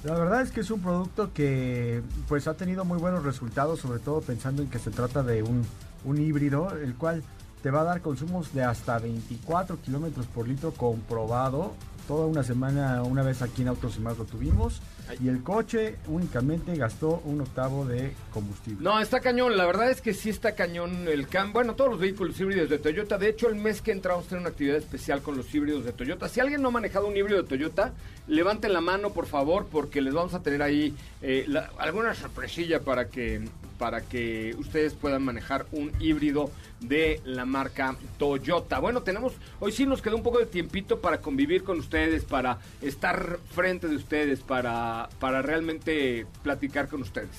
La 0.02 0.14
verdad 0.14 0.40
es 0.40 0.50
que 0.50 0.60
es 0.60 0.70
un 0.70 0.80
producto 0.80 1.32
que 1.34 2.02
pues 2.26 2.48
ha 2.48 2.54
tenido 2.54 2.86
muy 2.86 2.98
buenos 2.98 3.22
resultados, 3.22 3.80
sobre 3.80 3.98
todo 3.98 4.22
pensando 4.22 4.62
en 4.62 4.70
que 4.70 4.78
se 4.78 4.90
trata 4.90 5.22
de 5.22 5.42
un, 5.42 5.62
un 6.04 6.18
híbrido, 6.18 6.70
el 6.74 6.94
cual 6.94 7.22
te 7.62 7.70
va 7.70 7.82
a 7.82 7.84
dar 7.84 8.00
consumos 8.00 8.54
de 8.54 8.64
hasta 8.64 8.98
24 8.98 9.78
kilómetros 9.82 10.26
por 10.26 10.48
litro 10.48 10.72
comprobado. 10.72 11.74
Toda 12.08 12.26
una 12.26 12.42
semana, 12.42 13.02
una 13.02 13.22
vez 13.22 13.42
aquí 13.42 13.60
en 13.60 13.68
Autos 13.68 13.98
y 13.98 14.00
más 14.00 14.16
lo 14.16 14.24
tuvimos. 14.24 14.80
Y 15.20 15.28
el 15.28 15.42
coche 15.42 15.96
únicamente 16.06 16.76
gastó 16.76 17.20
un 17.24 17.40
octavo 17.40 17.84
de 17.84 18.12
combustible. 18.32 18.78
No, 18.82 19.00
está 19.00 19.20
cañón. 19.20 19.56
La 19.56 19.66
verdad 19.66 19.90
es 19.90 20.00
que 20.00 20.14
sí 20.14 20.30
está 20.30 20.54
cañón 20.54 21.08
el 21.08 21.26
CAM. 21.26 21.52
Bueno, 21.52 21.74
todos 21.74 21.90
los 21.90 22.00
vehículos 22.00 22.38
híbridos 22.38 22.68
de 22.70 22.78
Toyota. 22.78 23.18
De 23.18 23.28
hecho, 23.28 23.48
el 23.48 23.56
mes 23.56 23.82
que 23.82 23.92
entra 23.92 24.12
vamos 24.12 24.26
a 24.26 24.28
tener 24.30 24.40
una 24.42 24.50
actividad 24.50 24.76
especial 24.76 25.22
con 25.22 25.36
los 25.36 25.52
híbridos 25.54 25.84
de 25.84 25.92
Toyota. 25.92 26.28
Si 26.28 26.40
alguien 26.40 26.62
no 26.62 26.68
ha 26.68 26.72
manejado 26.72 27.08
un 27.08 27.16
híbrido 27.16 27.42
de 27.42 27.48
Toyota, 27.48 27.92
levanten 28.28 28.72
la 28.72 28.80
mano, 28.80 29.10
por 29.12 29.26
favor, 29.26 29.66
porque 29.70 30.00
les 30.00 30.14
vamos 30.14 30.34
a 30.34 30.42
tener 30.42 30.62
ahí 30.62 30.94
eh, 31.22 31.44
la- 31.48 31.70
alguna 31.78 32.14
sorpresilla 32.14 32.80
para 32.80 33.08
que, 33.08 33.40
para 33.80 34.02
que 34.02 34.54
ustedes 34.58 34.92
puedan 34.92 35.24
manejar 35.24 35.64
un 35.72 35.90
híbrido 36.00 36.50
de 36.80 37.18
la 37.24 37.46
marca 37.46 37.96
Toyota. 38.18 38.78
Bueno, 38.78 39.02
tenemos, 39.02 39.32
hoy 39.58 39.72
sí 39.72 39.86
nos 39.86 40.02
quedó 40.02 40.16
un 40.16 40.22
poco 40.22 40.38
de 40.38 40.44
tiempito 40.44 41.00
para 41.00 41.22
convivir 41.22 41.64
con 41.64 41.78
ustedes, 41.78 42.24
para 42.26 42.58
estar 42.82 43.38
frente 43.54 43.88
de 43.88 43.96
ustedes, 43.96 44.40
para, 44.40 45.08
para 45.18 45.40
realmente 45.40 46.26
platicar 46.42 46.88
con 46.88 47.00
ustedes. 47.00 47.30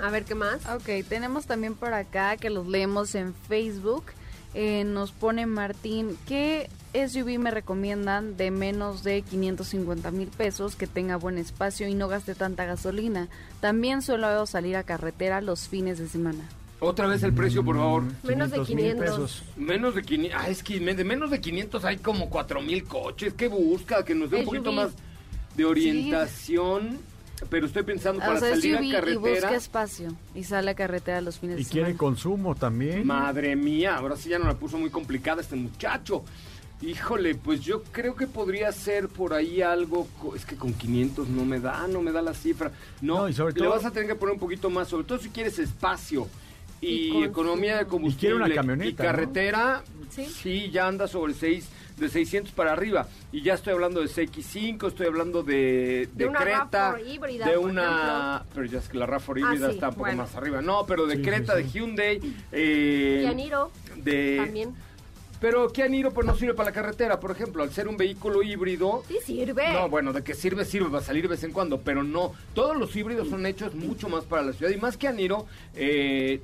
A 0.00 0.10
ver 0.10 0.24
qué 0.24 0.34
más. 0.34 0.66
Ok, 0.66 1.06
tenemos 1.08 1.46
también 1.46 1.76
por 1.76 1.94
acá 1.94 2.36
que 2.36 2.50
los 2.50 2.66
leemos 2.66 3.14
en 3.14 3.32
Facebook. 3.32 4.06
Eh, 4.54 4.84
nos 4.84 5.12
pone 5.12 5.46
Martín, 5.46 6.16
¿qué 6.26 6.68
SUV 6.94 7.38
me 7.38 7.50
recomiendan 7.50 8.36
de 8.36 8.50
menos 8.50 9.04
de 9.04 9.22
550 9.22 10.10
mil 10.10 10.28
pesos, 10.28 10.74
que 10.74 10.86
tenga 10.86 11.16
buen 11.16 11.38
espacio 11.38 11.86
y 11.86 11.94
no 11.94 12.08
gaste 12.08 12.34
tanta 12.34 12.64
gasolina. 12.64 13.28
También 13.60 14.02
suelo 14.02 14.46
salir 14.46 14.76
a 14.76 14.84
carretera 14.84 15.40
los 15.40 15.68
fines 15.68 15.98
de 15.98 16.08
semana. 16.08 16.48
Otra 16.80 17.08
vez 17.08 17.22
el 17.24 17.32
precio, 17.32 17.64
por 17.64 17.76
favor. 17.76 18.04
Menos 18.22 18.50
de 18.50 18.60
500 18.60 18.68
mil 18.68 18.84
500. 18.94 19.04
pesos. 19.04 19.42
Menos 19.56 19.94
de 19.94 20.02
500. 20.02 20.40
Ah, 20.40 20.48
es 20.48 20.62
que 20.62 20.78
de 20.78 21.04
menos 21.04 21.30
de 21.30 21.40
500 21.40 21.84
hay 21.84 21.96
como 21.98 22.30
4000 22.30 22.84
coches. 22.84 23.34
¿Qué 23.34 23.48
busca? 23.48 24.04
Que 24.04 24.14
nos 24.14 24.30
dé 24.30 24.38
un 24.38 24.42
SUV. 24.44 24.50
poquito 24.52 24.72
más 24.72 24.92
de 25.56 25.64
orientación. 25.64 26.98
Pero 27.50 27.66
estoy 27.66 27.82
pensando 27.84 28.20
para 28.20 28.34
o 28.34 28.38
sea, 28.40 28.50
salir 28.50 28.76
SUV 28.76 28.78
a 28.78 28.82
y 28.82 28.90
busca 29.16 29.30
carretera. 29.30 29.54
espacio 29.56 30.08
y 30.34 30.44
sale 30.44 30.70
a 30.70 30.74
carretera 30.74 31.20
los 31.20 31.38
fines 31.38 31.60
Y 31.60 31.64
de 31.64 31.70
quiere 31.70 31.86
semana. 31.88 31.98
consumo 31.98 32.54
también. 32.54 33.06
Madre 33.06 33.54
mía, 33.56 33.96
ahora 33.96 34.16
sí 34.16 34.28
ya 34.28 34.38
no 34.38 34.46
la 34.46 34.54
puso 34.54 34.76
muy 34.78 34.90
complicada 34.90 35.40
este 35.42 35.56
muchacho. 35.56 36.24
Híjole, 36.80 37.34
pues 37.34 37.60
yo 37.60 37.82
creo 37.90 38.14
que 38.14 38.26
podría 38.28 38.70
ser 38.70 39.08
por 39.08 39.34
ahí 39.34 39.62
algo, 39.62 40.06
es 40.36 40.44
que 40.44 40.54
con 40.56 40.72
500 40.72 41.28
no 41.28 41.44
me 41.44 41.58
da, 41.58 41.88
no 41.88 42.00
me 42.02 42.12
da 42.12 42.22
la 42.22 42.34
cifra. 42.34 42.70
No, 43.00 43.18
No, 43.22 43.28
y 43.28 43.32
sobre 43.32 43.52
le 43.54 43.60
todo- 43.60 43.70
vas 43.70 43.84
a 43.84 43.90
tener 43.90 44.08
que 44.08 44.14
poner 44.14 44.34
un 44.34 44.40
poquito 44.40 44.70
más, 44.70 44.86
sobre 44.88 45.04
todo 45.04 45.18
si 45.18 45.28
quieres 45.30 45.58
espacio 45.58 46.28
y, 46.80 47.18
Y 47.18 47.24
economía 47.24 47.70
de 47.74 47.82
Y 47.82 47.84
quiere 47.84 47.88
combustible 47.90 48.34
una 48.36 48.54
camioneta, 48.54 48.90
y 48.90 48.94
carretera, 48.94 49.82
Sí. 50.10 50.26
sí. 50.26 50.70
ya 50.70 50.86
anda 50.86 51.08
sobre 51.08 51.34
6 51.34 51.68
de 51.98 52.08
600 52.08 52.52
para 52.52 52.72
arriba 52.72 53.06
y 53.32 53.42
ya 53.42 53.54
estoy 53.54 53.72
hablando 53.72 54.00
de 54.00 54.06
CX5, 54.06 54.88
estoy 54.88 55.06
hablando 55.06 55.42
de, 55.42 56.08
De 56.14 56.26
una 56.26 56.38
Creta, 56.40 56.96
RAV4 56.96 57.06
híbrida, 57.06 57.46
de 57.48 57.56
una, 57.58 58.44
pero 58.54 58.66
ya 58.66 58.78
es 58.78 58.88
que 58.88 58.98
la 58.98 59.06
RAV4 59.06 59.34
Ah, 59.36 59.38
híbrida 59.52 59.68
sí, 59.68 59.74
está 59.74 59.88
un 59.88 59.94
poco 59.94 60.04
bueno. 60.06 60.22
más 60.22 60.34
arriba. 60.36 60.62
No, 60.62 60.86
pero 60.86 61.06
de 61.06 61.16
Sí, 61.16 61.22
Creta, 61.22 61.56
sí, 61.56 61.62
de. 61.62 61.68
Hyundai, 61.70 62.20
eh, 62.52 63.20
Y 63.24 63.26
Aniro 63.26 63.70
de 63.96 64.36
también. 64.44 64.74
Pero 65.40 65.70
Kia 65.70 65.88
Niro 65.88 66.12
pues 66.12 66.26
no 66.26 66.34
sirve 66.36 66.54
para 66.54 66.70
la 66.70 66.74
carretera, 66.74 67.20
por 67.20 67.30
ejemplo, 67.30 67.62
al 67.62 67.72
ser 67.72 67.88
un 67.88 67.96
vehículo 67.96 68.42
híbrido. 68.42 69.02
Sí 69.08 69.18
sirve. 69.24 69.72
No, 69.72 69.88
bueno, 69.88 70.12
de 70.12 70.22
que 70.22 70.34
sirve, 70.34 70.64
sirve, 70.64 70.88
va 70.88 70.98
a 70.98 71.02
salir 71.02 71.22
de 71.22 71.28
vez 71.28 71.44
en 71.44 71.52
cuando, 71.52 71.80
pero 71.80 72.02
no. 72.02 72.32
Todos 72.54 72.76
los 72.76 72.94
híbridos 72.96 73.28
son 73.28 73.46
hechos 73.46 73.74
mucho 73.74 74.08
más 74.08 74.24
para 74.24 74.42
la 74.42 74.52
ciudad. 74.52 74.72
Y 74.72 74.76
más 74.76 74.96
que 74.96 75.08
a 75.08 75.12
Niro, 75.12 75.46
eh, 75.74 76.40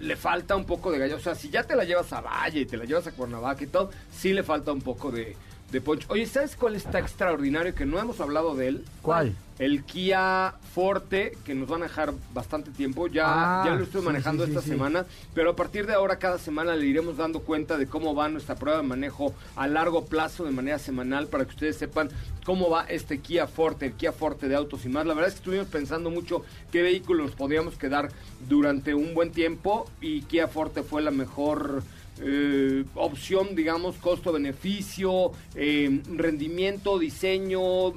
le 0.00 0.16
falta 0.16 0.56
un 0.56 0.64
poco 0.64 0.90
de 0.90 0.98
gallo. 0.98 1.16
O 1.16 1.20
sea, 1.20 1.34
si 1.34 1.50
ya 1.50 1.64
te 1.64 1.76
la 1.76 1.84
llevas 1.84 2.12
a 2.12 2.20
Valle 2.20 2.60
y 2.60 2.66
te 2.66 2.76
la 2.76 2.84
llevas 2.84 3.06
a 3.06 3.12
Cuernavaca 3.12 3.64
y 3.64 3.68
todo, 3.68 3.90
sí 4.10 4.32
le 4.32 4.42
falta 4.42 4.72
un 4.72 4.80
poco 4.80 5.10
de, 5.10 5.36
de 5.70 5.80
punch. 5.80 6.06
Oye, 6.08 6.26
¿sabes 6.26 6.56
cuál 6.56 6.74
está 6.74 6.98
extraordinario? 6.98 7.74
Que 7.74 7.86
no 7.86 7.98
hemos 7.98 8.20
hablado 8.20 8.54
de 8.54 8.68
él. 8.68 8.84
¿Cuál? 9.02 9.34
El 9.58 9.84
Kia 9.84 10.54
Forte, 10.74 11.36
que 11.44 11.54
nos 11.54 11.68
van 11.68 11.80
a 11.80 11.84
dejar 11.86 12.12
bastante 12.34 12.70
tiempo. 12.70 13.06
Ya, 13.06 13.24
Ah, 13.26 13.64
ya 13.66 13.74
lo 13.74 13.84
estoy 13.84 14.02
manejando 14.02 14.44
sí, 14.44 14.50
sí, 14.50 14.56
esta 14.56 14.62
sí. 14.64 14.70
semana. 14.72 15.06
Pero 15.34 15.50
a 15.50 15.56
partir 15.56 15.86
de 15.86 15.94
ahora, 15.94 16.18
cada 16.18 16.38
semana 16.38 16.76
le 16.76 16.84
iremos 16.86 17.16
dando 17.16 17.40
cuenta 17.40 17.78
de 17.78 17.86
cómo 17.86 18.14
va 18.14 18.28
nuestra 18.28 18.54
prueba 18.56 18.78
de 18.82 18.86
manejo 18.86 19.34
a 19.56 19.66
largo 19.66 20.04
plazo, 20.04 20.44
de 20.44 20.50
manera 20.50 20.78
semanal, 20.78 21.28
para 21.28 21.44
que 21.44 21.50
ustedes 21.50 21.76
sepan 21.76 22.10
cómo 22.44 22.68
va 22.68 22.84
este 22.84 23.18
Kia 23.20 23.46
Forte, 23.46 23.86
el 23.86 23.92
Kia 23.94 24.12
Forte 24.12 24.46
de 24.48 24.54
Autos 24.56 24.84
y 24.84 24.88
más. 24.90 25.06
La 25.06 25.14
verdad 25.14 25.28
es 25.28 25.34
que 25.34 25.40
estuvimos 25.40 25.68
pensando 25.68 26.10
mucho 26.10 26.42
qué 26.70 26.82
vehículo 26.82 27.24
nos 27.24 27.32
podíamos 27.34 27.76
quedar 27.78 28.10
durante 28.48 28.94
un 28.94 29.14
buen 29.14 29.32
tiempo 29.32 29.90
y 30.02 30.20
Kia 30.22 30.48
Forte 30.48 30.82
fue 30.82 31.00
la 31.02 31.10
mejor 31.10 31.82
eh, 32.20 32.84
opción, 32.94 33.54
digamos, 33.54 33.96
costo-beneficio, 33.96 35.32
eh, 35.54 36.00
rendimiento, 36.14 36.98
diseño, 36.98 37.92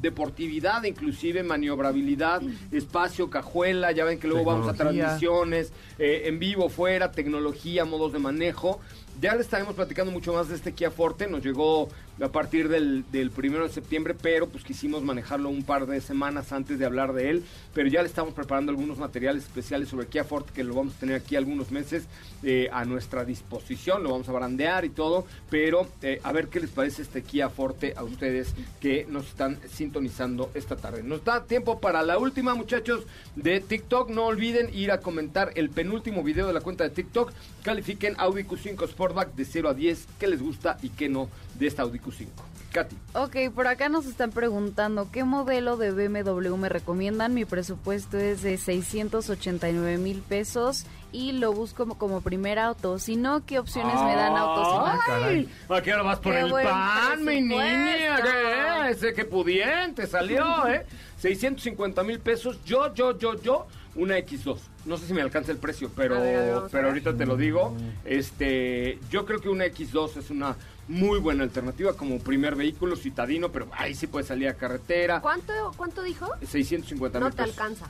deportividad, 0.00 0.84
inclusive 0.84 1.42
maniobrabilidad, 1.42 2.42
espacio, 2.70 3.30
cajuela, 3.30 3.92
ya 3.92 4.04
ven 4.04 4.18
que 4.18 4.28
luego 4.28 4.44
vamos 4.44 4.68
a 4.68 4.74
transmisiones, 4.74 5.72
eh, 5.98 6.24
en 6.26 6.38
vivo, 6.38 6.68
fuera, 6.68 7.12
tecnología, 7.12 7.84
modos 7.84 8.12
de 8.12 8.18
manejo. 8.18 8.80
Ya 9.20 9.34
le 9.34 9.42
estaremos 9.42 9.74
platicando 9.74 10.10
mucho 10.10 10.32
más 10.32 10.48
de 10.48 10.56
este 10.56 10.72
Kia 10.72 10.90
Forte, 10.90 11.26
nos 11.26 11.44
llegó 11.44 11.88
a 12.20 12.28
partir 12.28 12.68
del, 12.68 13.04
del 13.10 13.30
primero 13.30 13.66
de 13.66 13.72
septiembre, 13.72 14.14
pero 14.20 14.48
pues 14.48 14.64
quisimos 14.64 15.02
manejarlo 15.02 15.48
un 15.48 15.62
par 15.62 15.86
de 15.86 16.00
semanas 16.00 16.52
antes 16.52 16.78
de 16.78 16.84
hablar 16.84 17.12
de 17.12 17.30
él, 17.30 17.44
pero 17.74 17.88
ya 17.88 18.02
le 18.02 18.08
estamos 18.08 18.34
preparando 18.34 18.70
algunos 18.70 18.98
materiales 18.98 19.44
especiales 19.44 19.88
sobre 19.88 20.06
Kia 20.06 20.24
Forte 20.24 20.52
que 20.52 20.64
lo 20.64 20.74
vamos 20.74 20.94
a 20.94 20.98
tener 20.98 21.16
aquí 21.16 21.36
algunos 21.36 21.70
meses 21.70 22.04
eh, 22.42 22.68
a 22.72 22.84
nuestra 22.84 23.24
disposición, 23.24 24.02
lo 24.02 24.10
vamos 24.10 24.28
a 24.28 24.32
brandear 24.32 24.84
y 24.84 24.90
todo, 24.90 25.26
pero 25.50 25.88
eh, 26.02 26.20
a 26.22 26.32
ver 26.32 26.48
qué 26.48 26.60
les 26.60 26.70
parece 26.70 27.02
este 27.02 27.22
Kia 27.22 27.48
Forte 27.48 27.94
a 27.96 28.02
ustedes 28.02 28.54
que 28.80 29.06
nos 29.08 29.28
están 29.28 29.58
sintonizando 29.68 30.50
esta 30.54 30.76
tarde. 30.76 31.02
Nos 31.02 31.24
da 31.24 31.44
tiempo 31.44 31.80
para 31.80 32.02
la 32.02 32.18
última, 32.18 32.54
muchachos, 32.54 33.04
de 33.36 33.60
TikTok. 33.60 34.10
No 34.10 34.26
olviden 34.26 34.74
ir 34.74 34.90
a 34.90 35.00
comentar 35.00 35.52
el 35.54 35.70
penúltimo 35.70 36.22
video 36.22 36.46
de 36.46 36.52
la 36.52 36.60
cuenta 36.60 36.84
de 36.84 36.90
TikTok. 36.90 37.32
Califiquen 37.62 38.14
Audi 38.18 38.42
Q5 38.42 38.88
Sportback 38.88 39.34
de 39.34 39.44
0 39.44 39.68
a 39.68 39.74
10, 39.74 40.08
qué 40.18 40.26
les 40.26 40.42
gusta 40.42 40.78
y 40.82 40.90
qué 40.90 41.08
no 41.08 41.28
de 41.58 41.66
esta 41.66 41.82
Audi 41.82 41.98
Q5. 42.04 42.26
Katy. 42.72 42.96
Ok, 43.12 43.36
por 43.54 43.66
acá 43.66 43.90
nos 43.90 44.06
están 44.06 44.30
preguntando 44.30 45.10
qué 45.12 45.24
modelo 45.24 45.76
de 45.76 45.90
BMW 45.90 46.56
me 46.56 46.70
recomiendan. 46.70 47.34
Mi 47.34 47.44
presupuesto 47.44 48.18
es 48.18 48.42
de 48.42 48.56
689 48.56 49.98
mil 49.98 50.22
pesos 50.22 50.86
y 51.12 51.32
lo 51.32 51.52
busco 51.52 51.82
como, 51.82 51.98
como 51.98 52.20
primer 52.22 52.58
auto. 52.58 52.98
Si 52.98 53.16
no, 53.16 53.44
¿qué 53.44 53.58
opciones 53.58 53.94
me 53.94 54.16
dan 54.16 54.36
autos? 54.36 54.82
más? 54.82 55.00
¡Ay! 55.08 55.48
¿A 55.68 55.82
qué 55.82 55.92
hora 55.92 56.02
vas 56.02 56.18
por 56.18 56.32
¡Qué 56.32 56.40
el 56.40 56.50
pan, 56.50 57.24
mi 57.24 57.40
niña? 57.42 58.16
¿Qué? 58.22 58.90
Ese 58.90 59.12
que 59.12 59.24
pudiente 59.24 60.06
salió, 60.06 60.66
¿eh? 60.68 60.86
650 61.18 62.02
mil 62.02 62.18
pesos. 62.20 62.64
Yo, 62.64 62.92
yo, 62.94 63.18
yo, 63.18 63.40
yo, 63.40 63.66
una 63.94 64.18
X2. 64.18 64.58
No 64.86 64.96
sé 64.96 65.06
si 65.06 65.12
me 65.12 65.22
alcanza 65.22 65.52
el 65.52 65.58
precio, 65.58 65.90
pero, 65.94 66.20
ver, 66.20 66.62
pero 66.70 66.88
ahorita 66.88 67.16
te 67.16 67.26
lo 67.26 67.36
digo. 67.36 67.76
Este, 68.04 68.98
yo 69.10 69.24
creo 69.26 69.40
que 69.40 69.48
una 69.48 69.66
X2 69.66 70.16
es 70.16 70.30
una 70.30 70.56
muy 70.88 71.20
buena 71.20 71.44
alternativa 71.44 71.92
como 71.94 72.18
primer 72.18 72.54
vehículo 72.56 72.96
citadino, 72.96 73.50
pero 73.50 73.68
ahí 73.72 73.94
sí 73.94 74.06
puede 74.06 74.26
salir 74.26 74.48
a 74.48 74.54
carretera. 74.54 75.20
¿Cuánto, 75.20 75.52
¿Cuánto 75.76 76.02
dijo? 76.02 76.28
650 76.46 77.18
mil 77.18 77.24
No 77.28 77.30
te 77.30 77.36
pesos. 77.42 77.58
alcanza. 77.58 77.86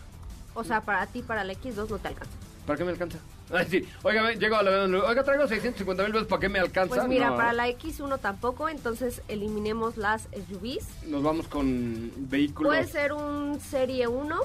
O 0.55 0.64
sea, 0.64 0.82
para 0.82 1.07
ti, 1.07 1.22
para 1.22 1.45
la 1.45 1.55
X2 1.55 1.88
no 1.88 1.99
te 1.99 2.09
alcanza. 2.09 2.32
¿Para 2.66 2.76
qué 2.76 2.84
me 2.84 2.90
alcanza? 2.93 3.18
Ay, 3.53 3.66
sí. 3.68 3.88
Oiga, 4.03 4.32
llego 4.32 4.57
a 4.57 4.62
la 4.62 4.84
Oiga, 5.07 5.24
traigo 5.24 5.47
650 5.49 6.03
mil 6.05 6.12
pesos, 6.12 6.28
¿para 6.28 6.40
qué 6.40 6.49
me 6.49 6.59
alcanza? 6.59 6.95
Pues 6.95 7.09
mira, 7.09 7.30
No. 7.30 7.36
para 7.36 7.53
la 7.53 7.68
X1 7.68 8.18
tampoco, 8.20 8.68
entonces 8.68 9.22
eliminemos 9.28 9.97
las 9.97 10.28
SUVs. 10.49 10.86
Nos 11.09 11.22
vamos 11.22 11.49
con 11.49 12.12
vehículos. 12.16 12.70
Puede 12.72 12.86
ser 12.86 13.12
un 13.14 13.59
Serie 13.61 14.07
1 14.09 14.40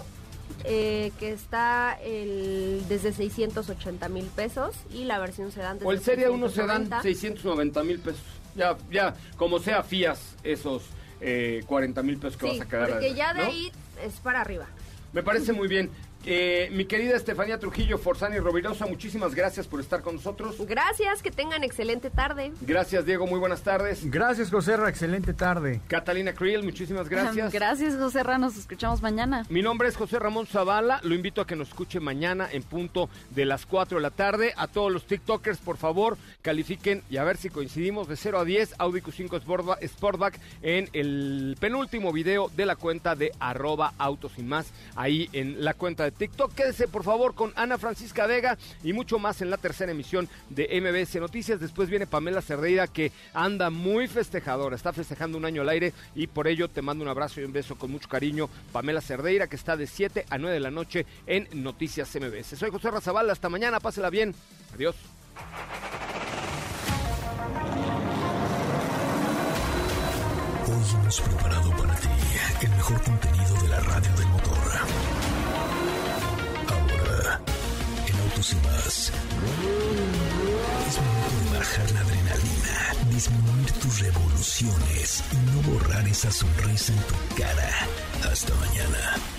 eh, 0.63 1.11
que 1.19 1.31
está 1.31 1.97
el, 2.03 2.83
desde 2.89 3.13
680 3.13 4.09
mil 4.09 4.25
pesos 4.25 4.75
y 4.91 5.03
la 5.03 5.19
versión 5.19 5.51
sedán 5.51 5.75
desde 5.77 5.87
O 5.87 5.91
el 5.91 6.01
Serie 6.01 6.29
1 6.29 6.49
se 6.49 6.65
dan 6.65 6.89
690. 6.89 7.01
690 7.03 7.83
mil 7.83 7.99
pesos. 7.99 8.21
Ya, 8.57 8.75
ya, 8.91 9.13
como 9.37 9.59
sea, 9.59 9.83
fías 9.83 10.35
esos 10.43 10.83
eh, 11.21 11.63
40 11.67 12.01
mil 12.03 12.17
pesos 12.17 12.35
que 12.37 12.49
Sí, 12.51 12.57
vas 12.59 12.67
a 12.67 12.69
quedar. 12.69 12.89
porque 12.89 13.13
ya 13.13 13.33
de 13.33 13.41
¿no? 13.41 13.45
ahí 13.47 13.71
es 14.03 14.15
para 14.15 14.41
arriba. 14.41 14.65
Me 15.13 15.23
parece 15.23 15.53
muy 15.53 15.67
bien. 15.67 15.89
Eh, 16.29 16.67
mi 16.73 16.83
querida 16.83 17.15
Estefanía 17.15 17.57
Trujillo, 17.57 17.97
Forzani 17.97 18.37
Rovirosa, 18.39 18.85
muchísimas 18.85 19.33
gracias 19.33 19.65
por 19.65 19.79
estar 19.79 20.01
con 20.01 20.15
nosotros. 20.15 20.57
Gracias, 20.67 21.23
que 21.23 21.31
tengan 21.31 21.63
excelente 21.63 22.09
tarde. 22.09 22.51
Gracias, 22.59 23.05
Diego, 23.05 23.25
muy 23.27 23.39
buenas 23.39 23.61
tardes. 23.61 24.01
Gracias, 24.11 24.51
José 24.51 24.75
Ra, 24.75 24.89
excelente 24.89 25.33
tarde. 25.33 25.79
Catalina 25.87 26.33
Creel, 26.33 26.63
muchísimas 26.63 27.07
gracias. 27.07 27.53
Gracias, 27.57 27.95
José 27.95 28.23
Ra, 28.23 28.37
nos 28.37 28.57
escuchamos 28.57 29.01
mañana. 29.01 29.45
Mi 29.47 29.61
nombre 29.61 29.87
es 29.87 29.95
José 29.95 30.19
Ramón 30.19 30.47
Zavala, 30.47 30.99
lo 31.03 31.15
invito 31.15 31.39
a 31.39 31.47
que 31.47 31.55
nos 31.55 31.69
escuche 31.69 32.01
mañana 32.01 32.49
en 32.51 32.61
punto 32.61 33.09
de 33.29 33.45
las 33.45 33.65
4 33.65 33.97
de 33.99 34.01
la 34.01 34.11
tarde. 34.11 34.53
A 34.57 34.67
todos 34.67 34.91
los 34.91 35.05
TikTokers, 35.07 35.59
por 35.59 35.77
favor, 35.77 36.17
califiquen 36.41 37.03
y 37.09 37.15
a 37.15 37.23
ver 37.23 37.37
si 37.37 37.49
coincidimos 37.49 38.09
de 38.09 38.17
0 38.17 38.39
a 38.39 38.43
10 38.43 38.75
Audi 38.79 38.99
Q5 38.99 39.29
Sportba- 39.41 39.77
Sportback 39.81 40.37
en 40.61 40.89
el 40.91 41.55
penúltimo 41.57 42.11
video 42.11 42.51
de 42.53 42.65
la 42.65 42.75
cuenta 42.75 43.15
de 43.15 43.31
arroba 43.39 43.93
autos 43.97 44.33
y 44.37 44.43
más, 44.43 44.73
ahí 44.97 45.29
en 45.31 45.63
la 45.63 45.73
cuenta 45.73 46.03
de 46.03 46.16
TikTok. 46.17 46.53
Quédese, 46.53 46.87
por 46.87 47.03
favor, 47.03 47.35
con 47.35 47.53
Ana 47.55 47.77
Francisca 47.77 48.27
Vega 48.27 48.57
y 48.83 48.93
mucho 48.93 49.19
más 49.19 49.41
en 49.41 49.49
la 49.49 49.57
tercera 49.57 49.91
emisión 49.91 50.27
de 50.49 50.81
MBS 50.81 51.15
Noticias. 51.19 51.59
Después 51.59 51.89
viene 51.89 52.07
Pamela 52.07 52.41
Cerdeira, 52.41 52.87
que 52.87 53.11
anda 53.33 53.69
muy 53.69 54.07
festejadora, 54.07 54.75
está 54.75 54.93
festejando 54.93 55.37
un 55.37 55.45
año 55.45 55.61
al 55.61 55.69
aire 55.69 55.93
y 56.15 56.27
por 56.27 56.47
ello 56.47 56.67
te 56.67 56.81
mando 56.81 57.03
un 57.03 57.09
abrazo 57.09 57.41
y 57.41 57.43
un 57.43 57.53
beso 57.53 57.75
con 57.75 57.91
mucho 57.91 58.09
cariño. 58.09 58.49
Pamela 58.71 59.01
Cerdeira, 59.01 59.47
que 59.47 59.55
está 59.55 59.77
de 59.77 59.87
7 59.87 60.25
a 60.29 60.37
9 60.37 60.53
de 60.53 60.59
la 60.59 60.71
noche 60.71 61.05
en 61.25 61.47
Noticias 61.53 62.13
MBS. 62.15 62.57
Soy 62.57 62.71
José 62.71 62.91
Razabal, 62.91 63.29
hasta 63.29 63.49
mañana, 63.49 63.79
pásela 63.79 64.09
bien. 64.09 64.33
Adiós. 64.73 64.95
Hoy 70.67 70.99
hemos 71.01 71.21
preparado 71.21 71.71
para 71.71 71.95
ti 71.95 72.07
el 72.61 72.69
mejor 72.71 73.01
contenido 73.03 73.61
de 73.61 73.67
la 73.69 73.79
radio 73.79 74.15
del 74.15 74.27
motor. 74.27 74.96
Es 78.51 79.11
momento 81.01 81.51
de 81.51 81.57
bajar 81.57 81.91
la 81.91 81.99
adrenalina, 81.99 82.93
disminuir 83.11 83.71
tus 83.73 83.99
revoluciones 83.99 85.23
y 85.33 85.35
no 85.51 85.61
borrar 85.73 86.07
esa 86.07 86.31
sonrisa 86.31 86.93
en 86.93 86.99
tu 86.99 87.15
cara. 87.35 87.69
Hasta 88.31 88.53
mañana. 88.55 89.36